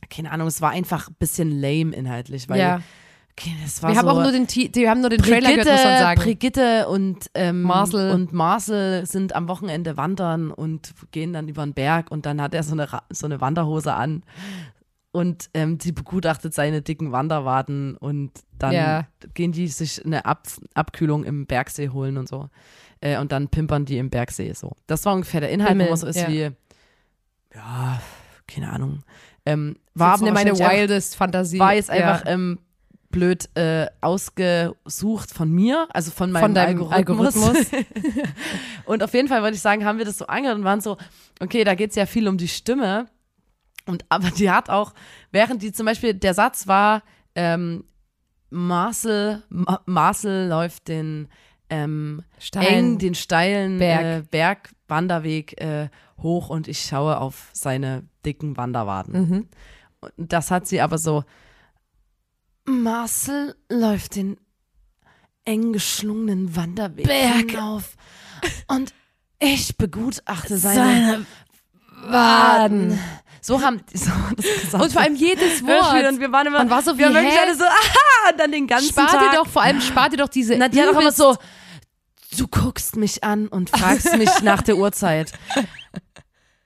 keine 0.09 0.31
Ahnung, 0.31 0.47
es 0.47 0.61
war 0.61 0.71
einfach 0.71 1.09
ein 1.09 1.15
bisschen 1.19 1.51
lame 1.51 1.95
inhaltlich, 1.95 2.49
weil 2.49 2.59
ja. 2.59 2.81
okay, 3.37 3.51
das 3.63 3.83
war 3.83 3.91
Wir 3.91 3.97
haben 3.97 4.05
so, 4.07 4.11
auch 4.11 4.21
nur 4.23 4.31
den, 4.31 4.47
wir 4.47 4.89
haben 4.89 5.01
nur 5.01 5.09
den 5.11 5.21
Trailer 5.21 5.49
gehört, 5.51 5.67
muss 5.67 5.83
man 5.83 5.99
sagen. 5.99 6.21
Brigitte 6.21 6.87
und 6.87 7.29
ähm, 7.35 7.61
Marcel. 7.61 8.11
und 8.11 8.33
Marcel 8.33 9.05
sind 9.05 9.35
am 9.35 9.47
Wochenende 9.47 9.97
wandern 9.97 10.49
und 10.51 10.93
gehen 11.11 11.33
dann 11.33 11.47
über 11.47 11.63
den 11.63 11.73
Berg 11.73 12.09
und 12.09 12.25
dann 12.25 12.41
hat 12.41 12.53
er 12.55 12.63
so 12.63 12.71
eine, 12.73 12.87
so 13.11 13.25
eine 13.27 13.39
Wanderhose 13.41 13.93
an 13.93 14.23
und 15.15 15.49
ähm, 15.53 15.79
sie 15.79 15.93
begutachtet 15.93 16.53
seine 16.53 16.81
dicken 16.81 17.13
Wanderwaden 17.13 17.95
und 17.95 18.31
dann 18.59 18.73
Ja. 18.73 19.07
gehen 19.33 19.53
die 19.53 19.69
sich 19.69 20.05
eine 20.05 20.25
Ab 20.25 20.45
Abkühlung 20.73 21.23
im 21.23 21.45
Bergsee 21.45 21.87
holen 21.87 22.17
und 22.17 22.27
so. 22.27 22.49
Äh, 22.99 23.17
und 23.19 23.31
dann 23.31 23.47
pimpern 23.47 23.85
die 23.85 23.97
im 23.97 24.09
Bergsee 24.09 24.51
so. 24.51 24.73
Das 24.87 25.05
war 25.05 25.13
ungefähr 25.13 25.39
der 25.39 25.51
Inhalt, 25.51 25.69
Himmel, 25.69 25.85
wo 25.85 25.91
man 25.91 25.99
so 25.99 26.07
ist 26.07 26.17
ja. 26.17 26.27
wie, 26.27 26.51
ja, 27.55 28.01
keine 28.45 28.73
Ahnung. 28.73 29.03
Ähm, 29.45 29.77
war 29.93 30.15
aber 30.15 30.33
meine 30.33 30.51
wildest 30.51 31.15
Fantasie. 31.15 31.59
war 31.59 31.73
jetzt 31.73 31.87
ja. 31.87 31.95
einfach 31.95 32.23
ähm, 32.25 32.59
blöd 33.09 33.47
äh, 33.55 33.87
ausgesucht 34.01 35.31
von 35.31 35.49
mir, 35.49 35.87
also 35.93 36.11
von 36.11 36.29
meinem 36.33 36.41
von 36.41 36.53
deinem 36.53 36.83
Algorithmus. 36.91 37.71
Algorithmus. 37.71 38.25
und 38.85 39.01
auf 39.01 39.13
jeden 39.13 39.29
Fall 39.29 39.41
wollte 39.41 39.55
ich 39.55 39.61
sagen, 39.61 39.85
haben 39.85 39.97
wir 39.97 40.03
das 40.03 40.17
so 40.17 40.27
angehört 40.27 40.57
und 40.57 40.65
waren 40.65 40.81
so, 40.81 40.97
okay, 41.39 41.63
da 41.63 41.73
geht 41.73 41.91
es 41.91 41.95
ja 41.95 42.05
viel 42.05 42.27
um 42.27 42.37
die 42.37 42.49
Stimme. 42.49 43.07
Und 43.85 44.05
aber 44.09 44.31
die 44.31 44.49
hat 44.49 44.69
auch, 44.69 44.93
während 45.31 45.61
die 45.61 45.71
zum 45.71 45.85
Beispiel, 45.85 46.13
der 46.13 46.33
Satz 46.33 46.67
war, 46.67 47.03
ähm, 47.35 47.83
Marcel, 48.49 49.43
Ma 49.49 49.81
Marcel 49.85 50.47
läuft 50.47 50.87
den 50.87 51.27
ähm, 51.69 52.23
Stein. 52.39 52.65
eng 52.65 52.97
den 52.99 53.15
steilen 53.15 53.79
Berg. 53.79 54.03
Äh, 54.03 54.23
Bergwanderweg 54.29 55.59
äh, 55.61 55.89
hoch 56.21 56.49
und 56.49 56.67
ich 56.67 56.81
schaue 56.81 57.19
auf 57.19 57.49
seine 57.53 58.07
dicken 58.25 58.55
Wanderwaden. 58.57 59.13
Mhm. 59.29 59.47
Und 59.99 60.13
das 60.17 60.51
hat 60.51 60.67
sie 60.67 60.81
aber 60.81 60.97
so. 60.97 61.23
Marcel 62.65 63.55
läuft 63.69 64.15
den 64.15 64.37
eng 65.43 65.73
geschlungenen 65.73 66.55
Wanderweg 66.55 67.05
Berg. 67.05 67.51
hinauf 67.51 67.95
und 68.67 68.93
ich 69.39 69.77
begutachte 69.77 70.57
seine, 70.57 70.75
Seine 70.75 71.25
Waden. 72.11 72.99
So 73.45 73.61
haben 73.61 73.79
die 73.93 73.97
so. 73.97 74.09
Und 74.77 74.91
vor 74.91 75.01
allem 75.03 75.15
jedes 75.15 75.63
Wort. 75.63 76.03
und 76.11 76.19
wir 76.19 76.31
waren 76.31 76.47
immer, 76.47 76.57
Man 76.57 76.69
war 76.71 76.81
so 76.81 76.97
wir 76.97 77.09
wie, 77.09 77.13
waren 77.13 77.23
wirklich 77.23 77.39
alle 77.39 77.55
so, 77.55 77.63
aha, 77.63 78.31
und 78.31 78.39
dann 78.39 78.51
den 78.51 78.65
ganzen 78.65 78.89
Spar 78.89 79.07
Tag. 79.07 79.19
dir 79.31 79.37
doch, 79.37 79.47
vor 79.47 79.61
allem 79.61 79.81
spar 79.81 80.09
dir 80.09 80.17
doch 80.17 80.29
diese. 80.29 80.57
Na, 80.57 80.67
die 80.67 80.81
hat 80.81 80.89
auch 80.89 80.99
immer 80.99 81.11
so, 81.11 81.37
du 82.39 82.47
guckst 82.47 82.95
mich 82.95 83.23
an 83.23 83.47
und 83.47 83.69
fragst 83.69 84.17
mich 84.17 84.29
nach 84.41 84.63
der 84.63 84.77
Uhrzeit. 84.77 85.31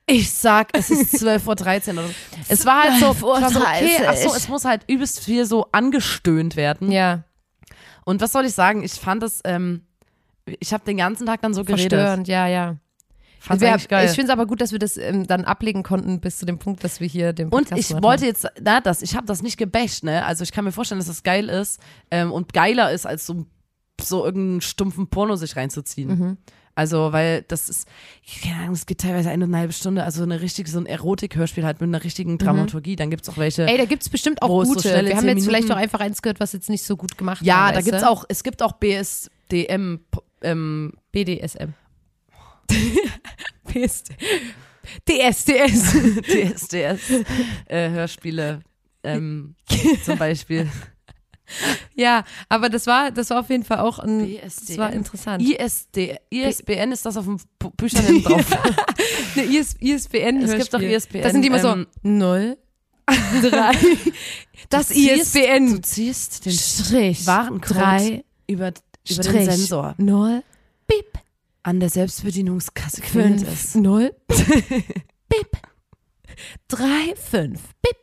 Ich 0.06 0.32
sag, 0.32 0.70
es 0.72 0.88
ist 0.90 1.14
12.13 1.22 1.96
Uhr. 1.98 2.04
Es 2.48 2.64
war 2.64 2.84
halt 2.84 2.98
so, 2.98 3.10
es 3.10 3.22
war 3.22 3.50
so 3.50 3.60
okay, 3.60 4.00
ach 4.08 4.16
so, 4.16 4.34
es 4.34 4.48
muss 4.48 4.64
halt 4.64 4.82
übelst 4.88 5.20
viel 5.22 5.44
so 5.44 5.66
angestöhnt 5.72 6.56
werden. 6.56 6.90
Ja, 6.90 7.24
Und 8.06 8.22
was 8.22 8.32
soll 8.32 8.46
ich 8.46 8.54
sagen? 8.54 8.82
Ich 8.82 8.94
fand 8.94 9.22
es, 9.22 9.40
ähm, 9.44 9.84
ich 10.46 10.72
habe 10.72 10.84
den 10.86 10.96
ganzen 10.96 11.26
Tag 11.26 11.42
dann 11.42 11.52
so 11.52 11.62
geredet. 11.62 11.92
verstörend, 11.92 12.26
ja, 12.26 12.46
ja. 12.48 12.76
Fand's 13.42 13.64
eigentlich 13.64 13.88
geil. 13.88 14.06
Ich 14.06 14.12
finde 14.12 14.26
es 14.26 14.30
aber 14.30 14.46
gut, 14.46 14.60
dass 14.60 14.70
wir 14.70 14.78
das 14.78 14.96
ähm, 14.98 15.26
dann 15.26 15.44
ablegen 15.44 15.82
konnten 15.82 16.20
bis 16.20 16.38
zu 16.38 16.44
dem 16.46 16.58
Punkt, 16.58 16.84
dass 16.84 17.00
wir 17.00 17.08
hier 17.08 17.32
den 17.32 17.46
und 17.46 17.50
Podcast 17.52 17.80
ich 17.80 17.88
gemacht 17.88 18.04
wollte 18.04 18.26
jetzt, 18.26 18.46
na, 18.60 18.80
das, 18.80 19.00
ich 19.02 19.16
habe 19.16 19.26
das 19.26 19.42
nicht 19.42 19.56
gebasht, 19.56 20.04
ne? 20.04 20.24
Also 20.26 20.44
ich 20.44 20.52
kann 20.52 20.64
mir 20.64 20.72
vorstellen, 20.72 20.98
dass 20.98 21.08
das 21.08 21.22
geil 21.22 21.48
ist 21.48 21.80
ähm, 22.10 22.32
und 22.32 22.52
geiler 22.52 22.92
ist, 22.92 23.06
als 23.06 23.24
so, 23.26 23.46
so 24.00 24.24
irgendeinen 24.24 24.60
stumpfen 24.60 25.08
Porno 25.08 25.36
sich 25.36 25.56
reinzuziehen. 25.56 26.08
Mhm. 26.08 26.36
Also, 26.76 27.12
weil 27.12 27.42
das 27.48 27.68
ist, 27.68 27.88
keine 28.42 28.60
Ahnung, 28.62 28.74
es 28.74 28.86
geht 28.86 28.98
teilweise 29.00 29.28
eine 29.28 29.44
und 29.44 29.50
eine 29.50 29.60
halbe 29.60 29.72
Stunde, 29.72 30.04
also 30.04 30.22
eine 30.22 30.40
richtige, 30.40 30.70
so 30.70 30.78
ein 30.78 30.86
Erotik-Hörspiel 30.86 31.64
halt 31.64 31.80
mit 31.80 31.88
einer 31.88 32.04
richtigen 32.04 32.38
Dramaturgie. 32.38 32.94
Dann 32.96 33.10
gibt's 33.10 33.28
auch 33.28 33.36
welche. 33.38 33.62
Mhm. 33.62 33.68
Ey, 33.68 33.78
da 33.78 33.84
gibt 33.86 34.02
es 34.02 34.08
bestimmt 34.08 34.40
auch 34.40 34.62
es 34.62 34.68
so 34.68 34.74
gute. 34.74 34.88
schnelle 34.88 35.08
wir 35.08 35.16
haben 35.16 35.26
jetzt 35.28 35.44
vielleicht 35.44 35.64
Minuten- 35.64 35.72
auch 35.72 35.82
einfach 35.82 36.00
eins 36.00 36.22
gehört, 36.22 36.40
was 36.40 36.52
jetzt 36.52 36.70
nicht 36.70 36.84
so 36.84 36.96
gut 36.96 37.18
gemacht 37.18 37.40
war. 37.40 37.46
ja, 37.46 37.70
da 37.70 37.78
weißt 37.78 37.86
gibt's 37.86 38.02
du? 38.02 38.08
auch, 38.10 38.24
es 38.28 38.42
gibt 38.44 38.62
auch 38.62 38.72
BSDM, 38.72 39.96
ähm, 40.42 40.92
BDSM. 41.12 41.74
PSD. 43.66 44.14
DSDS. 45.08 45.92
DSDS 46.22 47.24
äh, 47.66 47.90
Hörspiele, 47.90 48.60
ähm, 49.04 49.54
zum 50.04 50.18
Beispiel. 50.18 50.68
ja, 51.94 52.24
aber 52.48 52.68
das 52.68 52.86
war, 52.86 53.10
das 53.10 53.30
war 53.30 53.40
auf 53.40 53.50
jeden 53.50 53.62
Fall 53.64 53.78
auch 53.80 53.98
ein. 54.00 54.26
BSDN. 54.26 54.66
Das 54.68 54.78
war 54.78 54.92
interessant. 54.92 55.42
ISD, 55.42 56.16
ISBN 56.30 56.92
ist 56.92 57.06
das 57.06 57.16
auf 57.16 57.24
dem 57.24 57.38
Büchern 57.76 58.04
hinten 58.04 58.22
drauf. 58.28 58.46
Eine 59.36 59.44
IS, 59.44 59.74
ISBN. 59.80 60.42
Es 60.42 60.56
gibt 60.56 60.74
doch. 60.74 60.80
ISBN, 60.80 61.22
Das 61.22 61.32
sind 61.32 61.42
die 61.42 61.48
immer 61.48 61.60
so 61.60 61.68
ähm, 61.68 61.86
null, 62.02 62.56
drei. 63.06 63.72
Das 64.70 64.88
Du 64.88 64.94
ziehst- 64.94 65.34
Du 65.34 65.38
ISBN. 65.40 65.82
ziehst 65.82 66.46
den 66.46 66.52
Strich. 66.52 67.26
Warencode 67.26 67.76
drei. 67.76 68.24
über, 68.46 68.68
über 68.68 68.72
Strich. 69.04 69.26
den 69.32 69.50
Sensor. 69.50 69.94
Null. 69.98 70.42
An 71.62 71.80
der 71.80 71.90
Selbstbedienungskasse 71.90 73.02
klingelt 73.02 73.46
es. 73.46 73.74
Null. 73.74 74.14
Bip. 74.28 75.58
Drei, 76.68 77.14
fünf. 77.16 77.60
Bip. 77.82 77.96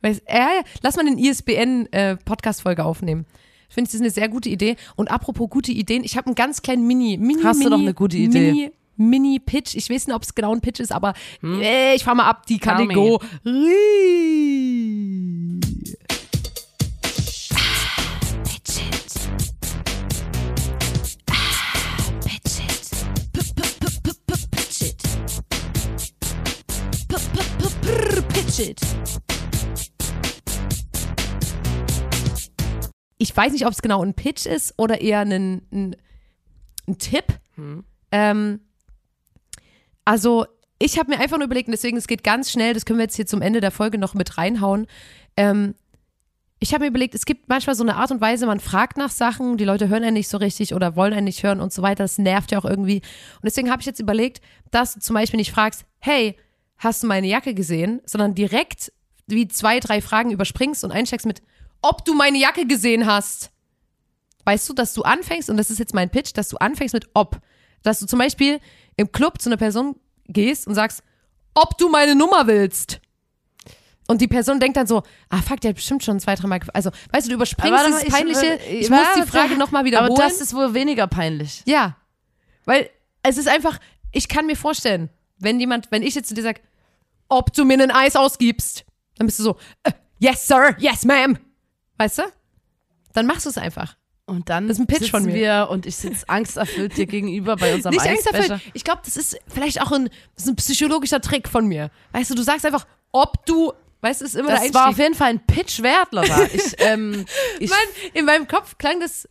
Weiß, 0.00 0.20
äh, 0.26 0.38
ja, 0.38 0.62
lass 0.82 0.96
mal 0.96 1.06
eine 1.06 1.20
ISBN-Podcast-Folge 1.20 2.84
aufnehmen. 2.84 3.26
Ich 3.68 3.74
finde, 3.74 3.88
das 3.88 3.94
ist 3.94 4.00
eine 4.00 4.10
sehr 4.10 4.28
gute 4.28 4.48
Idee. 4.48 4.76
Und 4.96 5.10
apropos 5.10 5.50
gute 5.50 5.72
Ideen, 5.72 6.04
ich 6.04 6.16
habe 6.16 6.26
einen 6.26 6.34
ganz 6.34 6.62
kleinen 6.62 6.86
Mini, 6.86 7.18
Mini, 7.18 7.42
Hast 7.42 7.56
du 7.60 7.64
Mini, 7.64 7.70
doch 7.70 7.82
eine 7.82 7.94
gute 7.94 8.16
Idee. 8.16 8.52
Mini 8.52 8.72
Mini-Pitch. 8.96 9.74
Ich 9.74 9.90
weiß 9.90 10.06
nicht, 10.06 10.14
ob 10.14 10.22
es 10.22 10.34
genau 10.34 10.54
ein 10.54 10.60
Pitch 10.60 10.80
ist, 10.80 10.92
aber 10.92 11.14
äh, 11.42 11.94
ich 11.96 12.04
fahr 12.04 12.14
mal 12.14 12.28
ab 12.28 12.46
die 12.46 12.58
Tell 12.58 12.86
Kategorie. 28.56 28.74
Ich 33.18 33.36
weiß 33.36 33.52
nicht, 33.52 33.66
ob 33.66 33.72
es 33.72 33.80
genau 33.80 34.02
ein 34.02 34.14
Pitch 34.14 34.46
ist 34.46 34.74
oder 34.76 35.00
eher 35.00 35.20
ein, 35.20 35.62
ein, 35.72 35.96
ein 36.86 36.98
Tipp. 36.98 37.24
Ähm, 38.10 38.60
also, 40.04 40.46
ich 40.78 40.98
habe 40.98 41.10
mir 41.10 41.20
einfach 41.20 41.38
nur 41.38 41.46
überlegt, 41.46 41.68
und 41.68 41.72
deswegen, 41.72 41.96
es 41.96 42.06
geht 42.06 42.24
ganz 42.24 42.50
schnell, 42.50 42.74
das 42.74 42.84
können 42.84 42.98
wir 42.98 43.04
jetzt 43.04 43.16
hier 43.16 43.26
zum 43.26 43.40
Ende 43.40 43.60
der 43.60 43.70
Folge 43.70 43.98
noch 43.98 44.14
mit 44.14 44.36
reinhauen. 44.36 44.86
Ähm, 45.36 45.74
ich 46.58 46.72
habe 46.72 46.84
mir 46.84 46.88
überlegt, 46.88 47.14
es 47.14 47.24
gibt 47.24 47.48
manchmal 47.48 47.76
so 47.76 47.82
eine 47.82 47.96
Art 47.96 48.10
und 48.10 48.20
Weise, 48.20 48.46
man 48.46 48.60
fragt 48.60 48.96
nach 48.96 49.10
Sachen, 49.10 49.56
die 49.56 49.64
Leute 49.64 49.88
hören 49.88 50.02
einen 50.02 50.14
nicht 50.14 50.28
so 50.28 50.38
richtig 50.38 50.74
oder 50.74 50.96
wollen 50.96 51.12
einen 51.12 51.24
nicht 51.24 51.42
hören 51.42 51.60
und 51.60 51.72
so 51.72 51.82
weiter. 51.82 52.04
Das 52.04 52.18
nervt 52.18 52.52
ja 52.52 52.58
auch 52.58 52.64
irgendwie. 52.64 52.96
Und 52.96 53.44
deswegen 53.44 53.70
habe 53.70 53.80
ich 53.80 53.86
jetzt 53.86 54.00
überlegt, 54.00 54.40
dass 54.70 54.94
du 54.94 55.00
zum 55.00 55.14
Beispiel 55.14 55.38
nicht 55.38 55.52
fragst, 55.52 55.84
hey, 55.98 56.36
hast 56.78 57.02
du 57.02 57.06
meine 57.06 57.26
Jacke 57.26 57.54
gesehen, 57.54 58.00
sondern 58.04 58.34
direkt 58.34 58.92
wie 59.26 59.48
zwei, 59.48 59.80
drei 59.80 60.00
Fragen 60.00 60.30
überspringst 60.30 60.84
und 60.84 60.92
einsteigst 60.92 61.26
mit, 61.26 61.42
ob 61.82 62.04
du 62.04 62.14
meine 62.14 62.38
Jacke 62.38 62.66
gesehen 62.66 63.06
hast. 63.06 63.50
Weißt 64.44 64.68
du, 64.68 64.74
dass 64.74 64.92
du 64.92 65.02
anfängst, 65.02 65.48
und 65.48 65.56
das 65.56 65.70
ist 65.70 65.78
jetzt 65.78 65.94
mein 65.94 66.10
Pitch, 66.10 66.32
dass 66.34 66.48
du 66.50 66.56
anfängst 66.58 66.92
mit 66.94 67.08
ob. 67.14 67.40
Dass 67.82 67.98
du 68.00 68.06
zum 68.06 68.18
Beispiel 68.18 68.60
im 68.96 69.10
Club 69.12 69.40
zu 69.40 69.48
einer 69.48 69.56
Person 69.56 69.96
gehst 70.26 70.66
und 70.66 70.74
sagst, 70.74 71.02
ob 71.54 71.78
du 71.78 71.88
meine 71.88 72.14
Nummer 72.14 72.46
willst. 72.46 73.00
Und 74.06 74.20
die 74.20 74.28
Person 74.28 74.60
denkt 74.60 74.76
dann 74.76 74.86
so, 74.86 75.02
ah 75.30 75.40
fuck, 75.40 75.60
der 75.62 75.70
hat 75.70 75.76
bestimmt 75.76 76.04
schon 76.04 76.20
zwei, 76.20 76.34
dreimal, 76.34 76.60
also, 76.74 76.90
weißt 77.12 77.26
du, 77.26 77.30
du 77.30 77.36
überspringst 77.36 77.72
Aber 77.72 77.86
dieses 77.86 78.02
ich- 78.02 78.10
peinliche, 78.12 78.54
ich- 78.68 78.80
ich, 78.82 78.90
muss 78.90 79.06
die 79.16 79.22
Frage 79.22 79.56
nochmal 79.56 79.86
wiederholen. 79.86 80.12
Aber 80.12 80.22
das 80.22 80.42
ist 80.42 80.52
wohl 80.54 80.74
weniger 80.74 81.06
peinlich. 81.06 81.62
Ja. 81.64 81.96
Weil 82.66 82.90
es 83.22 83.38
ist 83.38 83.48
einfach, 83.48 83.78
ich 84.12 84.28
kann 84.28 84.44
mir 84.44 84.56
vorstellen, 84.56 85.08
wenn 85.38 85.60
jemand, 85.60 85.90
wenn 85.90 86.02
ich 86.02 86.14
jetzt 86.14 86.28
zu 86.28 86.34
dir 86.34 86.42
sag, 86.42 86.60
ob 87.28 87.52
du 87.52 87.64
mir 87.64 87.82
ein 87.82 87.90
Eis 87.90 88.16
ausgibst, 88.16 88.84
dann 89.16 89.26
bist 89.26 89.38
du 89.38 89.42
so, 89.44 89.56
äh, 89.82 89.92
yes, 90.18 90.46
sir, 90.46 90.76
yes, 90.78 91.04
ma'am. 91.04 91.36
Weißt 91.98 92.18
du? 92.18 92.22
Dann 93.12 93.26
machst 93.26 93.46
du 93.46 93.50
es 93.50 93.58
einfach. 93.58 93.96
Und 94.26 94.48
dann 94.48 94.68
Das 94.68 94.78
ist 94.78 94.80
ein 94.82 94.86
Pitch 94.86 95.00
sitzen 95.00 95.10
von 95.10 95.24
mir. 95.26 95.34
wir 95.34 95.68
und 95.70 95.84
ich 95.84 95.96
sitze 95.96 96.26
angsterfüllt 96.28 96.96
dir 96.96 97.06
gegenüber 97.06 97.56
bei 97.56 97.74
unserem 97.74 97.94
Nicht 97.94 98.06
angsterfüllt. 98.06 98.60
Ich 98.72 98.82
glaube, 98.82 99.02
das 99.04 99.16
ist 99.16 99.36
vielleicht 99.46 99.82
auch 99.82 99.92
ein, 99.92 100.08
das 100.34 100.44
ist 100.44 100.48
ein 100.50 100.56
psychologischer 100.56 101.20
Trick 101.20 101.46
von 101.48 101.66
mir. 101.66 101.90
Weißt 102.12 102.30
du, 102.30 102.34
du 102.34 102.42
sagst 102.42 102.64
einfach, 102.64 102.86
ob 103.12 103.44
du, 103.44 103.72
weißt 104.00 104.22
du, 104.22 104.24
ist 104.24 104.34
immer 104.34 104.50
Das 104.50 104.72
war 104.72 104.88
auf 104.88 104.98
jeden 104.98 105.14
Fall 105.14 105.28
ein 105.28 105.46
Pitch 105.46 105.82
wert, 105.82 106.12
Lotta. 106.12 106.42
Ich, 106.54 106.74
ähm, 106.78 107.26
ich 107.60 107.68
Mann, 107.68 107.78
in 108.14 108.24
meinem 108.24 108.48
Kopf 108.48 108.78
klang 108.78 108.98
das 109.00 109.28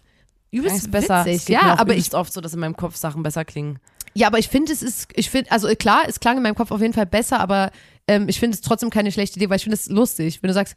übelst 0.51 0.91
besser. 0.91 1.25
witzig. 1.25 1.49
Ja, 1.49 1.79
aber 1.79 1.95
ich, 1.95 2.13
oft 2.13 2.31
so, 2.31 2.39
dass 2.39 2.53
in 2.53 2.59
meinem 2.59 2.77
Kopf 2.77 2.95
Sachen 2.95 3.23
besser 3.23 3.43
klingen. 3.45 3.79
Ja, 4.13 4.27
aber 4.27 4.39
ich 4.39 4.47
finde, 4.47 4.71
es 4.71 4.81
ist, 4.81 5.07
ich 5.15 5.29
finde, 5.29 5.51
also 5.51 5.67
klar, 5.75 6.03
es 6.07 6.19
klang 6.19 6.37
in 6.37 6.43
meinem 6.43 6.55
Kopf 6.55 6.71
auf 6.71 6.81
jeden 6.81 6.93
Fall 6.93 7.05
besser, 7.05 7.39
aber 7.39 7.71
ähm, 8.07 8.29
ich 8.29 8.39
finde 8.39 8.55
es 8.55 8.61
trotzdem 8.61 8.89
keine 8.89 9.11
schlechte 9.11 9.37
Idee, 9.37 9.49
weil 9.49 9.57
ich 9.57 9.63
finde 9.63 9.75
es 9.75 9.89
lustig, 9.89 10.41
wenn 10.41 10.49
du 10.49 10.53
sagst, 10.53 10.75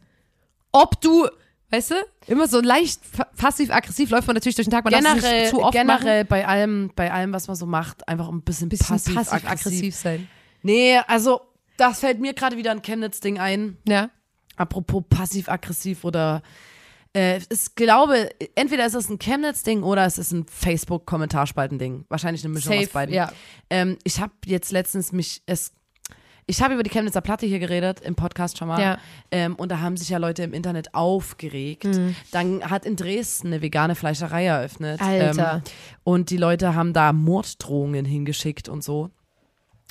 ob 0.71 0.99
du, 1.01 1.27
weißt 1.69 1.91
du, 1.91 1.95
immer 2.27 2.47
so 2.47 2.61
leicht 2.61 3.01
passiv-aggressiv 3.37 4.09
läuft 4.09 4.27
man 4.27 4.35
natürlich 4.35 4.55
durch 4.55 4.67
den 4.67 4.71
Tag, 4.71 4.83
man 4.83 4.93
darf 4.93 5.03
Generell, 5.03 5.41
nicht 5.41 5.49
zu 5.51 5.63
oft 5.63 5.73
generell 5.73 6.25
bei 6.25 6.47
allem, 6.47 6.91
bei 6.95 7.11
allem, 7.11 7.33
was 7.33 7.47
man 7.47 7.55
so 7.55 7.65
macht, 7.65 8.07
einfach 8.07 8.29
ein 8.29 8.41
bisschen, 8.41 8.67
machen, 8.67 8.69
bisschen 8.69 9.15
passiv-aggressiv. 9.15 9.31
passiv-aggressiv 9.31 9.95
sein. 9.95 10.27
nee, 10.63 10.97
also 11.07 11.41
das 11.77 11.99
fällt 11.99 12.19
mir 12.19 12.33
gerade 12.33 12.57
wieder 12.57 12.71
ein 12.71 12.81
Chemnitz-Ding 12.81 13.39
ein. 13.39 13.77
Ja, 13.87 14.09
Apropos 14.57 15.03
passiv-aggressiv 15.07 16.03
oder 16.03 16.41
äh, 17.17 17.39
ich 17.49 17.73
glaube, 17.75 18.29
entweder 18.53 18.85
ist 18.85 18.93
es 18.93 19.09
ein 19.09 19.17
Chemnitz-Ding 19.17 19.81
oder 19.81 20.05
es 20.05 20.19
ist 20.19 20.31
ein 20.31 20.45
Facebook-Kommentarspalten-Ding. 20.45 22.05
Wahrscheinlich 22.09 22.43
eine 22.45 22.53
Mischung 22.53 22.73
aus 22.73 22.81
safe, 22.81 22.93
beiden. 22.93 23.15
ja. 23.15 23.31
Ähm, 23.71 23.97
ich 24.03 24.21
habe 24.21 24.33
jetzt 24.45 24.71
letztens 24.71 25.11
mich, 25.11 25.41
es, 25.47 25.71
ich 26.45 26.61
habe 26.61 26.75
über 26.75 26.83
die 26.83 26.91
Chemnitzer 26.91 27.21
Platte 27.21 27.47
hier 27.47 27.57
geredet, 27.57 28.01
im 28.01 28.15
Podcast 28.15 28.59
schon 28.59 28.67
mal. 28.67 28.79
Ja. 28.79 28.99
Ähm, 29.31 29.55
und 29.55 29.71
da 29.71 29.79
haben 29.79 29.97
sich 29.97 30.09
ja 30.09 30.19
Leute 30.19 30.43
im 30.43 30.53
Internet 30.53 30.93
aufgeregt. 30.93 31.85
Mhm. 31.85 32.15
Dann 32.31 32.69
hat 32.69 32.85
in 32.85 32.95
Dresden 32.95 33.47
eine 33.47 33.63
vegane 33.63 33.95
Fleischerei 33.95 34.45
eröffnet. 34.45 35.01
Alter. 35.01 35.55
Ähm, 35.55 35.61
und 36.03 36.29
die 36.29 36.37
Leute 36.37 36.75
haben 36.75 36.93
da 36.93 37.13
Morddrohungen 37.13 38.05
hingeschickt 38.05 38.69
und 38.69 38.83
so. 38.83 39.09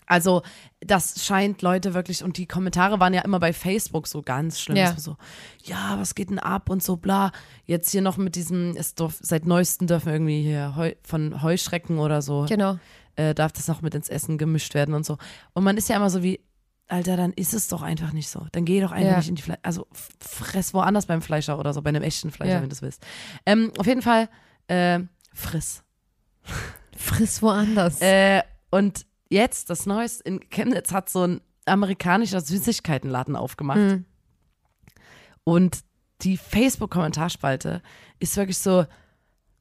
Also, 0.06 0.42
das 0.80 1.24
scheint 1.24 1.62
Leute 1.62 1.92
wirklich, 1.94 2.22
und 2.22 2.36
die 2.38 2.46
Kommentare 2.46 3.00
waren 3.00 3.12
ja 3.12 3.22
immer 3.22 3.40
bei 3.40 3.52
Facebook 3.52 4.06
so 4.06 4.22
ganz 4.22 4.60
schlimm. 4.60 4.76
Ja. 4.76 4.96
So, 4.96 5.16
ja, 5.64 5.96
was 5.98 6.14
geht 6.14 6.30
denn 6.30 6.38
ab 6.38 6.70
und 6.70 6.82
so, 6.82 6.96
bla. 6.96 7.32
Jetzt 7.64 7.90
hier 7.90 8.02
noch 8.02 8.16
mit 8.16 8.36
diesem, 8.36 8.76
es 8.76 8.94
darf, 8.94 9.16
seit 9.20 9.46
neuestem 9.46 9.86
dürfen 9.86 10.12
irgendwie 10.12 10.42
hier 10.42 10.76
Heu, 10.76 10.92
von 11.02 11.42
Heuschrecken 11.42 11.98
oder 11.98 12.22
so, 12.22 12.46
genau. 12.48 12.78
äh, 13.16 13.34
darf 13.34 13.52
das 13.52 13.66
noch 13.68 13.82
mit 13.82 13.94
ins 13.94 14.08
Essen 14.08 14.38
gemischt 14.38 14.74
werden 14.74 14.94
und 14.94 15.04
so. 15.04 15.18
Und 15.54 15.64
man 15.64 15.76
ist 15.76 15.88
ja 15.88 15.96
immer 15.96 16.10
so 16.10 16.22
wie, 16.22 16.40
Alter, 16.88 17.16
dann 17.16 17.32
ist 17.32 17.52
es 17.52 17.66
doch 17.66 17.82
einfach 17.82 18.12
nicht 18.12 18.28
so. 18.28 18.46
Dann 18.52 18.64
geh 18.64 18.80
doch 18.80 18.92
einfach 18.92 19.10
Ja. 19.10 19.16
nicht 19.18 19.28
in 19.28 19.34
die 19.34 19.42
Fleisch, 19.42 19.58
also 19.64 19.88
fress 20.20 20.72
woanders 20.72 21.06
beim 21.06 21.20
Fleischer 21.20 21.58
oder 21.58 21.72
so, 21.72 21.82
bei 21.82 21.88
einem 21.88 22.04
echten 22.04 22.30
Fleischer, 22.30 22.52
Ja. 22.54 22.62
wenn 22.62 22.68
du 22.68 22.74
es 22.74 22.82
willst. 22.82 23.04
Ähm, 23.44 23.72
auf 23.76 23.86
jeden 23.86 24.02
Fall, 24.02 24.28
äh, 24.68 25.00
friss. 25.34 25.82
Friss 26.96 27.42
woanders. 27.42 28.00
Äh, 28.00 28.42
und 28.70 29.04
jetzt, 29.28 29.70
das 29.70 29.86
Neueste 29.86 30.22
in 30.24 30.40
Chemnitz 30.50 30.92
hat 30.92 31.08
so 31.08 31.26
ein 31.26 31.40
amerikanischer 31.66 32.40
Süßigkeitenladen 32.40 33.36
aufgemacht. 33.36 33.78
Mhm. 33.78 34.04
Und 35.44 35.78
die 36.22 36.36
Facebook-Kommentarspalte 36.36 37.82
ist 38.18 38.36
wirklich 38.36 38.58
so, 38.58 38.86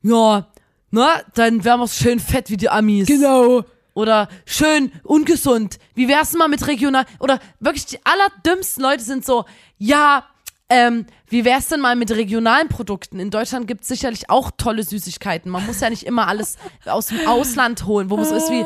ja, 0.01 0.47
na, 0.91 1.22
dann 1.34 1.63
wären 1.63 1.80
wir 1.80 1.88
schön 1.88 2.20
fett 2.20 2.49
wie 2.49 2.57
die 2.57 2.70
Amis. 2.70 3.07
Genau. 3.07 3.63
Oder 3.93 4.28
schön 4.45 4.91
ungesund. 5.03 5.80
Wie 5.93 6.07
wär's 6.07 6.32
denn 6.32 6.39
mal 6.39 6.47
mit 6.47 6.68
regional? 6.68 7.05
Oder 7.20 7.39
wirklich 7.59 7.86
die 7.86 7.99
allerdümmsten 8.03 8.84
Leute 8.84 9.03
sind 9.03 9.26
so, 9.26 9.45
ja, 9.78 10.26
ähm, 10.70 11.05
wie 11.28 11.45
wär's 11.45 11.68
denn 11.68 11.80
mal 11.80 11.95
mit 11.95 12.11
regionalen 12.11 12.68
Produkten? 12.68 13.20
In 13.20 13.30
Deutschland 13.30 13.68
gibt's 13.68 13.88
sicherlich 13.88 14.30
auch 14.30 14.51
tolle 14.57 14.84
Süßigkeiten. 14.84 15.51
Man 15.51 15.66
muss 15.66 15.80
ja 15.80 15.89
nicht 15.89 16.03
immer 16.03 16.28
alles 16.28 16.57
aus 16.86 17.07
dem 17.07 17.28
Ausland 17.28 17.86
holen, 17.86 18.09
wo 18.09 18.18
man 18.18 18.26
so 18.26 18.36
ist 18.36 18.49
wie, 18.49 18.66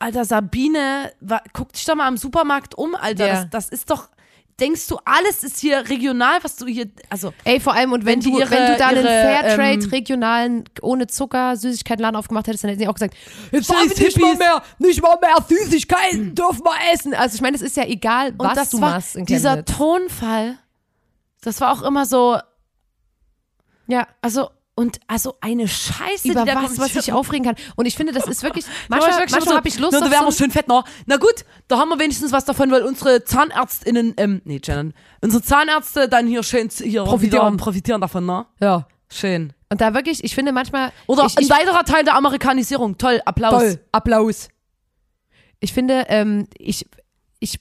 Alter, 0.00 0.24
Sabine, 0.24 1.12
wa, 1.20 1.40
guck 1.52 1.72
dich 1.72 1.84
doch 1.84 1.94
mal 1.94 2.06
am 2.06 2.16
Supermarkt 2.16 2.74
um, 2.76 2.94
Alter. 2.94 3.26
Ja. 3.26 3.44
Das, 3.44 3.50
das 3.50 3.68
ist 3.70 3.90
doch, 3.90 4.08
denkst 4.60 4.86
du, 4.88 4.98
alles 5.04 5.42
ist 5.44 5.58
hier 5.58 5.88
regional, 5.88 6.38
was 6.42 6.56
du 6.56 6.66
hier, 6.66 6.86
also, 7.10 7.32
Ey, 7.44 7.58
vor 7.60 7.72
allem, 7.74 7.92
und 7.92 8.04
wenn, 8.04 8.22
Wenn 8.24 8.32
du, 8.32 8.38
ihre- 8.38 8.50
wenn 8.50 8.66
du 8.72 8.76
da 8.76 8.88
einen 8.88 9.02
Fairtrade, 9.04 9.84
ähm, 9.84 9.90
regionalen, 9.90 10.64
ohne 10.82 11.06
Zucker, 11.06 11.56
Süßigkeitenladen 11.56 12.16
aufgemacht 12.16 12.46
hättest, 12.46 12.64
dann 12.64 12.70
hätten 12.70 12.80
sie 12.80 12.88
auch 12.88 12.94
gesagt, 12.94 13.14
jetzt 13.50 13.68
wollen 13.68 13.90
wir 13.90 14.04
nicht 14.04 14.20
mal 14.20 14.36
mehr, 14.36 14.62
nicht 14.78 15.02
mal 15.02 15.18
mehr 15.20 15.36
Süßigkeiten 15.48 16.34
dürfen 16.36 16.62
wir 16.64 16.92
essen. 16.92 17.14
Also 17.14 17.34
ich 17.36 17.40
meine, 17.40 17.56
es 17.56 17.62
ist 17.62 17.76
ja 17.76 17.84
egal, 17.84 18.30
und 18.36 18.40
was 18.56 18.70
du 18.70 18.80
war 18.80 18.90
machst 18.92 19.16
in 19.16 19.26
dieser. 19.26 19.64
Tonfall, 19.64 20.58
das 21.40 21.60
war 21.60 21.72
auch 21.72 21.82
immer 21.82 22.06
so, 22.06 22.38
Ja, 23.86 24.06
also, 24.22 24.50
und 24.74 24.98
also 25.06 25.36
eine 25.40 25.68
Scheiße, 25.68 26.28
über 26.28 26.44
die 26.44 26.50
da 26.50 26.56
was, 26.56 26.76
kommt. 26.76 26.78
was 26.80 26.96
ich 26.96 27.12
aufregen 27.12 27.44
kann. 27.44 27.56
Und 27.76 27.86
ich 27.86 27.94
finde, 27.94 28.12
das 28.12 28.26
ist 28.26 28.42
wirklich, 28.42 28.64
manchmal, 28.88 29.18
manchmal 29.18 29.42
so, 29.42 29.56
habe 29.56 29.68
ich 29.68 29.78
Lust 29.78 29.92
na, 29.92 30.00
da 30.00 30.10
wären 30.10 30.24
wir 30.24 30.32
schön 30.32 30.50
fett, 30.50 30.66
na. 30.68 30.84
Na 31.06 31.16
gut, 31.16 31.44
da 31.68 31.78
haben 31.78 31.88
wir 31.88 31.98
wenigstens 31.98 32.32
was 32.32 32.44
davon, 32.44 32.70
weil 32.70 32.82
unsere 32.82 33.24
ZahnärztInnen, 33.24 34.14
ähm, 34.16 34.42
nee, 34.44 34.60
Jen, 34.62 34.92
unsere 35.20 35.42
Zahnärzte 35.42 36.08
dann 36.08 36.26
hier 36.26 36.42
schön 36.42 36.68
hier 36.70 37.04
Profitieren. 37.04 37.56
profitieren 37.56 38.00
davon, 38.00 38.26
ne? 38.26 38.46
Ja. 38.60 38.86
Schön. 39.10 39.52
Und 39.70 39.80
da 39.80 39.94
wirklich, 39.94 40.24
ich 40.24 40.34
finde 40.34 40.52
manchmal, 40.52 40.92
Oder 41.06 41.26
ich, 41.26 41.36
ein 41.36 41.44
ich, 41.44 41.50
weiterer 41.50 41.84
Teil 41.84 42.04
der 42.04 42.16
Amerikanisierung. 42.16 42.98
Toll, 42.98 43.20
Applaus. 43.24 43.62
Toll, 43.62 43.80
Applaus. 43.92 44.48
Ich 45.60 45.72
finde, 45.72 46.06
ähm, 46.08 46.48
ich, 46.58 46.86
ich, 47.38 47.60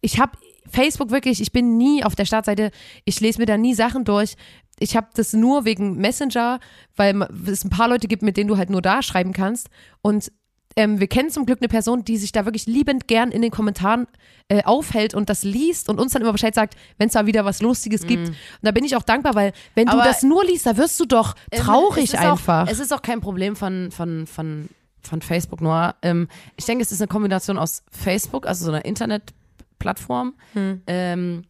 ich 0.00 0.18
habe 0.18 0.32
Facebook 0.70 1.10
wirklich, 1.10 1.40
ich 1.40 1.52
bin 1.52 1.76
nie 1.76 2.04
auf 2.04 2.14
der 2.14 2.24
Startseite, 2.24 2.70
ich 3.04 3.20
lese 3.20 3.38
mir 3.38 3.46
da 3.46 3.56
nie 3.56 3.74
Sachen 3.74 4.04
durch. 4.04 4.34
Ich 4.78 4.96
habe 4.96 5.08
das 5.14 5.32
nur 5.32 5.64
wegen 5.64 5.96
Messenger, 5.98 6.58
weil 6.96 7.22
es 7.46 7.64
ein 7.64 7.70
paar 7.70 7.88
Leute 7.88 8.08
gibt, 8.08 8.22
mit 8.22 8.36
denen 8.36 8.48
du 8.48 8.56
halt 8.56 8.70
nur 8.70 8.82
da 8.82 9.02
schreiben 9.02 9.32
kannst. 9.32 9.68
Und 10.02 10.32
ähm, 10.76 10.98
wir 10.98 11.06
kennen 11.06 11.30
zum 11.30 11.46
Glück 11.46 11.60
eine 11.60 11.68
Person, 11.68 12.04
die 12.04 12.16
sich 12.16 12.32
da 12.32 12.44
wirklich 12.44 12.66
liebend 12.66 13.06
gern 13.06 13.30
in 13.30 13.42
den 13.42 13.50
Kommentaren 13.50 14.06
äh, 14.48 14.62
aufhält 14.64 15.14
und 15.14 15.28
das 15.28 15.44
liest 15.44 15.88
und 15.88 16.00
uns 16.00 16.12
dann 16.12 16.22
immer 16.22 16.32
Bescheid 16.32 16.54
sagt, 16.54 16.74
wenn 16.98 17.06
es 17.06 17.12
da 17.12 17.26
wieder 17.26 17.44
was 17.44 17.62
Lustiges 17.62 18.06
gibt. 18.06 18.28
Und 18.28 18.36
da 18.62 18.72
bin 18.72 18.84
ich 18.84 18.96
auch 18.96 19.02
dankbar, 19.02 19.34
weil 19.34 19.52
wenn 19.74 19.86
du. 19.86 19.92
Aber- 19.92 20.04
das 20.04 20.22
nur 20.22 20.44
liest, 20.44 20.66
da 20.66 20.76
wirst 20.76 20.98
du 20.98 21.04
doch 21.04 21.34
traurig 21.52 22.12
es 22.12 22.14
einfach. 22.14 22.66
Auch, 22.66 22.70
es 22.72 22.80
ist 22.80 22.92
auch 22.92 23.02
kein 23.02 23.20
Problem 23.20 23.54
von, 23.54 23.90
von, 23.92 24.26
von, 24.26 24.68
von 25.00 25.22
Facebook 25.22 25.60
nur. 25.60 25.94
Ähm, 26.02 26.28
ich 26.56 26.64
denke, 26.64 26.82
es 26.82 26.90
ist 26.90 27.00
eine 27.00 27.08
Kombination 27.08 27.56
aus 27.56 27.84
Facebook, 27.90 28.46
also 28.46 28.64
so 28.64 28.72
einer 28.72 28.84
Internetplattform. 28.84 30.34
Hm. 30.54 30.82
Ähm, 30.88 31.42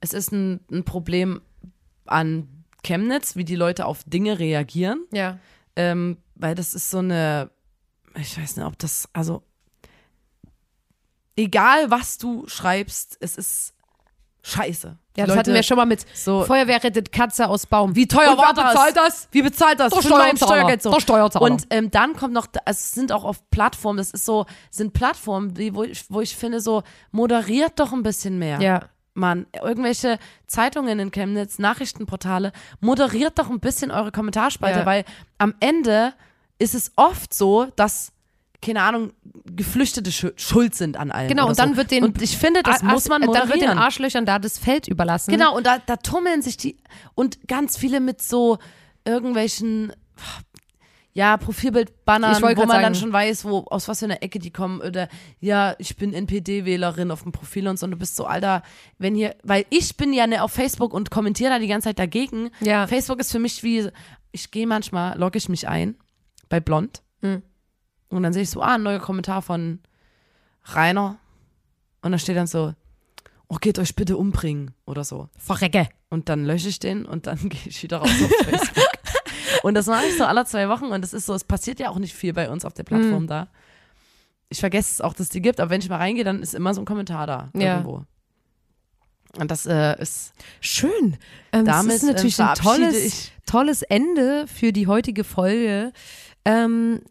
es 0.00 0.12
ist 0.12 0.30
ein, 0.32 0.60
ein 0.70 0.84
Problem 0.84 1.40
an 2.06 2.57
Chemnitz, 2.88 3.36
wie 3.36 3.44
die 3.44 3.56
Leute 3.56 3.84
auf 3.86 4.02
Dinge 4.04 4.38
reagieren. 4.38 5.04
ja. 5.12 5.38
Ähm, 5.76 6.16
weil 6.34 6.54
das 6.56 6.74
ist 6.74 6.90
so 6.90 6.98
eine, 6.98 7.50
ich 8.16 8.36
weiß 8.36 8.56
nicht, 8.56 8.66
ob 8.66 8.76
das, 8.78 9.08
also 9.12 9.42
egal 11.36 11.90
was 11.90 12.18
du 12.18 12.46
schreibst, 12.48 13.16
es 13.20 13.36
ist 13.36 13.74
scheiße. 14.42 14.96
Ja, 15.16 15.26
das 15.26 15.36
hatten 15.36 15.50
Leute- 15.50 15.54
wir 15.58 15.62
schon 15.64 15.76
mal 15.76 15.84
mit 15.86 16.04
so- 16.16 16.44
Feuerwehr 16.44 16.82
rettet 16.82 17.10
Katze 17.12 17.48
aus 17.48 17.66
Baum. 17.66 17.94
Wie 17.96 18.06
teuer 18.06 18.32
Und 18.32 18.38
war 18.38 18.52
wer 18.56 18.62
das? 18.64 18.72
bezahlt 18.72 18.96
das? 18.96 19.28
Wie 19.32 19.42
bezahlt 19.42 19.80
das? 19.80 19.92
Der 19.92 20.00
Steuerzahler. 20.02 20.36
Steuergeld 20.36 20.82
so. 20.82 20.90
Der 20.92 21.00
Steuerzahler. 21.00 21.44
Und 21.44 21.66
ähm, 21.70 21.90
dann 21.90 22.14
kommt 22.14 22.34
noch, 22.34 22.46
also 22.64 22.78
es 22.78 22.92
sind 22.92 23.10
auch 23.12 23.24
auf 23.24 23.48
Plattformen, 23.50 23.98
das 23.98 24.10
ist 24.12 24.24
so, 24.24 24.46
sind 24.70 24.92
Plattformen, 24.92 25.54
die, 25.54 25.74
wo, 25.74 25.82
ich, 25.82 26.04
wo 26.10 26.20
ich 26.20 26.36
finde, 26.36 26.60
so, 26.60 26.82
moderiert 27.10 27.78
doch 27.80 27.92
ein 27.92 28.02
bisschen 28.02 28.38
mehr. 28.38 28.60
Ja. 28.60 28.82
Mann, 29.18 29.46
irgendwelche 29.62 30.18
Zeitungen 30.46 30.98
in 30.98 31.10
Chemnitz, 31.10 31.58
Nachrichtenportale, 31.58 32.52
moderiert 32.80 33.38
doch 33.38 33.50
ein 33.50 33.60
bisschen 33.60 33.90
eure 33.90 34.12
Kommentarspalte, 34.12 34.80
Ja. 34.80 34.86
weil 34.86 35.04
am 35.38 35.54
Ende 35.60 36.14
ist 36.58 36.74
es 36.74 36.92
oft 36.96 37.34
so, 37.34 37.66
dass, 37.76 38.12
keine 38.62 38.82
Ahnung, 38.82 39.12
Geflüchtete 39.44 40.10
schu- 40.10 40.32
schuld 40.36 40.74
sind 40.74 40.96
an 40.96 41.10
allem. 41.10 41.28
Genau, 41.28 41.48
und 41.48 41.58
dann 41.58 41.70
so. 41.70 41.76
wird 41.76 41.90
den 41.90 42.04
Und 42.04 42.20
ich 42.22 42.36
finde, 42.36 42.62
das 42.62 42.82
Ar- 42.82 42.92
muss 42.92 43.08
man 43.08 43.20
Dann 43.20 43.26
moderieren. 43.28 43.50
wird 43.60 43.62
den 43.70 43.78
Arschlöchern 43.78 44.24
da 44.26 44.38
das 44.38 44.58
Feld 44.58 44.88
überlassen. 44.88 45.30
Genau, 45.30 45.56
und 45.56 45.66
da, 45.66 45.78
da 45.78 45.96
tummeln 45.96 46.42
sich 46.42 46.56
die 46.56 46.76
und 47.14 47.46
ganz 47.48 47.76
viele 47.76 48.00
mit 48.00 48.20
so 48.22 48.58
irgendwelchen 49.04 49.92
ja, 52.38 52.42
wollte 52.42 52.60
wo 52.62 52.66
man 52.66 52.76
grad 52.76 52.84
dann 52.84 52.94
sagen. 52.94 53.06
schon 53.06 53.12
weiß, 53.12 53.44
wo, 53.44 53.64
aus 53.64 53.88
was 53.88 53.98
für 53.98 54.04
einer 54.04 54.22
Ecke 54.22 54.38
die 54.38 54.52
kommen. 54.52 54.80
Oder 54.80 55.08
ja, 55.40 55.74
ich 55.78 55.96
bin 55.96 56.14
NPD-Wählerin 56.14 57.10
auf 57.10 57.24
dem 57.24 57.32
Profil 57.32 57.66
und 57.66 57.76
so. 57.76 57.86
Und 57.86 57.90
du 57.90 57.96
bist 57.96 58.14
so, 58.14 58.24
Alter, 58.26 58.62
wenn 58.98 59.16
hier, 59.16 59.34
weil 59.42 59.66
ich 59.68 59.96
bin 59.96 60.12
ja 60.12 60.28
ne, 60.28 60.44
auf 60.44 60.52
Facebook 60.52 60.94
und 60.94 61.10
kommentiere 61.10 61.50
da 61.50 61.58
die 61.58 61.66
ganze 61.66 61.88
Zeit 61.88 61.98
dagegen. 61.98 62.50
Ja. 62.60 62.86
Facebook 62.86 63.18
ist 63.18 63.32
für 63.32 63.40
mich 63.40 63.64
wie, 63.64 63.88
ich 64.30 64.52
gehe 64.52 64.66
manchmal, 64.66 65.18
logge 65.18 65.38
ich 65.38 65.48
mich 65.48 65.66
ein 65.66 65.96
bei 66.48 66.60
Blond. 66.60 67.02
Mhm. 67.20 67.42
Und 68.10 68.22
dann 68.22 68.32
sehe 68.32 68.42
ich 68.42 68.50
so, 68.50 68.62
ah, 68.62 68.76
ein 68.76 68.84
neuer 68.84 69.00
Kommentar 69.00 69.42
von 69.42 69.80
Rainer. 70.66 71.18
Und 72.00 72.12
da 72.12 72.18
steht 72.18 72.36
dann 72.36 72.46
so, 72.46 72.74
oh, 73.48 73.56
geht 73.56 73.80
euch 73.80 73.96
bitte 73.96 74.16
umbringen 74.16 74.70
oder 74.86 75.02
so. 75.02 75.28
Verrecke. 75.36 75.88
Und 76.10 76.28
dann 76.28 76.44
lösche 76.44 76.68
ich 76.68 76.78
den 76.78 77.04
und 77.04 77.26
dann 77.26 77.38
gehe 77.48 77.60
ich 77.66 77.82
wieder 77.82 77.98
raus 77.98 78.10
auf 78.10 78.46
Facebook. 78.46 78.87
Und 79.62 79.74
das 79.74 79.86
mache 79.86 80.06
ich 80.06 80.16
so 80.16 80.24
alle 80.24 80.44
zwei 80.44 80.68
Wochen 80.68 80.86
und 80.86 81.04
es 81.04 81.12
ist 81.12 81.26
so, 81.26 81.34
es 81.34 81.44
passiert 81.44 81.80
ja 81.80 81.90
auch 81.90 81.98
nicht 81.98 82.14
viel 82.14 82.32
bei 82.32 82.50
uns 82.50 82.64
auf 82.64 82.74
der 82.74 82.84
Plattform 82.84 83.26
da. 83.26 83.48
Ich 84.50 84.60
vergesse 84.60 84.90
es 84.92 85.00
auch, 85.00 85.12
dass 85.12 85.22
es 85.22 85.28
die 85.28 85.42
gibt, 85.42 85.60
aber 85.60 85.70
wenn 85.70 85.80
ich 85.80 85.88
mal 85.88 85.96
reingehe, 85.96 86.24
dann 86.24 86.42
ist 86.42 86.54
immer 86.54 86.72
so 86.74 86.80
ein 86.80 86.86
Kommentar 86.86 87.26
da 87.26 87.48
Ja. 87.54 87.76
irgendwo. 87.78 88.04
Und 89.38 89.50
das 89.50 89.66
äh, 89.66 90.00
ist 90.00 90.32
Schön. 90.60 91.16
Ähm, 91.52 91.66
Damit, 91.66 91.92
das 91.96 92.02
ist 92.02 92.08
natürlich 92.08 92.38
ähm, 92.38 92.46
ein 92.48 92.54
tolles, 92.54 93.30
tolles 93.46 93.82
Ende 93.82 94.46
für 94.46 94.72
die 94.72 94.86
heutige 94.86 95.22
Folge. 95.22 95.92
Ähm, 96.46 97.02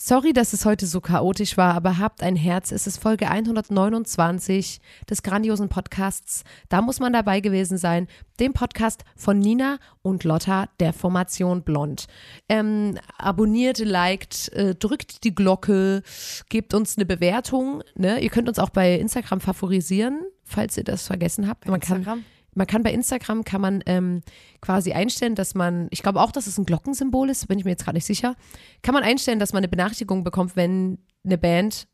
sorry, 0.00 0.32
dass 0.32 0.52
es 0.54 0.64
heute 0.64 0.86
so 0.86 1.00
chaotisch 1.00 1.56
war, 1.56 1.74
aber 1.74 1.98
habt 1.98 2.22
ein 2.22 2.34
Herz. 2.34 2.72
Es 2.72 2.86
ist 2.86 2.98
Folge 2.98 3.28
129 3.28 4.80
des 5.08 5.22
grandiosen 5.22 5.68
Podcasts. 5.68 6.42
Da 6.68 6.80
muss 6.80 7.00
man 7.00 7.12
dabei 7.12 7.40
gewesen 7.40 7.76
sein. 7.76 8.08
Dem 8.40 8.54
Podcast 8.54 9.04
von 9.14 9.38
Nina 9.38 9.78
und 10.00 10.24
Lotta 10.24 10.68
der 10.80 10.94
Formation 10.94 11.62
Blond. 11.62 12.06
Ähm, 12.48 12.98
abonniert, 13.18 13.78
liked, 13.78 14.50
äh, 14.54 14.74
drückt 14.74 15.22
die 15.24 15.34
Glocke, 15.34 16.02
gebt 16.48 16.72
uns 16.72 16.96
eine 16.96 17.04
Bewertung. 17.04 17.82
Ne? 17.94 18.20
Ihr 18.20 18.30
könnt 18.30 18.48
uns 18.48 18.58
auch 18.58 18.70
bei 18.70 18.94
Instagram 18.94 19.40
favorisieren, 19.40 20.22
falls 20.44 20.78
ihr 20.78 20.84
das 20.84 21.06
vergessen 21.06 21.46
habt. 21.46 21.68
Man 21.68 21.80
kann, 21.80 21.98
Instagram? 21.98 22.24
Man 22.54 22.66
kann 22.66 22.82
bei 22.82 22.92
Instagram 22.92 23.44
kann 23.44 23.60
man 23.60 23.82
ähm, 23.86 24.22
quasi 24.60 24.92
einstellen, 24.92 25.34
dass 25.34 25.54
man, 25.54 25.88
ich 25.90 26.02
glaube 26.02 26.20
auch, 26.20 26.32
dass 26.32 26.46
es 26.46 26.58
ein 26.58 26.66
Glockensymbol 26.66 27.30
ist, 27.30 27.46
bin 27.48 27.58
ich 27.58 27.64
mir 27.64 27.72
jetzt 27.72 27.84
gerade 27.84 27.96
nicht 27.96 28.06
sicher, 28.06 28.34
kann 28.82 28.94
man 28.94 29.02
einstellen, 29.02 29.38
dass 29.38 29.52
man 29.52 29.60
eine 29.60 29.68
Benachrichtigung 29.68 30.24
bekommt, 30.24 30.56
wenn 30.56 30.98
eine 31.24 31.38
Band 31.38 31.86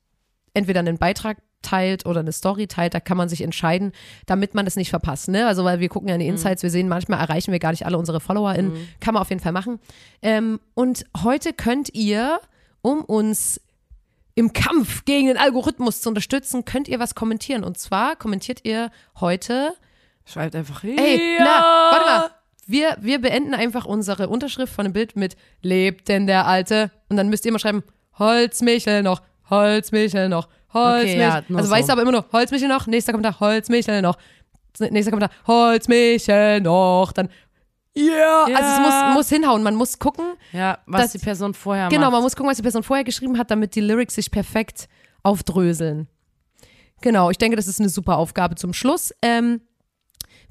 entweder 0.54 0.80
einen 0.80 0.98
Beitrag 0.98 1.38
teilt 1.62 2.06
oder 2.06 2.20
eine 2.20 2.32
Story 2.32 2.66
teilt, 2.66 2.94
da 2.94 3.00
kann 3.00 3.16
man 3.16 3.28
sich 3.28 3.42
entscheiden, 3.42 3.92
damit 4.26 4.54
man 4.54 4.64
das 4.64 4.76
nicht 4.76 4.90
verpasst, 4.90 5.28
ne? 5.28 5.46
Also 5.46 5.64
weil 5.64 5.80
wir 5.80 5.88
gucken 5.88 6.08
ja 6.08 6.14
in 6.14 6.20
die 6.20 6.28
Insights, 6.28 6.62
wir 6.62 6.70
sehen, 6.70 6.88
manchmal 6.88 7.18
erreichen 7.18 7.52
wir 7.52 7.58
gar 7.58 7.72
nicht 7.72 7.86
alle 7.86 7.98
unsere 7.98 8.20
FollowerInnen, 8.20 8.72
kann 9.00 9.14
man 9.14 9.20
auf 9.20 9.30
jeden 9.30 9.42
Fall 9.42 9.52
machen. 9.52 9.80
Ähm, 10.22 10.60
und 10.74 11.04
heute 11.22 11.52
könnt 11.52 11.92
ihr, 11.94 12.40
um 12.82 13.02
uns 13.02 13.60
im 14.34 14.52
Kampf 14.52 15.04
gegen 15.04 15.26
den 15.26 15.38
Algorithmus 15.38 16.02
zu 16.02 16.10
unterstützen, 16.10 16.64
könnt 16.64 16.88
ihr 16.88 17.00
was 17.00 17.14
kommentieren. 17.14 17.64
Und 17.64 17.78
zwar 17.78 18.16
kommentiert 18.16 18.60
ihr 18.64 18.90
heute 19.18 19.74
Schreibt 20.26 20.54
einfach, 20.56 20.82
Ey, 20.84 21.36
ja. 21.38 21.44
na, 21.44 21.62
warte 21.92 22.04
mal. 22.04 22.30
Wir, 22.66 22.96
wir 23.00 23.20
beenden 23.20 23.54
einfach 23.54 23.84
unsere 23.84 24.28
Unterschrift 24.28 24.72
von 24.74 24.84
dem 24.84 24.92
Bild 24.92 25.14
mit 25.14 25.36
Lebt 25.62 26.08
denn 26.08 26.26
der 26.26 26.46
Alte? 26.46 26.90
Und 27.08 27.16
dann 27.16 27.28
müsst 27.28 27.44
ihr 27.44 27.50
immer 27.50 27.60
schreiben, 27.60 27.84
Holzmichel 28.18 29.02
noch, 29.04 29.22
Holzmichel 29.48 30.28
noch, 30.28 30.48
Holzmichel. 30.74 31.20
ja, 31.20 31.42
nur 31.48 31.58
also 31.58 31.68
so. 31.70 31.74
weißt 31.76 31.88
du 31.88 31.92
aber 31.92 32.02
immer 32.02 32.10
noch, 32.12 32.32
Holzmichel 32.32 32.68
noch, 32.68 32.86
nächster 32.88 33.12
Kommentar, 33.12 33.38
Holzmichel 33.38 34.02
noch, 34.02 34.18
nächster 34.90 35.12
Kommentar, 35.12 35.30
Holzmichel 35.46 36.60
noch, 36.60 37.12
dann 37.12 37.28
ja, 37.94 38.44
also 38.44 38.58
es 38.72 38.78
muss, 38.80 39.14
muss 39.14 39.28
hinhauen, 39.30 39.62
man 39.62 39.74
muss 39.76 39.98
gucken, 39.98 40.24
Ja, 40.52 40.78
was 40.86 41.02
Das- 41.02 41.12
die 41.12 41.18
Person 41.18 41.54
vorher 41.54 41.88
Genau, 41.88 42.02
macht. 42.06 42.12
man 42.12 42.22
muss 42.24 42.34
gucken, 42.36 42.50
was 42.50 42.56
die 42.56 42.62
Person 42.62 42.82
vorher 42.82 43.04
geschrieben 43.04 43.38
hat, 43.38 43.50
damit 43.50 43.74
die 43.74 43.80
Lyrics 43.80 44.16
sich 44.16 44.30
perfekt 44.30 44.88
aufdröseln. 45.22 46.08
Genau, 47.00 47.30
ich 47.30 47.38
denke, 47.38 47.56
das 47.56 47.68
ist 47.68 47.78
eine 47.80 47.88
super 47.88 48.16
Aufgabe 48.18 48.54
zum 48.56 48.72
Schluss. 48.74 49.14
Ähm, 49.22 49.60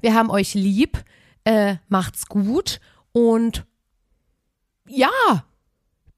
wir 0.00 0.14
haben 0.14 0.30
euch 0.30 0.54
lieb, 0.54 1.02
äh, 1.44 1.76
macht's 1.88 2.26
gut 2.26 2.80
und 3.12 3.64
ja, 4.88 5.44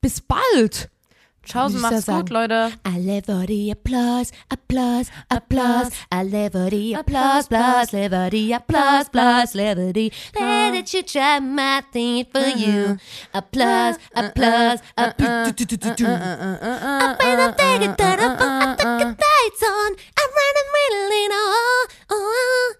bis 0.00 0.20
bald. 0.20 0.90
Soll 1.50 1.70
macht's 1.70 2.04
sagen? 2.04 2.20
gut, 2.20 2.30
Leute. 2.30 2.72
I 2.86 2.98
live 2.98 3.24
for 3.24 3.46
the 3.46 3.70
applause, 3.70 4.32
applause, 4.50 5.10
applause. 5.30 5.90
I 6.12 6.22
live 6.22 6.52
for 6.52 6.68
the 6.68 6.94
applause, 6.94 7.46
applause, 7.46 7.92
live 7.92 8.10
for 8.10 8.30
the 8.30 8.52
applause, 8.52 9.06
applause, 9.06 9.54
live 9.54 9.78
for 9.78 9.92
the. 9.94 10.12
Let 10.38 10.74
it 10.74 10.92
you 10.92 11.02
try 11.02 11.40
my 11.40 11.82
thing 11.90 12.26
for 12.30 12.46
you. 12.54 12.98
Applause, 13.32 13.96
applause, 14.14 14.80
applause. 14.96 14.98
Up 14.98 15.18
in 15.18 15.26
the 15.26 15.52
thing, 17.56 17.82
I 17.82 18.76
took 18.76 18.98
the 18.98 19.16
lights 19.16 19.62
on. 19.62 19.96
I'm 20.18 20.30
running 20.36 20.68
really 20.74 21.28
oh, 21.32 21.86
oh. 22.10 22.74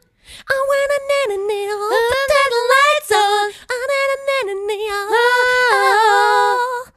I 0.51 0.57
wanna 0.69 0.99
na 1.11 1.21
na 1.29 1.37
na 1.49 1.61
oh, 1.75 2.03
put 2.11 2.29
the 2.53 2.61
lights 2.73 3.13
on. 3.13 3.47
I 3.69 3.77
na 3.89 4.01
na 4.09 4.37
na 4.47 4.55
na 4.69 4.77
oh. 5.11 6.89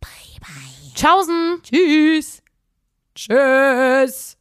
Bye 0.00 0.36
bye. 0.40 0.92
Tschaußen. 0.94 1.42
Tschüss. 1.62 2.42
Tschüss. 3.14 4.35